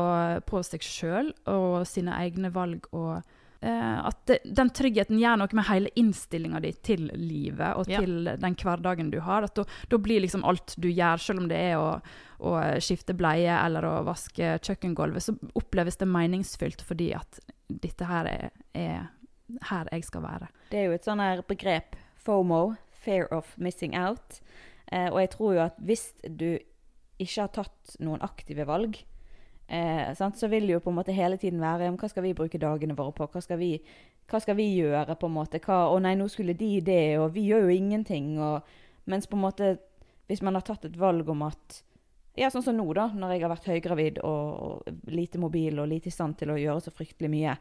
på 0.49 0.63
seg 0.65 0.85
sjøl 0.85 1.33
og 1.51 1.83
sine 1.89 2.13
egne 2.23 2.51
valg. 2.55 2.85
Og 2.95 3.17
eh, 3.61 3.99
at 4.07 4.21
det, 4.29 4.39
den 4.45 4.69
tryggheten 4.75 5.19
gjør 5.19 5.41
noe 5.41 5.57
med 5.59 5.67
hele 5.67 5.91
innstillinga 5.99 6.61
di 6.63 6.71
til 6.85 7.09
livet 7.19 7.75
og 7.75 7.89
Ja. 7.91 7.99
til 7.99 8.29
den 8.39 8.55
hverdagen 8.55 9.11
du 9.11 9.19
har. 9.25 9.43
At 9.49 9.55
da, 9.59 9.65
da 9.91 9.97
blir 9.97 10.21
liksom 10.23 10.45
alt 10.47 10.75
du 10.77 10.87
gjør, 10.89 11.19
selv 11.19 11.43
om 11.43 11.49
det 11.51 11.59
er 11.71 11.77
å, 11.81 11.89
å 12.39 12.55
skifte 12.79 13.13
bleie 13.17 13.51
eller 13.65 13.83
å 13.89 13.95
vaske 14.07 14.55
kjøkkengulvet, 14.63 15.25
så 15.25 15.35
oppleves 15.59 15.97
det 15.99 16.07
meningsfylt 16.07 16.81
fordi 16.85 17.11
at 17.17 17.41
dette 17.69 18.07
her 18.09 18.25
er, 18.25 18.51
er 18.73 19.09
her 19.69 19.89
jeg 19.91 20.05
skal 20.07 20.25
være. 20.25 20.49
Det 20.71 20.79
er 20.79 20.89
jo 20.89 20.97
et 20.97 21.07
sånn 21.07 21.21
her 21.23 21.43
begrep, 21.47 21.97
FOMO, 22.19 22.75
fear 22.91 23.27
of 23.33 23.51
missing 23.57 23.95
out. 23.97 24.41
Eh, 24.91 25.07
og 25.11 25.19
jeg 25.21 25.31
tror 25.35 25.55
jo 25.55 25.63
at 25.67 25.79
hvis 25.85 26.09
du 26.23 26.49
ikke 27.19 27.43
har 27.43 27.51
tatt 27.53 27.95
noen 28.03 28.23
aktive 28.25 28.65
valg, 28.69 28.99
eh, 29.67 30.13
så 30.15 30.49
vil 30.51 30.67
det 30.67 30.77
jo 30.77 30.83
på 30.83 30.93
en 30.93 30.99
måte 31.01 31.15
hele 31.15 31.37
tiden 31.37 31.61
være 31.61 31.91
hva 31.95 32.09
skal 32.11 32.25
vi 32.25 32.35
bruke 32.37 32.61
dagene 32.61 32.97
våre 32.97 33.15
på? 33.15 33.27
Hva 33.29 33.43
skal 33.43 33.59
vi, 33.61 33.75
hva 34.29 34.41
skal 34.41 34.57
vi 34.59 34.69
gjøre? 34.77 35.17
på 35.19 35.29
en 35.29 35.37
måte? 35.37 35.61
Hva, 35.63 35.87
å 35.93 35.99
nei, 36.03 36.15
nå 36.19 36.29
skulle 36.31 36.57
de 36.57 36.79
det, 36.81 37.19
og 37.19 37.33
vi 37.35 37.49
gjør 37.49 37.67
jo 37.67 37.75
ingenting. 37.75 38.33
Og, 38.39 38.65
mens 39.09 39.27
på 39.27 39.37
en 39.37 39.45
måte, 39.45 39.75
hvis 40.29 40.43
man 40.45 40.57
har 40.57 40.65
tatt 40.65 40.85
et 40.85 40.97
valg 40.99 41.29
om 41.29 41.47
at 41.47 41.83
ja, 42.39 42.47
sånn 42.53 42.63
som 42.63 42.77
nå, 42.77 42.85
da, 42.95 43.09
når 43.11 43.33
jeg 43.33 43.43
har 43.43 43.51
vært 43.51 43.67
høygravid 43.67 44.19
og, 44.23 44.49
og 44.63 45.11
lite 45.11 45.41
mobil 45.41 45.81
og 45.81 45.89
lite 45.91 46.07
i 46.07 46.13
stand 46.13 46.37
til 46.39 46.53
å 46.53 46.59
gjøre 46.59 46.85
så 46.85 46.93
fryktelig 46.93 47.31
mye, 47.33 47.55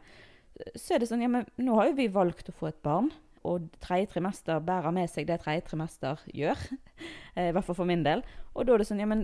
så 0.75 0.95
er 0.95 0.99
det 1.03 1.07
sånn, 1.09 1.21
ja, 1.23 1.29
men 1.31 1.45
nå 1.61 1.75
har 1.79 1.89
jo 1.91 1.97
vi 2.01 2.07
valgt 2.11 2.49
å 2.51 2.55
få 2.59 2.67
et 2.71 2.81
barn, 2.85 3.11
og 3.47 3.69
tredje 3.79 4.09
trimester 4.15 4.59
bærer 4.59 4.91
med 4.91 5.07
seg 5.09 5.27
det 5.29 5.39
tredje 5.45 5.69
trimester 5.69 6.19
gjør, 6.35 6.59
eh, 7.35 7.49
i 7.49 7.53
hvert 7.55 7.65
fall 7.69 7.77
for 7.83 7.87
min 7.87 8.03
del. 8.03 8.25
Og 8.55 8.65
da 8.67 8.73
er 8.75 8.81
det 8.83 8.89
sånn, 8.89 8.99
ja, 8.99 9.07
men, 9.07 9.21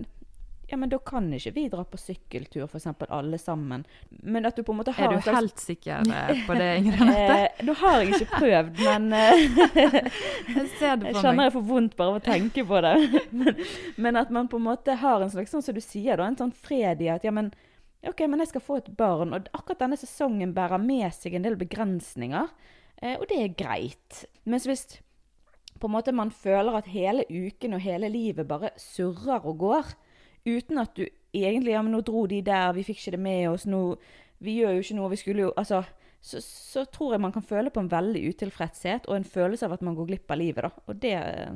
ja, 0.70 0.78
men 0.80 0.88
da 0.90 0.96
kan 1.04 1.28
ikke 1.36 1.52
vi 1.54 1.66
dra 1.70 1.84
på 1.86 2.00
sykkeltur, 2.00 2.64
eksempel, 2.74 3.06
alle 3.14 3.36
sammen. 3.38 3.84
Men 4.24 4.48
at 4.48 4.56
du 4.56 4.64
på 4.66 4.72
en 4.72 4.80
måte 4.80 4.94
har 4.96 5.12
Er 5.12 5.18
du 5.18 5.20
slags- 5.28 5.36
helt 5.36 5.62
sikker 5.62 6.08
eh, 6.08 6.40
på 6.48 6.56
det, 6.58 6.70
Ingrid 6.80 7.04
Anette? 7.04 7.36
Eh, 7.44 7.62
nå 7.68 7.76
har 7.82 8.00
jeg 8.00 8.16
ikke 8.16 8.40
prøvd, 8.40 8.80
men 8.88 9.12
Jeg 9.76 10.66
ser 10.78 10.96
det 10.96 11.10
jeg 11.10 11.14
for 11.14 11.22
kjenner 11.22 11.46
jeg 11.50 11.54
får 11.58 11.66
vondt 11.68 11.96
bare 12.00 12.14
av 12.14 12.18
å 12.18 12.24
tenke 12.24 12.64
på 12.66 12.80
det. 12.88 12.96
men, 13.36 13.62
men 14.08 14.18
at 14.24 14.32
man 14.34 14.48
på 14.50 14.58
en 14.60 14.66
måte 14.72 14.96
har 15.04 15.22
en 15.22 15.30
slags, 15.36 15.52
sånn 15.54 15.64
som 15.68 15.76
du 15.76 15.82
sier, 15.84 16.16
da, 16.18 16.26
en 16.32 16.38
sånn 16.40 16.54
fred 16.56 17.02
i 17.04 17.12
at 17.12 17.26
ja, 17.26 17.34
men 17.34 17.52
OK, 18.10 18.22
men 18.30 18.42
jeg 18.42 18.52
skal 18.52 18.64
få 18.64 18.78
et 18.80 18.92
barn, 18.98 19.34
og 19.34 19.50
akkurat 19.56 19.82
denne 19.84 19.98
sesongen 19.98 20.54
bærer 20.56 20.82
med 20.82 21.08
seg 21.14 21.36
en 21.36 21.46
del 21.46 21.58
begrensninger, 21.58 22.52
eh, 23.02 23.16
og 23.18 23.26
det 23.30 23.40
er 23.42 23.58
greit. 23.58 24.24
Mens 24.44 24.68
hvis 24.68 24.86
på 25.80 25.88
en 25.88 25.96
måte 25.96 26.14
man 26.16 26.32
føler 26.32 26.78
at 26.78 26.88
hele 26.88 27.26
uken 27.28 27.76
og 27.76 27.84
hele 27.84 28.08
livet 28.12 28.48
bare 28.48 28.72
surrer 28.80 29.44
og 29.44 29.58
går, 29.60 29.94
uten 30.46 30.78
at 30.78 30.96
du 30.96 31.06
egentlig 31.36 31.74
Ja, 31.74 31.82
men 31.82 31.92
nå 31.92 32.00
dro 32.00 32.24
de 32.30 32.40
der, 32.40 32.72
vi 32.72 32.84
fikk 32.86 33.02
ikke 33.02 33.16
det 33.16 33.20
med 33.20 33.48
oss, 33.50 33.66
nå 33.68 33.98
Vi 34.38 34.58
gjør 34.60 34.76
jo 34.76 34.84
ikke 34.84 34.96
noe, 34.96 35.10
vi 35.10 35.18
skulle 35.20 35.42
jo 35.42 35.52
Altså 35.56 35.82
så, 36.26 36.40
så 36.40 36.84
tror 36.90 37.12
jeg 37.14 37.22
man 37.22 37.32
kan 37.34 37.44
føle 37.44 37.70
på 37.70 37.82
en 37.82 37.90
veldig 37.90 38.22
utilfredshet 38.32 39.04
og 39.06 39.16
en 39.16 39.26
følelse 39.28 39.66
av 39.66 39.76
at 39.76 39.82
man 39.86 39.94
går 39.94 40.08
glipp 40.08 40.32
av 40.32 40.40
livet. 40.40 40.64
da. 40.64 40.70
Og 40.86 40.96
det 41.02 41.12
eh, 41.14 41.52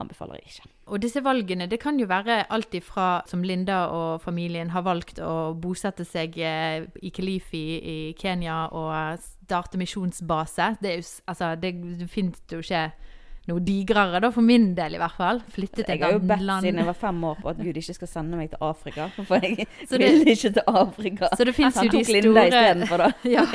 anbefaler 0.00 0.38
jeg 0.40 0.52
ikke. 0.52 0.68
Og 0.88 1.00
disse 1.02 1.20
valgene, 1.24 1.66
det 1.68 1.80
kan 1.82 1.98
jo 2.00 2.06
være 2.06 2.46
alt 2.54 2.74
ifra 2.78 3.08
som 3.28 3.42
Linda 3.42 3.86
og 3.92 4.22
familien 4.22 4.70
har 4.70 4.82
valgt 4.86 5.18
å 5.20 5.52
bosette 5.58 6.04
seg 6.08 6.38
eh, 6.38 6.86
i 7.02 7.10
Kalifi 7.10 7.64
i 7.78 7.98
Kenya 8.18 8.68
og 8.72 9.18
starte 9.20 9.78
misjonsbase. 9.80 10.74
Det, 10.80 10.90
er 10.90 11.00
jo, 11.02 11.06
altså, 11.26 11.54
det, 11.60 11.74
det 12.00 12.08
finnes 12.12 12.40
jo 12.52 12.60
ikke 12.64 12.86
noe 13.48 13.62
digrere, 13.64 14.18
da, 14.20 14.28
for 14.30 14.44
min 14.44 14.74
del 14.76 14.98
i 14.98 15.00
hvert 15.00 15.14
fall. 15.16 15.38
Flytte 15.54 15.80
til 15.80 15.94
Jeg 15.94 16.02
har 16.04 16.12
jo 16.12 16.20
et 16.20 16.26
bedt 16.28 16.42
annet 16.44 16.66
siden 16.66 16.82
jeg 16.82 16.88
var 16.90 16.98
fem 17.00 17.22
år 17.24 17.38
på 17.40 17.48
at 17.54 17.62
Gud 17.64 17.78
ikke 17.80 17.94
skal 17.96 18.10
sende 18.10 18.36
meg 18.36 18.50
til 18.52 18.60
Afrika. 18.66 19.06
For 19.28 19.40
jeg 19.40 19.64
Så 19.88 19.96
det- 19.96 20.10
vil 20.12 20.32
ikke 20.34 20.52
til 20.58 20.62
Afrika. 20.68 21.30
Så 21.32 21.46
det 21.48 21.54
fins 21.56 21.78
jo 21.80 21.88
de 21.94 22.04
store 22.04 22.44
istedenfor, 22.50 23.04
da. 23.06 23.08
Ja. 23.36 23.46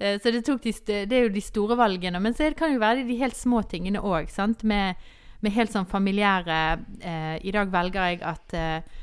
Eh, 0.00 0.18
Så 0.18 0.32
det, 0.34 0.42
de, 0.48 0.72
det 1.06 1.12
er 1.12 1.22
jo 1.28 1.32
de 1.34 1.40
store 1.44 1.76
valgene. 1.78 2.18
Men 2.20 2.34
så 2.34 2.42
kan 2.42 2.50
det- 2.50 2.58
kan 2.58 2.72
jo 2.74 2.78
være 2.82 3.06
de 3.06 3.16
helt 3.22 3.36
små 3.36 3.62
tingene 3.62 4.00
òg. 4.02 4.26
Med, 4.64 4.94
med 5.40 5.54
helt 5.54 5.72
sånn 5.72 5.88
familiære 5.88 6.58
eh, 7.00 7.36
I 7.46 7.54
dag 7.54 7.70
velger 7.72 8.10
jeg 8.10 8.20
at 8.28 8.56
eh, 8.58 8.98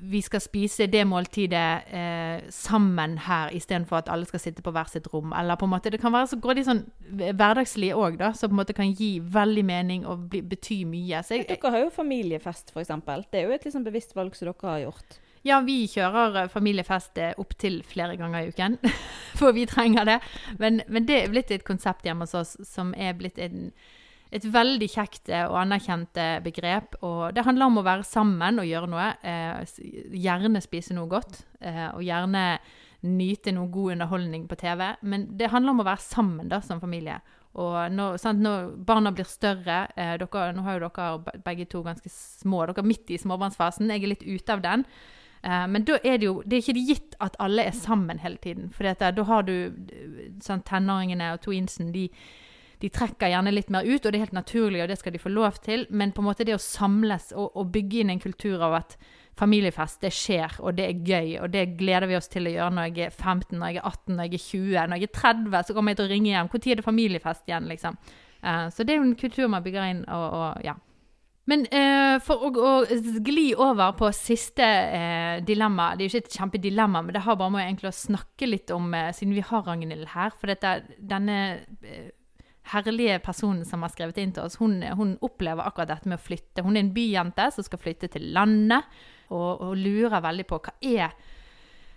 vi 0.00 0.20
skal 0.24 0.40
spise 0.40 0.86
det 0.88 1.02
måltidet 1.08 1.90
eh, 1.92 2.44
sammen 2.52 3.18
her, 3.26 3.50
istedenfor 3.52 3.98
at 3.98 4.08
alle 4.12 4.28
skal 4.28 4.40
sitte 4.40 4.62
på 4.64 4.72
hver 4.72 4.88
sitt 4.88 5.08
rom. 5.12 5.34
Eller 5.36 5.58
på 5.60 5.66
en 5.66 5.74
måte, 5.74 5.90
Det 5.90 6.00
kan 6.00 6.12
være 6.12 6.30
så 6.32 6.38
grådig 6.40 6.64
sånn 6.64 6.84
hverdagslige 7.10 7.96
òg, 7.96 8.16
da, 8.20 8.32
som 8.32 8.48
på 8.48 8.56
en 8.56 8.62
måte 8.62 8.76
kan 8.76 8.92
gi 8.92 9.18
veldig 9.20 9.64
mening 9.68 10.06
og 10.08 10.30
bli, 10.32 10.40
bety 10.40 10.84
mye. 10.88 11.20
Så 11.22 11.36
jeg, 11.36 11.48
Dere 11.50 11.74
har 11.74 11.84
jo 11.84 11.92
familiefest, 11.92 12.72
f.eks. 12.72 12.94
Det 13.30 13.42
er 13.42 13.48
jo 13.48 13.58
et 13.58 13.68
liksom 13.68 13.84
bevisst 13.84 14.16
valg 14.16 14.36
som 14.36 14.48
dere 14.48 14.70
har 14.70 14.82
gjort. 14.86 15.18
Ja, 15.44 15.58
vi 15.60 15.82
kjører 15.92 16.44
eh, 16.44 16.48
familiefest 16.52 17.20
eh, 17.20 17.34
opptil 17.40 17.82
flere 17.84 18.16
ganger 18.20 18.46
i 18.46 18.54
uken, 18.54 18.78
for 19.38 19.52
vi 19.56 19.66
trenger 19.68 20.08
det. 20.08 20.18
Men, 20.58 20.80
men 20.88 21.08
det 21.08 21.20
er 21.20 21.34
blitt 21.34 21.52
et 21.52 21.66
konsept 21.68 22.08
hjemme 22.08 22.24
hos 22.24 22.34
oss 22.38 22.56
som 22.64 22.94
er 22.96 23.12
blitt 23.18 23.38
en, 23.42 23.68
et 24.34 24.46
veldig 24.50 24.88
kjekt 24.90 25.30
eh, 25.30 25.44
og 25.46 25.60
anerkjent 25.62 26.18
eh, 26.20 26.38
begrep. 26.44 26.98
Og 27.06 27.34
det 27.36 27.44
handler 27.46 27.70
om 27.70 27.78
å 27.80 27.86
være 27.86 28.06
sammen 28.08 28.58
og 28.62 28.66
gjøre 28.68 28.90
noe. 28.90 29.10
Eh, 29.22 29.76
gjerne 30.24 30.62
spise 30.64 30.96
noe 30.96 31.10
godt, 31.10 31.42
og 31.64 32.02
gjerne 32.04 32.42
nyte 33.04 33.52
noe 33.52 33.70
god 33.72 33.94
underholdning 33.94 34.44
på 34.48 34.58
TV. 34.60 34.82
Men 35.02 35.26
det 35.38 35.52
handler 35.52 35.74
om 35.74 35.82
å 35.84 35.88
være 35.88 36.04
sammen 36.04 36.50
da, 36.50 36.60
som 36.64 36.80
familie. 36.82 37.20
Og 37.54 37.76
når, 37.94 38.16
sant, 38.18 38.42
når 38.42 38.72
barna 38.86 39.12
blir 39.14 39.26
større 39.30 39.84
eh, 39.94 40.16
dere, 40.18 40.46
Nå 40.56 40.64
har 40.66 40.78
jo 40.78 40.88
dere 40.88 41.40
begge 41.44 41.68
to 41.70 41.84
ganske 41.86 42.10
små. 42.10 42.64
Dere 42.66 42.82
er 42.82 42.88
midt 42.88 43.12
i 43.14 43.20
småbarnsfasen. 43.20 43.92
Jeg 43.92 44.02
er 44.02 44.10
litt 44.10 44.26
ute 44.26 44.56
av 44.56 44.64
den. 44.64 44.82
Eh, 45.44 45.66
men 45.70 45.86
da 45.86 46.00
er 46.02 46.18
det 46.18 46.26
jo 46.26 46.40
Det 46.42 46.58
er 46.58 46.64
ikke 46.64 46.86
gitt 46.88 47.18
at 47.22 47.38
alle 47.38 47.68
er 47.68 47.76
sammen 47.76 48.18
hele 48.24 48.40
tiden. 48.42 48.72
For 48.74 48.88
da 48.90 49.28
har 49.30 49.46
du 49.46 49.54
sånn, 50.42 50.64
tenåringene 50.66 51.34
og 51.36 51.44
tweensen 51.46 51.92
de, 51.94 52.08
de 52.84 52.90
trekker 52.92 53.30
gjerne 53.32 53.52
litt 53.54 53.70
mer 53.72 53.86
ut, 53.86 54.04
og 54.04 54.12
det 54.12 54.18
er 54.18 54.26
helt 54.26 54.36
naturlig, 54.36 54.82
og 54.84 54.90
det 54.90 54.98
skal 55.00 55.14
de 55.14 55.20
få 55.22 55.30
lov 55.32 55.56
til. 55.64 55.86
Men 55.88 56.10
på 56.12 56.20
en 56.20 56.26
måte 56.26 56.44
det 56.44 56.52
å 56.52 56.60
samles 56.60 57.30
og, 57.32 57.54
og 57.56 57.70
bygge 57.72 58.02
inn 58.02 58.12
en 58.12 58.20
kultur 58.20 58.60
av 58.66 58.76
at 58.82 58.96
familiefest, 59.40 60.02
det 60.04 60.12
skjer, 60.14 60.58
og 60.60 60.76
det 60.76 60.84
er 60.90 61.00
gøy, 61.08 61.30
og 61.40 61.54
det 61.54 61.64
gleder 61.78 62.06
vi 62.10 62.18
oss 62.18 62.28
til 62.30 62.46
å 62.46 62.52
gjøre 62.52 62.76
når 62.76 62.90
jeg 62.90 63.06
er 63.08 63.14
15, 63.16 63.56
når 63.56 63.72
jeg 63.72 63.80
er 63.80 63.88
18, 63.88 64.18
når 64.18 64.28
jeg 64.28 64.36
er 64.36 64.44
20, 64.44 64.74
når 64.90 65.00
jeg 65.00 65.08
er 65.08 65.14
30, 65.16 65.56
så 65.64 65.76
kommer 65.76 65.94
jeg 65.94 66.00
til 66.00 66.06
å 66.06 66.12
ringe 66.12 66.30
hjem. 66.30 66.50
Når 66.52 66.66
er 66.68 66.80
det 66.80 66.86
familiefest 66.86 67.48
igjen, 67.48 67.70
liksom? 67.72 67.96
Uh, 68.44 68.66
så 68.68 68.84
det 68.84 68.92
er 68.92 69.00
jo 69.00 69.06
en 69.08 69.16
kultur 69.24 69.48
man 69.50 69.64
bygger 69.64 69.88
inn, 69.88 70.04
og, 70.12 70.26
og 70.38 70.66
ja. 70.68 70.76
Men 71.48 71.64
uh, 71.72 72.20
for 72.24 72.44
å, 72.46 72.52
å 72.52 72.74
gli 73.24 73.46
over 73.56 73.96
på 73.98 74.08
siste 74.16 74.64
uh, 74.64 75.42
dilemma 75.44 75.90
Det 75.92 76.04
er 76.04 76.06
jo 76.06 76.12
ikke 76.14 76.28
et 76.30 76.36
kjempedilemma, 76.38 77.02
men 77.04 77.16
det 77.16 77.24
har 77.26 77.36
bare 77.40 77.52
med 77.52 77.64
egentlig 77.66 77.90
å 77.90 77.96
snakke 77.96 78.48
litt 78.48 78.72
om, 78.72 78.92
siden 79.16 79.34
vi 79.36 79.44
har 79.44 79.64
Ragnhild 79.66 80.12
her 80.14 80.32
For 80.36 80.52
dette, 80.52 80.78
denne 81.00 81.40
herlige 82.72 83.18
personen 83.24 83.64
som 83.68 83.82
har 83.84 83.92
skrevet 83.92 84.18
inn 84.22 84.32
til 84.32 84.46
oss, 84.46 84.56
hun, 84.60 84.78
hun 84.96 85.16
opplever 85.24 85.66
akkurat 85.66 85.90
dette 85.92 86.08
med 86.08 86.18
å 86.18 86.24
flytte. 86.24 86.64
Hun 86.64 86.76
er 86.76 86.86
en 86.86 86.94
byjente 86.96 87.50
som 87.52 87.66
skal 87.66 87.82
flytte 87.82 88.08
til 88.14 88.30
landet, 88.36 88.86
og, 89.28 89.60
og 89.64 89.76
lurer 89.80 90.22
veldig 90.24 90.46
på 90.48 90.60
hva 90.64 90.74
er 90.84 91.14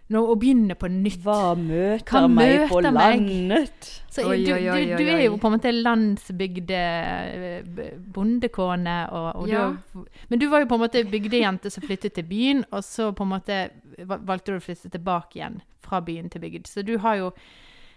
nå 0.08 0.22
å 0.24 0.36
begynne 0.40 0.76
på 0.80 0.88
nytt. 0.88 1.20
Hva 1.26 1.52
møter 1.60 2.06
Hva 2.08 2.28
meg 2.32 2.70
på 2.70 2.80
landet? 2.86 3.90
Så 4.08 4.24
Oi, 4.30 4.38
du, 4.46 4.54
du, 4.54 4.94
du 4.96 5.04
er 5.04 5.26
jo 5.26 5.36
på 5.36 5.50
en 5.50 5.56
måte 5.58 5.74
landsbygd 5.76 6.72
eh, 6.78 7.92
bondekone, 8.16 8.98
og, 9.12 9.28
og 9.44 9.52
Ja. 9.52 9.66
du, 9.92 10.06
men 10.32 10.40
du 10.40 10.48
var 10.48 10.64
jo 10.64 10.70
på 10.72 10.80
en 10.80 10.86
måte 10.86 11.04
bygdejente 11.12 11.72
som 11.74 11.84
flyttet 11.84 12.16
til 12.16 12.28
byen, 12.30 12.64
og 12.72 12.86
så 12.88 13.12
på 13.12 13.28
en 13.28 13.34
måte 13.36 13.60
valgte 14.08 14.54
du 14.54 14.62
å 14.62 14.64
flytte 14.64 14.94
tilbake 14.96 15.42
igjen 15.42 15.60
fra 15.84 16.00
byen 16.04 16.32
til 16.32 16.44
bygd. 16.44 16.72
Så 16.72 16.88
du 16.88 16.96
har 17.04 17.20
jo 17.20 17.32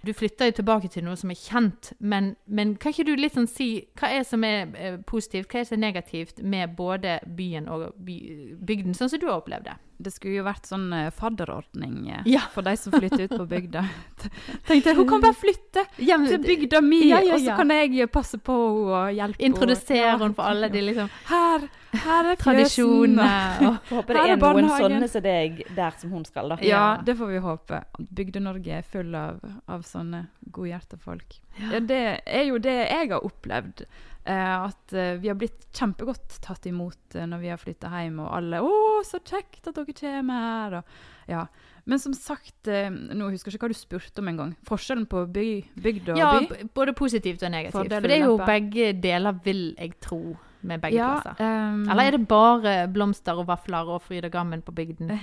du 0.06 0.12
flytter 0.12 0.48
jo 0.48 0.56
tilbake 0.60 0.88
til 0.88 1.04
noe 1.04 1.16
som 1.20 1.32
er 1.32 1.36
kjent, 1.36 1.92
men, 1.98 2.34
men 2.46 2.74
kan 2.80 2.94
ikke 2.94 3.04
du 3.10 3.12
litt 3.18 3.36
sånn 3.36 3.48
si 3.50 3.68
hva 4.00 4.08
er 4.16 4.24
som 4.24 4.44
er 4.48 4.72
eh, 4.78 4.96
positivt, 5.06 5.50
hva 5.52 5.60
er 5.60 5.68
som 5.68 5.76
er 5.76 5.84
negativt 5.84 6.40
med 6.42 6.76
både 6.78 7.18
byen 7.36 7.68
og 7.68 7.90
by, 8.00 8.16
bygden, 8.64 8.96
sånn 8.96 9.12
som 9.12 9.20
du 9.20 9.28
har 9.28 9.42
opplevd 9.42 9.68
det? 9.68 9.76
Det 10.00 10.12
skulle 10.14 10.38
jo 10.38 10.44
vært 10.46 10.64
sånn 10.64 10.86
eh, 10.96 11.10
fadderordning 11.12 12.08
eh, 12.08 12.22
Ja. 12.32 12.40
for 12.54 12.62
de 12.64 12.72
som 12.80 12.92
flytter 12.94 13.26
ut 13.26 13.34
på 13.36 13.46
bygda. 13.50 13.82
Tenkte 14.68 14.90
jeg, 14.90 14.96
hun 14.96 15.08
kan 15.10 15.20
bare 15.20 15.36
flytte 15.36 15.84
Ja, 16.00 16.16
men- 16.16 16.28
til 16.30 16.38
bygda 16.44 16.80
mi, 16.80 17.02
Ja, 17.10 17.18
ja, 17.20 17.34
og 17.34 17.40
så 17.44 17.56
kan 17.58 17.68
jeg 17.74 18.08
passe 18.12 18.38
på 18.38 18.56
henne 18.56 18.94
og 18.96 19.14
hjelpe 19.18 19.36
henne. 19.42 19.50
Introdusere 19.50 20.14
henne 20.18 20.34
for 20.34 20.48
alle 20.48 20.70
de 20.72 20.80
liksom 20.86 21.10
Her, 21.28 21.68
her 22.06 22.30
er 22.32 22.36
fjøsen. 22.40 23.18
og 23.20 23.76
håper 23.92 24.14
det 24.14 24.16
er 24.16 24.24
er 24.24 24.36
noen 24.36 24.40
barnehagen. 24.40 24.86
sånne 24.96 25.08
som 25.12 25.22
deg 25.22 25.64
der 25.76 25.90
som 26.00 26.10
hun 26.16 26.24
skal, 26.24 26.48
da. 26.48 26.56
Ja, 26.62 26.68
Ja. 26.96 27.02
det 27.02 27.16
får 27.18 27.26
vi 27.34 27.38
håpe. 27.44 27.84
Bygde-Norge 28.14 28.78
er 28.78 28.82
full 28.82 29.14
av, 29.14 29.40
av 29.68 29.82
sånne 29.82 30.28
godhjertefolk. 30.50 31.40
Ja, 31.60 31.80
det 31.80 32.20
er 32.26 32.44
jo 32.48 32.58
det 32.58 32.78
jeg 32.88 33.10
har 33.10 33.20
opplevd. 33.26 33.84
Eh, 34.24 34.64
at 34.66 34.92
eh, 34.92 35.14
vi 35.16 35.28
har 35.30 35.34
blitt 35.40 35.62
kjempegodt 35.72 36.40
tatt 36.44 36.66
imot 36.68 37.14
eh, 37.16 37.24
når 37.26 37.40
vi 37.40 37.48
har 37.48 37.56
flytta 37.60 37.88
hjem, 37.88 38.18
og 38.20 38.28
alle 38.36 38.60
'Å, 38.60 39.00
så 39.08 39.18
kjekt 39.24 39.66
at 39.66 39.74
dere 39.74 39.94
kommer 39.96 40.42
her'. 40.44 40.76
Og, 40.78 40.84
ja. 41.28 41.46
Men 41.86 41.98
som 41.98 42.12
sagt, 42.12 42.66
nå 42.68 43.30
husker 43.32 43.50
jeg 43.50 43.56
ikke 43.56 43.64
hva 43.66 43.72
du 43.72 43.78
spurte 43.78 44.18
om 44.20 44.28
engang. 44.28 44.52
Forskjellen 44.68 45.06
på 45.08 45.24
by, 45.32 45.46
bygd 45.80 46.10
og 46.12 46.18
Ja, 46.20 46.30
by? 46.38 46.46
Ja, 46.60 46.68
både 46.74 46.92
positivt 46.94 47.42
og 47.42 47.50
negativt. 47.50 47.72
For 47.72 47.88
det 47.88 48.12
er 48.12 48.26
jo 48.26 48.36
begge 48.36 48.92
deler, 49.00 49.32
vil 49.42 49.74
jeg 49.78 49.96
tro, 50.00 50.36
med 50.62 50.80
begge 50.82 50.96
Ja, 51.00 51.20
plasser. 51.22 51.40
Um, 51.40 51.88
Eller 51.88 52.02
er 52.04 52.10
det 52.18 52.28
bare 52.28 52.74
blomster 52.92 53.38
og 53.40 53.46
vafler 53.48 53.88
og 53.88 54.02
fryd 54.02 54.24
og 54.28 54.30
gammen 54.30 54.60
på 54.62 54.72
bygden? 54.76 55.08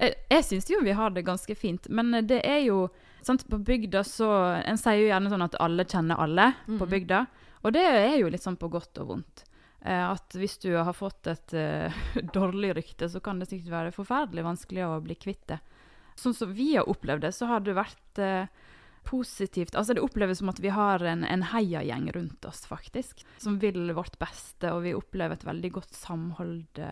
Jeg, 0.00 0.44
syns 0.48 0.70
jo 0.70 0.78
vi 0.80 0.94
har 0.96 1.10
det 1.12 1.26
ganske 1.26 1.54
fint, 1.54 1.84
men 1.92 2.14
det 2.26 2.40
er 2.48 2.62
jo 2.64 2.86
sant, 3.22 3.42
På 3.50 3.58
bygda 3.60 4.00
så 4.08 4.30
En 4.64 4.78
sier 4.80 4.96
jo 5.02 5.10
gjerne 5.10 5.28
sånn 5.28 5.44
at 5.44 5.58
alle 5.60 5.84
kjenner 5.84 6.16
alle 6.18 6.54
på 6.66 6.78
Mhm. 6.86 6.88
bygda. 6.90 7.26
Og 7.60 7.74
det 7.76 7.84
er 7.84 8.16
jo 8.20 8.30
litt 8.32 8.44
sånn 8.44 8.58
på 8.60 8.70
godt 8.72 9.00
og 9.02 9.14
vondt. 9.14 9.44
Eh, 9.80 10.04
at 10.04 10.36
hvis 10.36 10.58
du 10.60 10.72
har 10.76 10.92
fått 10.96 11.28
et 11.30 11.54
eh, 11.56 12.00
dårlig 12.36 12.74
rykte, 12.76 13.08
så 13.08 13.22
kan 13.24 13.40
det 13.40 13.48
sikkert 13.50 13.72
være 13.72 13.94
forferdelig 13.96 14.46
vanskelig 14.46 14.86
å 14.86 14.98
bli 15.04 15.16
kvitt 15.16 15.46
det. 15.52 15.60
Sånn 16.20 16.36
som 16.36 16.52
vi 16.52 16.74
har 16.74 16.88
opplevd 16.90 17.24
det, 17.24 17.32
så 17.32 17.48
har 17.48 17.64
det 17.64 17.76
vært 17.78 18.20
eh, 18.20 18.50
positivt. 19.08 19.76
Altså 19.78 19.96
Det 19.96 20.04
oppleves 20.04 20.42
som 20.42 20.52
at 20.52 20.60
vi 20.60 20.72
har 20.74 21.00
en, 21.08 21.24
en 21.24 21.46
heiagjeng 21.54 22.10
rundt 22.16 22.44
oss, 22.48 22.66
faktisk. 22.68 23.24
Som 23.40 23.56
vil 23.62 23.94
vårt 23.96 24.18
beste, 24.20 24.74
og 24.74 24.84
vi 24.84 24.96
opplever 24.96 25.38
et 25.38 25.48
veldig 25.48 25.72
godt 25.78 25.96
samhold 25.96 26.82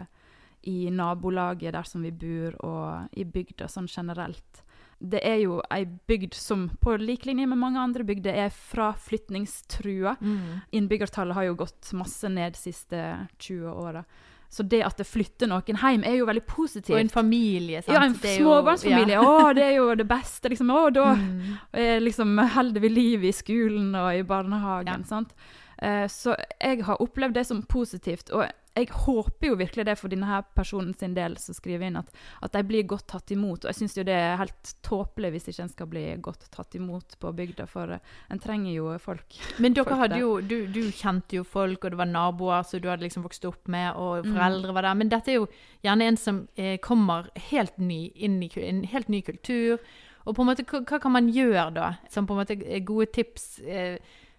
i 0.68 0.88
nabolaget 0.90 1.76
der 1.76 1.86
som 1.86 2.02
vi 2.02 2.10
bor, 2.10 2.56
og 2.64 3.12
i 3.20 3.26
bygda 3.28 3.68
sånn 3.70 3.86
generelt. 3.92 4.64
Det 5.00 5.20
er 5.22 5.36
jo 5.44 5.60
ei 5.70 5.84
bygd 6.10 6.34
som 6.34 6.68
på 6.82 6.96
lik 6.98 7.24
linje 7.28 7.46
med 7.46 7.58
mange 7.60 7.78
andre 7.78 8.02
bygder 8.04 8.34
er 8.34 8.48
fraflytningstrua. 8.50 10.16
Mm. 10.20 10.60
Innbyggertallet 10.72 11.34
har 11.34 11.42
jo 11.48 11.54
gått 11.54 11.92
masse 11.92 12.28
ned 12.28 12.52
de 12.52 12.58
siste 12.58 13.02
20 13.38 13.68
åra. 13.72 14.04
Så 14.50 14.62
det 14.64 14.80
at 14.82 14.96
det 14.96 15.04
flytter 15.04 15.46
noen 15.50 15.76
hjem, 15.76 16.04
er 16.08 16.14
jo 16.16 16.26
veldig 16.26 16.44
positivt. 16.48 16.94
Og 16.96 17.00
en 17.02 17.10
familie, 17.12 17.82
sant? 17.82 17.92
ja, 17.94 18.04
en 18.06 18.14
småbarnsfamilie. 18.16 19.18
Å, 19.20 19.52
det 19.54 19.64
er 19.66 19.74
jo 19.76 19.90
det 20.00 20.06
beste. 20.08 20.48
Liksom. 20.48 20.70
Å, 20.72 20.90
da 20.96 21.08
Mm. 21.14 22.00
liksom 22.02 22.38
holder 22.54 22.80
vi 22.80 22.88
liv 22.88 23.24
i 23.28 23.32
skolen 23.32 23.94
og 23.94 24.14
i 24.16 24.22
barnehagen. 24.24 25.04
sant? 25.04 25.34
Eh, 25.82 26.06
så 26.08 26.34
jeg 26.60 26.82
har 26.82 26.96
opplevd 27.02 27.34
det 27.34 27.44
som 27.46 27.60
positivt. 27.62 28.30
Og 28.32 28.48
jeg 28.78 28.88
håper 28.94 29.50
jo 29.50 29.56
virkelig 29.60 29.84
det 29.88 29.96
for 30.00 30.08
denne 30.12 30.26
her 30.30 30.44
personen 30.56 30.94
sin 30.96 31.14
del 31.16 31.36
som 31.42 31.56
skriver 31.56 31.88
inn, 31.90 31.98
at, 32.00 32.08
at 32.42 32.52
de 32.54 32.62
blir 32.68 32.86
godt 32.88 33.06
tatt 33.10 33.30
imot. 33.34 33.64
Og 33.64 33.72
jeg 33.72 33.78
syns 33.80 33.96
jo 33.98 34.04
det 34.06 34.14
er 34.16 34.38
helt 34.40 34.72
tåpelig 34.86 35.32
hvis 35.34 35.48
ikke 35.52 35.64
en 35.66 35.72
skal 35.74 35.90
bli 35.92 36.04
godt 36.24 36.48
tatt 36.54 36.74
imot 36.78 37.18
på 37.20 37.32
bygda, 37.38 37.66
for 37.70 37.96
eh, 37.98 38.14
en 38.32 38.40
trenger 38.42 38.72
jo 38.76 38.92
folk. 39.02 39.38
Men 39.58 39.74
dere 39.76 39.84
folk 39.90 40.02
hadde 40.04 40.20
jo, 40.22 40.32
du, 40.40 40.56
du 40.72 40.80
kjente 40.94 41.36
jo 41.40 41.44
folk, 41.44 41.82
og 41.84 41.92
det 41.96 42.00
var 42.00 42.10
naboer 42.12 42.62
som 42.68 42.80
du 42.80 42.88
hadde 42.88 43.04
liksom 43.06 43.26
vokst 43.26 43.44
opp 43.50 43.66
med, 43.68 43.92
og 43.96 44.24
Mm. 44.24 44.32
foreldre 44.34 44.72
var 44.74 44.82
der. 44.88 44.94
Men 44.98 45.08
dette 45.12 45.30
er 45.30 45.36
jo 45.38 45.46
gjerne 45.84 46.06
en 46.08 46.16
som 46.18 46.38
eh, 46.56 46.76
kommer 46.82 47.28
helt 47.50 47.76
ny 47.78 48.08
inn 48.14 48.40
i 48.42 48.48
en 48.66 48.82
helt 48.90 49.08
ny 49.08 49.20
kultur. 49.22 49.78
Og 50.26 50.34
på 50.36 50.42
en 50.42 50.48
måte, 50.50 50.64
hva, 50.68 50.80
hva 50.84 50.98
kan 51.00 51.12
man 51.14 51.28
gjøre 51.32 51.70
da, 51.76 51.90
som 52.12 52.26
på 52.28 52.34
en 52.34 52.40
måte 52.42 52.56
er 52.60 52.82
gode 52.84 53.06
tips 53.14 53.60
eh, 53.64 53.96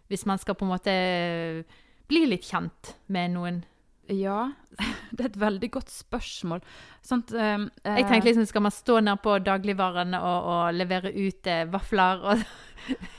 hvis 0.09 0.25
man 0.29 0.37
skal 0.41 0.55
på 0.57 0.65
en 0.67 0.71
måte 0.73 0.93
eh, 0.93 1.63
bli 2.09 2.23
litt 2.29 2.45
kjent 2.49 2.95
med 3.13 3.33
noen? 3.37 3.61
Ja, 4.09 4.51
Det 5.15 5.25
er 5.25 5.29
et 5.31 5.39
veldig 5.41 5.71
godt 5.73 5.89
spørsmål. 5.91 6.61
Sånt, 7.03 7.31
eh, 7.33 7.57
Jeg 7.83 8.05
tenker 8.07 8.29
liksom, 8.29 8.45
Skal 8.47 8.61
man 8.61 8.71
stå 8.71 8.99
ned 9.01 9.17
på 9.23 9.39
dagligvarene 9.43 10.19
og, 10.21 10.49
og 10.53 10.73
levere 10.77 11.11
ut 11.15 11.47
eh, 11.47 11.65
vafler 11.71 12.21
og 12.33 12.43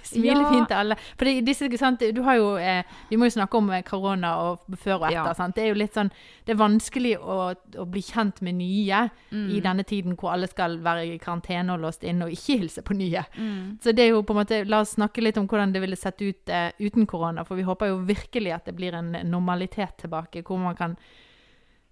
smile 0.06 0.40
Ja. 0.40 0.48
fint 0.50 0.68
til 0.70 0.76
alle? 0.78 0.96
For 1.18 1.24
det, 1.28 1.34
disse, 1.46 1.68
sant, 1.78 2.00
du 2.14 2.22
har 2.22 2.36
jo, 2.38 2.54
eh, 2.56 2.82
Vi 3.10 3.16
må 3.20 3.26
jo 3.28 3.34
snakke 3.34 3.58
om 3.58 3.68
eh, 3.74 3.82
korona 3.82 4.30
og 4.46 4.64
før 4.80 5.00
og 5.02 5.06
etter. 5.10 5.34
Ja. 5.42 5.48
Det 5.56 5.64
er 5.64 5.68
jo 5.72 5.78
litt 5.82 5.94
sånn, 5.98 6.10
det 6.46 6.54
er 6.54 6.60
vanskelig 6.62 7.12
å, 7.20 7.36
å 7.82 7.86
bli 7.90 8.02
kjent 8.06 8.40
med 8.46 8.54
nye 8.60 9.02
Mm. 9.30 9.50
i 9.54 9.60
denne 9.62 9.84
tiden 9.86 10.16
hvor 10.18 10.32
alle 10.32 10.48
skal 10.50 10.78
være 10.82 11.04
i 11.06 11.18
karantene 11.22 11.70
og 11.74 11.80
låst 11.84 12.02
inne 12.04 12.26
og 12.26 12.32
ikke 12.34 12.56
hilse 12.58 12.82
på 12.82 12.96
nye. 12.98 13.22
Mm. 13.38 13.76
Så 13.82 13.92
det 13.94 14.02
er 14.08 14.08
jo 14.14 14.22
på 14.26 14.34
en 14.34 14.40
måte, 14.40 14.64
La 14.66 14.80
oss 14.82 14.96
snakke 14.96 15.22
litt 15.22 15.38
om 15.38 15.46
hvordan 15.46 15.72
det 15.72 15.80
ville 15.84 15.96
sett 15.98 16.18
ut 16.22 16.48
eh, 16.50 16.72
uten 16.80 17.06
korona. 17.06 17.44
For 17.46 17.54
vi 17.58 17.62
håper 17.68 17.92
jo 17.92 18.00
virkelig 18.08 18.52
at 18.56 18.66
det 18.66 18.74
blir 18.78 18.94
en 18.98 19.12
normalitet 19.30 19.98
tilbake, 20.02 20.42
hvor 20.42 20.58
man 20.58 20.74
kan 20.78 20.96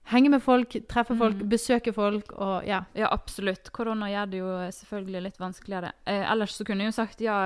henge 0.08 0.30
med 0.32 0.42
folk, 0.42 0.72
treffe 0.88 1.14
folk, 1.18 1.36
Mm. 1.42 1.48
besøke 1.52 1.92
folk 1.94 2.32
og 2.38 2.64
ja. 2.66 2.82
Ja, 2.96 3.08
absolutt. 3.12 3.70
Korona 3.72 4.06
gjør 4.08 4.30
det 4.30 4.38
jo 4.40 4.52
selvfølgelig 4.72 5.22
litt 5.22 5.38
vanskeligere. 5.38 5.92
Eh, 6.06 6.24
ellers 6.32 6.54
så 6.56 6.64
kunne 6.64 6.84
jeg 6.86 6.92
jo 6.92 6.96
sagt 7.02 7.20
ja, 7.20 7.36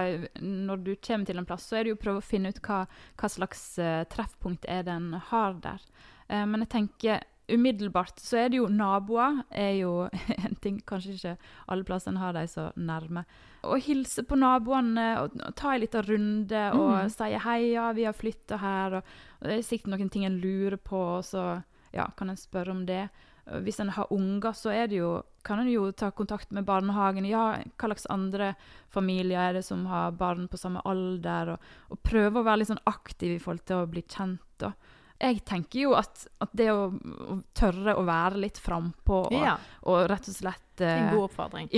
når 0.40 0.84
du 0.84 0.94
kommer 0.96 1.26
til 1.26 1.38
en 1.38 1.46
plass, 1.48 1.66
så 1.68 1.76
er 1.80 1.84
det 1.84 1.90
jo 1.94 1.98
å 1.98 2.04
prøve 2.04 2.22
å 2.22 2.28
finne 2.30 2.48
ut 2.54 2.60
hva, 2.62 2.86
hva 3.18 3.28
slags 3.28 3.78
uh, 3.82 4.04
treffpunkt 4.04 4.64
er 4.68 4.82
det 4.86 4.94
en 4.94 5.12
har 5.30 5.54
der. 5.64 5.80
Eh, 6.28 6.44
men 6.46 6.60
jeg 6.62 6.68
tenker 6.78 7.20
umiddelbart 7.52 8.20
så 8.22 8.38
er 8.44 8.48
det 8.52 8.60
jo 8.60 8.68
naboer 8.70 9.42
er 9.50 9.72
jo 9.82 10.08
en 10.46 10.54
ting 10.62 10.78
Kanskje 10.86 11.16
ikke 11.18 11.32
alle 11.68 11.84
plassene 11.84 12.20
har 12.22 12.32
de 12.38 12.44
så 12.48 12.68
nærme. 12.78 13.24
Å 13.66 13.76
hilse 13.82 14.22
på 14.24 14.38
naboene 14.38 15.08
og, 15.20 15.34
og 15.42 15.54
ta 15.58 15.74
en 15.74 15.82
liten 15.82 16.06
runde 16.06 16.62
og 16.78 16.92
Mm. 17.02 17.10
si 17.10 17.32
hei, 17.44 17.58
ja, 17.74 17.90
vi 17.92 18.06
har 18.06 18.14
flytta 18.16 18.56
her, 18.62 18.96
og, 19.00 19.12
og 19.42 19.48
det 19.50 19.58
er 19.58 19.66
sikkert 19.66 19.92
noen 19.96 20.10
ting 20.14 20.24
en 20.26 20.38
lurer 20.40 20.78
på, 20.78 20.96
og 21.18 21.24
så 21.26 21.44
ja, 21.92 22.08
kan 22.16 22.32
en 22.32 22.40
spørre 22.40 22.74
om 22.74 22.86
det. 22.88 23.06
Uh, 23.48 23.58
Hvis 23.64 23.80
en 23.82 23.92
har 23.96 24.12
unger, 24.14 24.54
så 24.56 24.72
er 24.74 24.88
det 24.90 25.00
jo, 25.00 25.12
kan 25.46 25.62
en 25.62 25.70
jo 25.70 25.90
ta 25.92 26.10
kontakt 26.10 26.50
med 26.50 26.66
barnehagen. 26.68 27.28
Ja, 27.28 27.58
hva 27.76 27.92
slags 27.92 28.08
andre 28.12 28.54
familier 28.92 29.48
er 29.48 29.58
det 29.58 29.66
som 29.66 29.86
har 29.90 30.16
barn 30.18 30.48
på 30.48 30.60
samme 30.60 30.82
alder? 30.88 31.54
Og, 31.54 31.70
og 31.92 32.02
prøve 32.06 32.40
å 32.40 32.48
være 32.48 32.62
litt 32.62 32.72
sånn 32.72 32.84
aktiv 32.90 33.36
i 33.36 33.40
forhold 33.42 33.66
til 33.68 33.82
å 33.82 33.90
bli 33.90 34.04
kjent. 34.06 34.44
Da. 34.62 34.72
Jeg 35.22 35.42
tenker 35.46 35.84
jo 35.84 35.92
at, 35.94 36.24
at 36.42 36.50
det 36.58 36.68
å, 36.72 36.88
å 36.90 37.36
tørre 37.54 37.94
å 37.98 38.02
være 38.06 38.40
litt 38.42 38.58
frampå 38.58 39.20
og, 39.28 39.36
ja. 39.36 39.54
og 39.86 40.06
rett 40.10 40.26
og 40.26 40.34
slett 40.34 40.82
eh, 40.82 41.12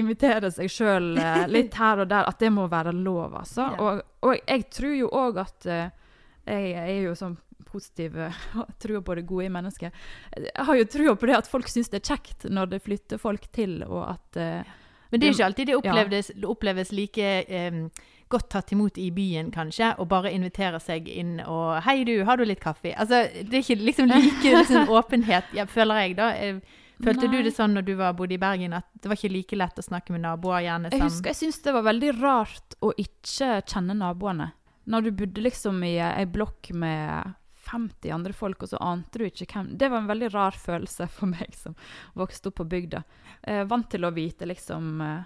invitere 0.00 0.48
seg 0.54 0.70
sjøl 0.72 1.10
litt 1.52 1.76
her 1.76 2.04
og 2.04 2.08
der, 2.08 2.30
at 2.30 2.40
det 2.40 2.48
må 2.54 2.64
være 2.72 2.94
lov, 2.96 3.36
altså. 3.42 3.68
Ja. 3.74 3.80
Og, 3.84 4.00
og 4.24 4.38
jeg 4.38 4.64
tror 4.72 4.96
jo 4.96 5.10
òg 5.12 5.42
at 5.44 5.68
eh, 5.68 5.84
Jeg 6.44 6.72
er 6.76 7.02
jo 7.04 7.14
sånn 7.16 7.36
positiv 7.74 8.16
tro 8.82 9.02
på 9.02 9.18
det 9.18 9.26
gode 9.28 9.50
i 9.50 9.52
mennesket. 9.52 10.00
Jeg 10.38 10.66
har 10.70 10.80
jo 10.80 10.88
trua 10.96 11.18
på 11.18 11.30
det 11.30 11.38
at 11.42 11.50
folk 11.50 11.68
syns 11.72 11.92
det 11.92 12.02
er 12.02 12.14
kjekt 12.14 12.48
når 12.48 12.74
det 12.74 12.82
flytter 12.86 13.20
folk 13.20 13.50
til, 13.52 13.82
og 13.86 14.06
at 14.14 14.40
uh, 14.40 14.74
Men 15.10 15.20
det 15.20 15.26
er 15.26 15.32
jo 15.32 15.38
ikke 15.38 15.48
alltid 15.50 15.70
det 15.70 15.78
opplevdes, 15.78 16.30
oppleves 16.48 16.92
like 16.94 17.32
um, 17.68 17.88
godt 18.34 18.48
tatt 18.50 18.72
imot 18.72 18.98
i 18.98 19.10
byen, 19.14 19.50
kanskje, 19.54 19.92
og 19.98 20.08
bare 20.10 20.32
invitere 20.34 20.80
seg 20.82 21.08
inn 21.10 21.36
og 21.44 21.82
'Hei, 21.84 22.02
du, 22.08 22.24
har 22.24 22.40
du 22.40 22.44
litt 22.44 22.62
kaffe?' 22.62 22.94
Altså, 22.96 23.26
det 23.30 23.52
er 23.52 23.62
ikke 23.62 23.84
liksom 23.84 24.08
like 24.10 24.54
liksom, 24.56 24.88
åpenhet, 24.98 25.52
ja, 25.54 25.68
føler 25.70 26.02
jeg, 26.02 26.16
da. 26.18 26.32
Følte 26.34 26.80
Følte 27.04 27.28
du 27.30 27.42
det 27.42 27.54
sånn 27.54 27.74
når 27.74 27.86
du 27.88 27.94
var, 27.98 28.14
bodde 28.14 28.36
i 28.36 28.40
Bergen, 28.40 28.74
at 28.76 28.86
det 29.02 29.10
var 29.10 29.18
ikke 29.18 29.32
like 29.34 29.56
lett 29.58 29.78
å 29.78 29.84
snakke 29.84 30.14
med 30.14 30.22
naboer, 30.22 30.62
gjerne 30.62 30.92
Jeg 30.94 31.02
husker 31.02 31.32
jeg 31.32 31.40
syns 31.40 31.62
det 31.64 31.74
var 31.74 31.86
veldig 31.88 32.12
rart 32.20 32.76
å 32.80 32.92
ikke 32.94 33.56
kjenne 33.66 33.96
naboene. 33.98 34.52
Når 34.86 35.06
du 35.06 35.10
bodde 35.18 35.42
liksom 35.42 35.82
i 35.82 35.96
ei 35.98 36.26
blokk 36.30 36.70
med 36.76 37.34
50 37.64 38.12
andre 38.14 38.32
folk, 38.36 38.62
og 38.62 38.68
så 38.72 38.80
ante 38.80 39.18
du 39.18 39.24
ikke 39.28 39.46
hvem 39.50 39.72
Det 39.78 39.90
var 39.90 40.02
en 40.02 40.10
veldig 40.10 40.32
rar 40.34 40.56
følelse 40.58 41.08
for 41.10 41.26
meg 41.30 41.54
som 41.56 41.76
vokste 42.14 42.50
opp 42.52 42.60
på 42.62 42.68
bygda. 42.68 43.02
Eh, 43.42 43.64
vant 43.70 43.88
til 43.90 44.04
å 44.04 44.12
vite 44.14 44.46
liksom 44.48 45.00
eh, 45.00 45.22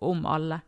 om 0.00 0.26
alle. 0.26 0.60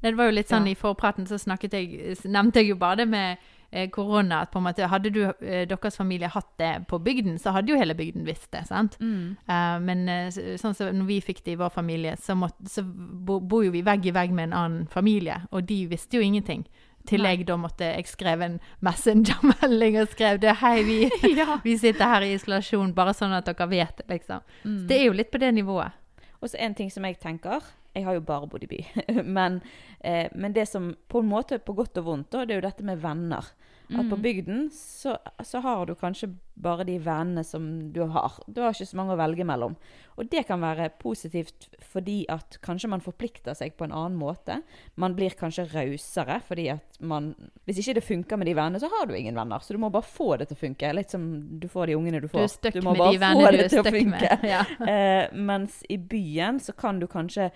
Det 0.00 0.14
var 0.16 0.30
jo 0.30 0.36
litt 0.38 0.48
sånn 0.48 0.66
Ja. 0.66 0.72
i 0.72 0.78
forpraten 0.80 1.26
så 1.28 1.36
jeg, 1.36 2.16
nevnte 2.24 2.60
jeg 2.62 2.70
jo 2.70 2.76
bare 2.80 2.96
det 3.02 3.08
med 3.08 3.38
eh, 3.70 3.88
korona, 3.90 4.40
at 4.42 4.50
på 4.50 4.58
en 4.58 4.64
måte 4.64 4.86
hadde 4.88 5.10
du, 5.12 5.20
eh, 5.44 5.66
deres 5.68 5.96
familie 5.96 6.28
hatt 6.28 6.56
det 6.58 6.86
på 6.88 6.98
bygden, 6.98 7.38
så 7.38 7.52
hadde 7.52 7.68
jo 7.70 7.76
hele 7.78 7.94
bygden 7.94 8.24
visst 8.24 8.50
det, 8.50 8.66
sant? 8.66 8.96
Eh, 9.00 9.78
men 9.84 10.08
eh, 10.08 10.30
sånn 10.56 10.74
som 10.74 10.88
når 10.96 11.06
vi 11.06 11.20
fikk 11.20 11.44
det 11.44 11.52
i 11.52 11.60
vår 11.60 11.70
familie, 11.70 12.16
så, 12.16 12.34
måtte, 12.34 12.64
så 12.66 12.82
bo, 12.82 13.40
bor 13.40 13.62
jo 13.62 13.70
vi 13.70 13.82
vegg 13.82 14.06
i 14.06 14.10
vegg 14.16 14.32
med 14.32 14.48
en 14.50 14.56
annen 14.56 14.86
familie, 14.88 15.42
og 15.52 15.66
de 15.68 15.86
visste 15.86 16.16
jo 16.16 16.22
ingenting. 16.24 16.64
Til 17.08 17.24
jeg 17.24 17.46
da 17.48 17.56
måtte 17.56 17.86
Jeg 17.96 18.06
skrev 18.10 18.42
en 18.44 18.58
Messenger-melding 18.84 19.98
og 20.02 20.10
skrev 20.12 20.40
det. 20.42 20.56
Hei, 20.60 20.82
vi, 20.84 20.98
ja. 21.38 21.58
vi 21.66 21.76
sitter 21.80 22.12
her 22.12 22.26
i 22.26 22.34
isolasjon, 22.36 22.94
bare 22.96 23.14
sånn 23.16 23.34
at 23.36 23.48
dere 23.48 23.68
vet 23.70 24.02
det, 24.02 24.08
liksom. 24.10 24.44
Mm. 24.64 24.82
Det 24.90 24.98
er 24.98 25.06
jo 25.08 25.16
litt 25.16 25.32
på 25.32 25.40
det 25.42 25.52
nivået. 25.56 25.96
Og 26.40 26.50
så 26.50 26.60
en 26.60 26.76
ting 26.76 26.90
som 26.92 27.04
jeg 27.04 27.18
tenker 27.20 27.60
Jeg 27.94 28.06
har 28.06 28.16
jo 28.16 28.22
bare 28.24 28.46
bodd 28.46 28.64
i 28.64 28.70
by. 28.70 28.80
men, 29.36 29.60
eh, 30.00 30.28
men 30.34 30.54
det 30.56 30.68
som 30.70 30.92
på 31.08 31.24
en 31.24 31.30
måte 31.32 31.58
på 31.58 31.74
godt 31.74 31.98
og 32.02 32.06
vondt, 32.06 32.30
da, 32.32 32.44
det 32.44 32.54
er 32.54 32.60
jo 32.62 32.68
dette 32.68 32.86
med 32.86 33.00
venner. 33.02 33.48
At 33.90 34.06
på 34.08 34.16
Mm. 34.16 34.22
bygden 34.22 34.70
så, 34.70 35.16
så 35.42 35.60
har 35.60 35.86
du 35.86 35.94
kanskje 35.94 36.28
bare 36.60 36.84
de 36.84 36.98
vennene 36.98 37.42
som 37.44 37.90
du 37.92 38.04
har. 38.06 38.32
Du 38.46 38.60
har 38.62 38.70
ikke 38.70 38.86
så 38.86 38.96
mange 38.96 39.14
å 39.14 39.18
velge 39.18 39.44
mellom. 39.44 39.74
Og 40.16 40.28
det 40.30 40.46
kan 40.46 40.60
være 40.60 40.90
positivt 41.00 41.68
fordi 41.90 42.24
at 42.28 42.58
kanskje 42.62 42.88
man 42.88 43.00
forplikter 43.00 43.54
seg 43.56 43.72
på 43.76 43.84
en 43.84 43.92
annen 43.96 44.18
måte. 44.20 44.60
Man 44.96 45.14
blir 45.16 45.30
kanskje 45.34 45.64
rausere 45.72 46.40
fordi 46.46 46.68
at 46.70 47.00
man 47.00 47.34
Hvis 47.66 47.78
ikke 47.82 47.94
det 47.94 48.04
funker 48.04 48.36
med 48.38 48.46
de 48.46 48.54
vennene, 48.54 48.78
så 48.78 48.88
har 48.92 49.06
du 49.06 49.14
ingen 49.16 49.34
venner. 49.34 49.58
Så 49.58 49.72
du 49.74 49.78
må 49.78 49.90
bare 49.90 50.02
få 50.06 50.36
det 50.38 50.48
til 50.48 50.56
å 50.56 50.60
funke. 50.60 50.92
Litt 50.94 51.10
som 51.10 51.58
du 51.58 51.66
får 51.68 51.86
de 51.86 51.96
ungene 51.96 52.20
du 52.20 52.28
Du 52.28 52.32
får. 52.36 52.42
er 52.44 52.46
stuck 52.48 52.74
må 52.84 52.92
med 52.92 52.98
bare 52.98 53.12
de 53.12 53.18
få 53.18 53.24
vennene 53.24 53.50
du 53.50 53.56
det 53.56 53.64
er 53.64 53.82
stuck 53.82 54.06
med. 54.06 54.38
Ja. 54.54 54.62
Uh, 54.80 55.34
mens 55.50 55.82
i 55.90 55.96
byen 55.96 56.60
så 56.60 56.72
kan 56.76 57.00
du 57.00 57.06
kanskje 57.06 57.50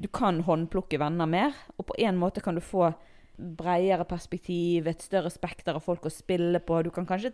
Du 0.00 0.08
kan 0.08 0.42
håndplukke 0.42 0.98
venner 0.98 1.26
mer, 1.26 1.52
og 1.78 1.86
på 1.86 1.94
en 1.98 2.16
måte 2.18 2.42
kan 2.42 2.54
du 2.54 2.60
få 2.60 2.92
bredere 3.42 4.06
perspektiv, 4.08 4.86
et 4.88 5.02
større 5.02 5.30
spekter 5.32 5.76
av 5.78 5.84
folk 5.84 6.06
å 6.06 6.12
spille 6.12 6.60
på. 6.62 6.82
Du 6.82 6.90
kan 6.94 7.08
kanskje 7.08 7.32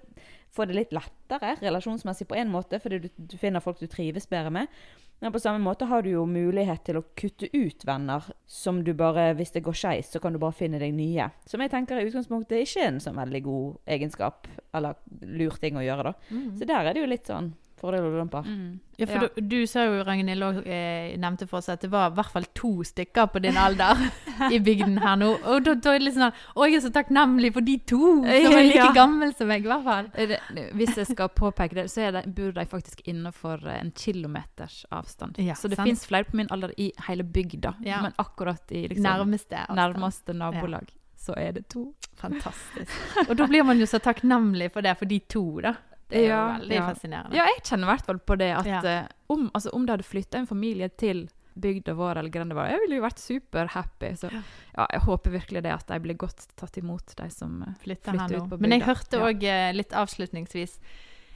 få 0.55 0.67
det 0.69 0.77
litt 0.79 0.95
lettere 0.97 1.57
relasjonsmessig 1.61 2.29
på 2.29 2.39
en 2.41 2.51
måte, 2.53 2.81
fordi 2.83 3.03
du, 3.05 3.11
du 3.17 3.37
finner 3.41 3.65
folk 3.65 3.81
du 3.81 3.87
trives 3.91 4.29
bedre 4.31 4.53
med. 4.55 4.73
Men 5.21 5.35
på 5.35 5.41
samme 5.43 5.59
måte 5.59 5.89
har 5.91 6.05
du 6.07 6.13
jo 6.13 6.25
mulighet 6.31 6.85
til 6.87 7.01
å 7.01 7.05
kutte 7.19 7.49
ut 7.51 7.83
venner 7.87 8.23
som 8.47 8.85
du 8.87 8.93
bare, 8.95 9.33
hvis 9.39 9.51
det 9.57 9.65
går 9.67 9.75
skeis, 9.75 10.13
så 10.15 10.21
kan 10.23 10.33
du 10.33 10.39
bare 10.39 10.55
finne 10.55 10.79
deg 10.79 10.95
nye. 10.95 11.27
Som 11.49 11.65
jeg 11.65 11.73
tenker 11.73 11.99
i 11.99 12.07
utgangspunktet 12.07 12.63
ikke 12.63 12.85
er 12.85 12.93
en 12.93 13.01
sånn 13.03 13.19
veldig 13.19 13.41
god 13.47 13.95
egenskap, 13.99 14.47
eller 14.79 14.95
lur 15.27 15.59
ting 15.59 15.79
å 15.79 15.83
gjøre, 15.83 16.13
da. 16.13 16.37
Så 16.61 16.69
der 16.71 16.87
er 16.87 16.95
det 16.95 17.03
jo 17.03 17.11
litt 17.11 17.27
sånn 17.27 17.51
fordeler 17.81 18.05
og 18.09 18.15
ulemper. 18.19 18.43
Mm. 18.47 18.81
Ja, 18.99 19.07
for 19.07 19.15
Ja. 19.15 19.29
Du, 19.37 19.41
du 19.47 19.67
sa 19.71 19.85
jo, 19.87 20.03
Ragnhild, 20.07 20.43
og 20.43 20.57
eh, 20.67 21.13
nevnte 21.23 21.47
for 21.47 21.59
oss 21.61 21.69
at 21.71 21.81
det 21.85 21.91
var 21.93 22.11
i 22.11 22.15
hvert 22.19 22.33
fall 22.35 22.47
to 22.59 22.71
stykker 22.85 23.29
på 23.31 23.41
din 23.45 23.57
alder 23.57 24.01
i 24.55 24.59
bygden 24.59 24.99
her 25.03 25.17
nå. 25.21 25.29
Og 25.47 25.63
da, 25.67 25.75
da 25.79 25.95
er 25.95 26.01
det 26.03 26.09
litt 26.09 26.17
sånn 26.19 26.33
Å, 26.35 26.67
jeg 26.67 26.81
er 26.81 26.85
så 26.87 26.91
takknemlig 26.97 27.53
for 27.55 27.67
de 27.67 27.77
to 27.87 28.01
som 28.25 28.27
er 28.59 28.67
like 28.67 28.81
Ja. 28.83 28.89
gammel 28.97 29.33
som 29.39 29.49
meg, 29.53 29.63
i 29.65 29.71
hvert 29.71 29.87
fall. 29.87 30.11
Det, 30.19 30.41
hvis 30.75 30.97
jeg 30.99 31.07
skal 31.13 31.31
påpeke 31.39 31.79
det, 31.79 31.87
så 31.95 32.09
er 32.09 32.17
det, 32.19 32.25
bor 32.35 32.51
de 32.59 32.67
faktisk 32.67 33.03
innenfor 33.07 33.63
eh, 33.69 33.79
en 33.85 33.93
kilometers 33.95 34.83
avstand. 34.91 35.39
Ja, 35.39 35.55
så 35.55 35.71
det 35.71 35.79
fins 35.79 36.03
flere 36.11 36.25
på 36.29 36.37
min 36.43 36.51
alder 36.51 36.75
i 36.77 36.91
hele 37.09 37.23
bygda, 37.25 37.77
Ja. 37.87 38.03
men 38.03 38.13
akkurat 38.19 38.67
i 38.75 38.89
liksom, 38.89 39.07
Nærmeste. 39.07 39.67
nærmeste 39.71 40.35
nabolag 40.35 40.91
så 41.19 41.35
er 41.37 41.53
det 41.57 41.65
to. 41.69 41.93
Fantastisk. 42.19 42.91
Og 43.29 43.37
da 43.39 43.47
blir 43.51 43.65
man 43.67 43.79
jo 43.81 43.87
så 43.91 43.99
takknemlig 44.03 44.69
for 44.75 44.83
det, 44.87 44.93
for 44.99 45.07
de 45.11 45.19
to, 45.31 45.43
da. 45.65 45.73
Det 46.09 46.23
er 46.25 46.31
jo 46.31 46.37
veldig 46.59 46.75
ja. 46.79 46.85
fascinerende. 46.89 47.37
Ja, 47.37 47.49
jeg 47.53 47.65
kjenner 47.65 47.89
i 47.89 47.93
hvert 47.93 48.07
fall 48.07 48.19
på 48.19 48.37
det 48.41 48.53
at 48.57 48.67
Ja. 48.67 48.81
eh, 48.85 49.09
om, 49.29 49.51
altså, 49.55 49.71
om 49.77 49.85
det 49.87 49.93
hadde 49.97 50.09
flytta 50.09 50.39
en 50.39 50.47
familie 50.47 50.89
til 50.89 51.29
bygda 51.59 51.95
vår 51.99 52.19
eller 52.21 52.31
grenda 52.31 52.55
jeg 52.71 52.79
ville 52.85 52.97
jo 53.01 53.03
vært 53.03 53.19
superhappy. 53.19 54.13
Så 54.17 54.31
ja, 54.33 54.87
jeg 54.93 55.01
håper 55.09 55.31
virkelig 55.35 55.63
det 55.67 55.73
at 55.75 55.87
de 55.91 55.99
blir 56.01 56.15
godt 56.17 56.47
tatt 56.57 56.77
imot, 56.79 57.15
de 57.19 57.29
som 57.35 57.61
flytter, 57.83 58.15
flytter 58.15 58.37
ut 58.37 58.49
på 58.49 58.57
bygda. 58.57 58.63
Men 58.63 58.71
jeg 58.79 58.87
hørte 58.87 59.19
hørte 59.19 59.43
Ja. 59.43 59.73
litt 59.75 59.93
avslutningsvis 59.93 60.79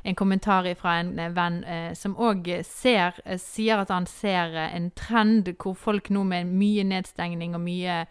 en 0.05 0.15
kommentar 0.19 0.67
fra 0.79 0.97
en 1.01 1.19
eh, 1.19 1.29
venn 1.31 1.65
eh, 1.65 1.93
som 1.95 2.17
òg 2.17 2.49
ser 2.67 3.19
eh, 3.25 3.39
sier 3.39 3.79
at 3.83 3.89
han 3.95 4.07
ser 4.07 4.55
eh, 4.57 4.75
en 4.77 4.91
trend 4.91 5.53
hvor 5.59 5.77
folk 5.79 6.11
nå 6.11 6.25
med 6.25 6.47
mye 6.51 6.85
nedstengning 6.85 7.55
og 7.55 7.61
mye 7.63 8.07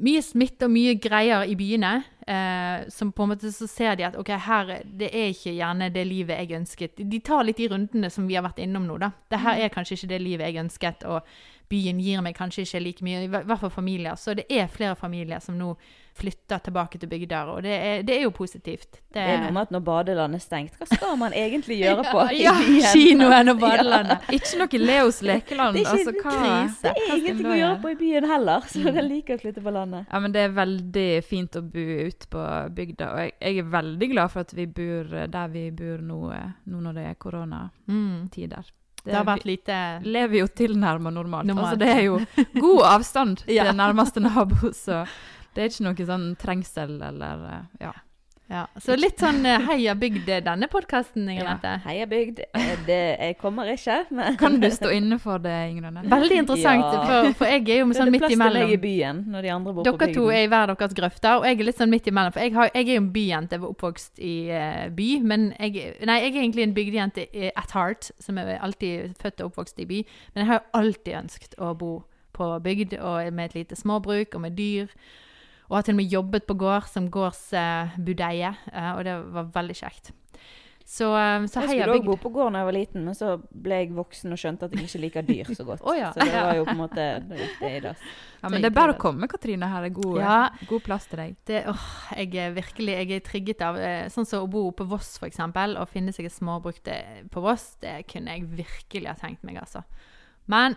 mye 0.00 0.22
smitte 0.24 0.66
og 0.66 0.72
mye 0.72 0.94
greier 1.00 1.44
i 1.44 1.56
byene, 1.58 1.92
eh, 2.26 2.88
som 2.90 3.12
på 3.12 3.24
en 3.26 3.32
måte 3.34 3.50
så 3.52 3.68
ser 3.68 3.96
de 3.98 4.06
at 4.08 4.16
ok, 4.18 4.30
her, 4.46 4.72
det 4.84 5.10
er 5.12 5.32
ikke 5.34 5.54
gjerne 5.56 5.90
det 5.92 6.04
livet 6.08 6.40
jeg 6.40 6.58
ønsket. 6.60 7.02
De 7.10 7.20
tar 7.20 7.44
litt 7.44 7.60
de 7.60 7.68
rundene 7.72 8.10
som 8.10 8.28
vi 8.28 8.38
har 8.38 8.46
vært 8.46 8.62
innom 8.64 8.86
nå, 8.88 8.96
da. 9.02 9.12
Det 9.30 9.42
her 9.44 9.60
er 9.60 9.74
kanskje 9.74 9.98
ikke 9.98 10.12
det 10.14 10.22
livet 10.22 10.48
jeg 10.48 10.64
ønsket, 10.64 11.04
og 11.04 11.28
byen 11.72 12.00
gir 12.02 12.24
meg 12.24 12.36
kanskje 12.36 12.64
ikke 12.66 12.84
like 12.86 13.04
mye, 13.04 13.26
i 13.26 13.32
hvert 13.32 13.60
fall 13.60 13.72
familier. 13.72 14.16
Så 14.16 14.36
det 14.38 14.48
er 14.50 14.72
flere 14.72 14.96
familier 14.98 15.44
som 15.44 15.60
nå 15.60 15.74
flytter 16.14 16.58
tilbake 16.58 16.98
til 17.00 17.08
bygder, 17.08 17.50
og 17.54 17.62
det 17.64 17.72
er, 17.72 18.02
det 18.06 18.16
er 18.18 18.26
jo 18.26 18.32
positivt. 18.36 19.00
Det 19.12 19.22
er 19.22 19.38
noe 19.42 19.52
med 19.54 19.68
at 19.68 19.72
når 19.74 19.84
badelandet 19.86 20.40
er 20.40 20.44
stengt, 20.44 20.74
hva 20.78 20.88
skal 20.90 21.16
man 21.20 21.32
egentlig 21.36 21.78
gjøre 21.82 22.04
på 22.08 22.26
i 22.36 22.42
ja, 22.42 22.52
byen? 22.58 22.88
kinoen 22.92 23.52
og 23.52 23.62
badelandet. 23.62 24.28
Ikke 24.36 24.60
noe 24.60 24.82
Leos 24.82 25.22
lekeland. 25.24 25.78
Det 25.78 25.84
er 25.84 25.88
ikke 25.88 25.96
altså, 25.98 26.14
hva, 26.18 26.34
krise. 26.36 26.82
Det 26.82 26.92
er 26.92 27.16
ingenting 27.16 27.50
å 27.52 27.56
gjøre 27.60 27.78
på 27.84 27.94
i 27.94 27.96
byen 28.02 28.28
heller, 28.32 28.68
så 28.72 28.84
jeg 28.88 29.06
liker 29.08 29.38
å 29.38 29.44
flytte 29.46 29.64
på 29.64 29.74
landet. 29.78 30.04
Ja, 30.10 30.22
men 30.24 30.36
det 30.36 30.44
er 30.44 30.54
veldig 30.58 31.08
fint 31.28 31.58
å 31.58 31.64
bo 31.64 31.88
ute 32.12 32.30
på 32.32 32.44
bygda, 32.76 33.10
og 33.14 33.24
jeg, 33.24 33.34
jeg 33.40 33.64
er 33.64 33.72
veldig 33.78 34.12
glad 34.12 34.34
for 34.34 34.44
at 34.46 34.54
vi 34.56 34.68
bor 34.68 35.16
der 35.32 35.50
vi 35.52 35.66
bor 35.76 36.04
nå, 36.04 36.20
eh, 36.36 36.54
nå 36.68 36.84
når 36.84 37.00
det 37.00 37.08
er 37.08 37.18
koronatider. 37.20 38.62
Mm. 38.68 38.78
Det 39.02 39.16
har 39.16 39.26
vært 39.26 39.46
lite 39.48 39.76
Vi 40.02 40.12
lever 40.14 40.42
jo 40.42 40.48
tilnærmet 40.48 41.14
normalt. 41.14 41.46
Normalt. 41.48 41.72
Altså, 41.72 41.78
det 41.82 41.90
er 41.90 42.02
jo 42.06 42.20
god 42.60 42.82
avstand 42.92 43.44
Ja. 43.56 43.66
til 43.66 43.78
nærmeste 43.80 44.22
nabo, 44.22 44.72
så 44.72 45.04
det 45.54 45.62
er 45.62 45.68
ikke 45.70 45.84
noe 45.88 46.08
sånn 46.08 46.30
trengsel 46.40 46.96
eller 47.02 47.44
eh, 47.50 47.62
ja. 47.84 47.92
ja. 48.48 48.62
Så 48.80 48.96
litt 48.96 49.20
sånn 49.20 49.44
eh, 49.48 49.60
heia 49.68 49.92
bygd 49.98 50.30
denne 50.46 50.68
podkasten, 50.72 51.28
Inger 51.28 51.50
Ja. 51.62 51.74
Heia 51.84 52.06
bygd. 52.08 52.40
Eh, 52.52 52.70
Det, 52.86 52.98
jeg 53.20 53.36
kommer 53.38 53.68
ikke, 53.70 53.98
men 54.10 54.36
Kan 54.40 54.56
du 54.60 54.66
stå 54.72 54.90
inne 54.90 55.18
for 55.22 55.38
det, 55.38 55.52
Ingrid 55.70 55.92
Nette? 55.92 56.08
Veldig 56.10 56.38
interessant, 56.40 56.82
Ja. 56.82 57.02
for, 57.06 57.32
for 57.38 57.46
jeg 57.52 57.68
er 57.68 57.82
jo 57.82 57.88
det 57.90 57.98
sånn 57.98 58.08
er 58.08 58.16
det 58.16 58.20
plass 58.22 58.32
til 58.32 58.38
deg 58.38 58.48
imellom. 58.48 58.72
i 58.72 58.78
byen 58.82 59.24
når 59.30 59.42
de 59.46 59.52
andre 59.56 59.72
bor 59.76 59.84
på 59.86 59.98
Dere 59.98 60.14
to 60.16 60.24
er 60.32 60.42
i 60.42 60.50
hver 60.50 60.72
deres 60.72 60.96
grøfter, 60.98 61.36
og 61.38 61.44
jeg 61.46 61.58
er 61.60 61.68
litt 61.68 61.80
sånn 61.82 61.92
midt 61.92 62.08
imellom. 62.10 62.32
For 62.32 62.40
jeg, 62.46 62.54
har, 62.56 62.70
jeg 62.74 62.88
er 62.88 62.94
jo 62.96 63.02
en 63.04 63.10
byjente, 63.12 63.56
jeg 63.58 63.64
var 63.66 63.74
oppvokst 63.76 64.22
i 64.24 64.36
uh, 64.50 64.86
by, 65.00 65.10
men 65.32 65.50
jeg, 65.58 65.84
nei, 66.08 66.20
jeg 66.24 66.32
er 66.32 66.40
egentlig 66.42 66.66
en 66.68 66.74
bygdejente 66.80 67.26
at 67.52 67.76
heart, 67.76 68.10
som 68.18 68.40
er 68.40 68.56
alltid 68.58 69.14
født 69.20 69.44
og 69.44 69.52
oppvokst 69.52 69.78
i 69.84 69.86
by. 69.92 70.00
Men 70.32 70.42
jeg 70.42 70.50
har 70.50 70.62
jo 70.62 70.80
alltid 70.80 71.18
ønsket 71.22 71.58
å 71.60 71.74
bo 71.76 71.92
på 72.32 72.46
bygd, 72.64 72.96
og 72.98 73.28
med 73.36 73.50
et 73.50 73.54
lite 73.54 73.76
småbruk, 73.76 74.34
og 74.34 74.40
med 74.40 74.56
dyr. 74.56 74.88
Og 75.72 75.78
har 75.78 75.86
til 75.86 75.94
og 75.96 76.02
med 76.02 76.12
jobbet 76.12 76.44
på 76.44 76.54
gård 76.60 76.84
som 76.92 77.06
gårdsbudeie, 77.08 78.50
eh, 78.72 78.90
og 78.92 79.06
det 79.08 79.14
var 79.32 79.46
veldig 79.54 79.76
kjekt. 79.78 80.10
Så, 80.84 81.06
eh, 81.16 81.46
så 81.48 81.62
Jeg 81.62 81.78
skulle 81.78 81.94
òg 81.94 82.04
bo 82.04 82.16
på 82.20 82.28
gård 82.34 82.52
da 82.52 82.60
jeg 82.60 82.68
var 82.68 82.76
liten, 82.76 83.04
men 83.06 83.14
så 83.16 83.38
ble 83.40 83.78
jeg 83.80 83.94
voksen 83.96 84.34
og 84.34 84.40
skjønte 84.42 84.66
at 84.68 84.74
jeg 84.76 84.84
ikke 84.84 85.00
liker 85.00 85.24
dyr 85.24 85.52
så 85.56 85.64
godt. 85.64 85.80
oh, 85.88 85.94
ja. 85.96 86.10
Så 86.12 86.20
det 86.20 86.34
var 86.34 86.58
jo 86.58 86.66
på 86.68 86.74
en 86.74 86.82
måte 86.82 87.06
det 87.30 87.38
gikk 87.40 87.62
det 87.62 87.70
i 87.72 87.80
dass. 87.86 88.02
Ja, 88.42 88.50
men 88.52 88.60
det 88.60 88.68
er 88.68 88.76
bare 88.76 88.92
å 88.92 89.00
komme, 89.00 89.30
Katrine. 89.32 89.70
Her 89.72 89.88
er 89.88 89.94
god, 89.96 90.18
Ja. 90.20 90.36
god 90.68 90.84
plass 90.84 91.08
til 91.08 91.22
deg. 91.22 91.36
Det, 91.48 91.62
åh, 91.72 91.88
jeg 92.18 92.36
er 92.36 92.52
virkelig 92.58 92.98
jeg 92.98 93.16
er 93.16 93.24
trigget 93.30 93.64
av 93.64 93.80
eh, 93.80 94.08
Sånn 94.12 94.28
som 94.28 94.44
å 94.44 94.50
bo 94.52 94.66
på 94.76 94.84
Voss, 94.92 95.14
eksempel, 95.24 95.78
og 95.80 95.88
finne 95.88 96.12
seg 96.12 96.28
et 96.28 96.36
småbruk 96.36 96.82
på 97.32 97.40
Voss, 97.48 97.78
det 97.80 98.02
kunne 98.12 98.36
jeg 98.36 98.50
virkelig 98.60 99.08
ha 99.08 99.16
tenkt 99.16 99.48
meg, 99.48 99.62
altså. 99.62 99.86
Men 100.50 100.76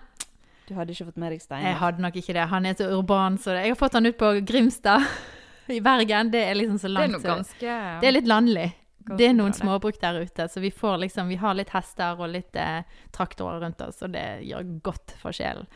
Du 0.68 0.74
hadde 0.74 0.96
ikke 0.96 1.06
fått 1.12 1.20
med 1.22 1.36
deg 1.36 1.44
jeg 1.62 1.78
hadde 1.78 2.02
nok 2.02 2.16
ikke 2.18 2.34
det. 2.34 2.48
Han 2.50 2.66
er 2.66 2.78
så 2.80 2.88
urban, 2.90 3.38
så 3.38 3.54
det. 3.54 3.66
Jeg 3.68 3.76
har 3.76 3.80
fått 3.80 3.94
han 3.94 4.06
ut 4.06 4.18
på 4.18 4.32
Grimstad 4.48 5.06
i 5.76 5.80
Bergen. 5.84 6.32
Det 6.34 6.42
er 6.42 6.58
liksom 6.58 6.80
så 6.82 6.90
Det 6.90 7.04
er 7.04 7.14
langt. 7.14 7.24
ganske 7.24 7.76
det 8.02 8.10
er 8.10 8.16
litt 8.16 8.28
landlig. 8.32 8.72
Det 9.06 9.28
er 9.28 9.36
noen 9.38 9.54
småbruk 9.54 10.00
der 10.02 10.18
ute, 10.26 10.48
så 10.50 10.60
vi 10.64 10.72
får 10.74 10.98
liksom 11.04 11.28
Vi 11.30 11.36
har 11.38 11.54
litt 11.54 11.70
hester 11.76 12.18
og 12.18 12.32
litt 12.34 12.56
eh, 12.58 12.82
traktorer 13.14 13.62
rundt 13.62 13.82
oss, 13.86 14.02
og 14.02 14.16
det 14.16 14.26
gjør 14.50 14.66
godt 14.82 15.14
for 15.22 15.36
sjelen. 15.36 15.68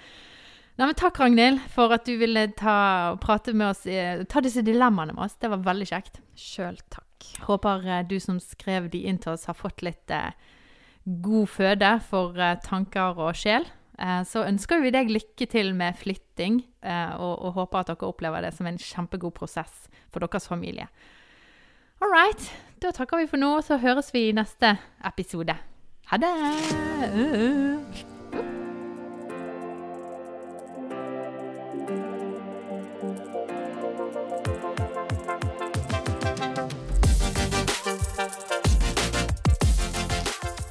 Nei, 0.80 0.88
men 0.88 0.96
Takk, 0.96 1.20
Ragnhild, 1.20 1.60
for 1.70 1.92
at 1.94 2.08
du 2.08 2.16
ville 2.18 2.48
ta 2.58 3.14
prate 3.22 3.54
med 3.54 3.68
oss, 3.74 3.84
eh, 3.86 4.24
ta 4.32 4.42
disse 4.42 4.64
dilemmaene 4.66 5.14
med 5.14 5.26
oss. 5.28 5.36
Det 5.38 5.52
var 5.52 5.62
veldig 5.66 5.90
kjekt. 5.92 6.22
Sjøl 6.40 6.80
takk. 6.90 7.28
Håper 7.46 7.86
eh, 7.86 8.06
du 8.08 8.16
som 8.24 8.40
skrev 8.42 8.88
de 8.90 9.04
inn 9.06 9.20
til 9.22 9.36
oss, 9.36 9.46
har 9.46 9.58
fått 9.60 9.84
litt 9.86 10.10
eh, 10.10 10.32
god 11.06 11.50
føde 11.52 11.92
for 12.10 12.40
eh, 12.40 12.56
tanker 12.66 13.20
og 13.20 13.36
sjel. 13.38 13.68
Eh, 14.00 14.22
så 14.24 14.46
ønsker 14.48 14.84
vi 14.84 14.94
deg 14.96 15.12
lykke 15.12 15.48
til 15.52 15.74
med 15.78 15.98
flytting, 16.00 16.62
eh, 16.84 17.16
og, 17.20 17.34
og 17.46 17.58
håper 17.60 17.82
at 17.82 17.92
dere 17.92 18.12
opplever 18.12 18.46
det 18.46 18.54
som 18.56 18.70
en 18.70 18.80
kjempegod 18.80 19.36
prosess 19.36 19.90
for 20.14 20.24
deres 20.24 20.48
familie. 20.48 20.88
All 22.00 22.14
right. 22.14 22.52
Da 22.80 22.94
takker 22.96 23.20
vi 23.20 23.28
for 23.28 23.42
nå, 23.42 23.58
så 23.66 23.80
høres 23.82 24.14
vi 24.16 24.30
i 24.30 24.36
neste 24.36 24.78
episode. 25.04 25.58
Ha 26.14 26.22
det! 26.24 28.19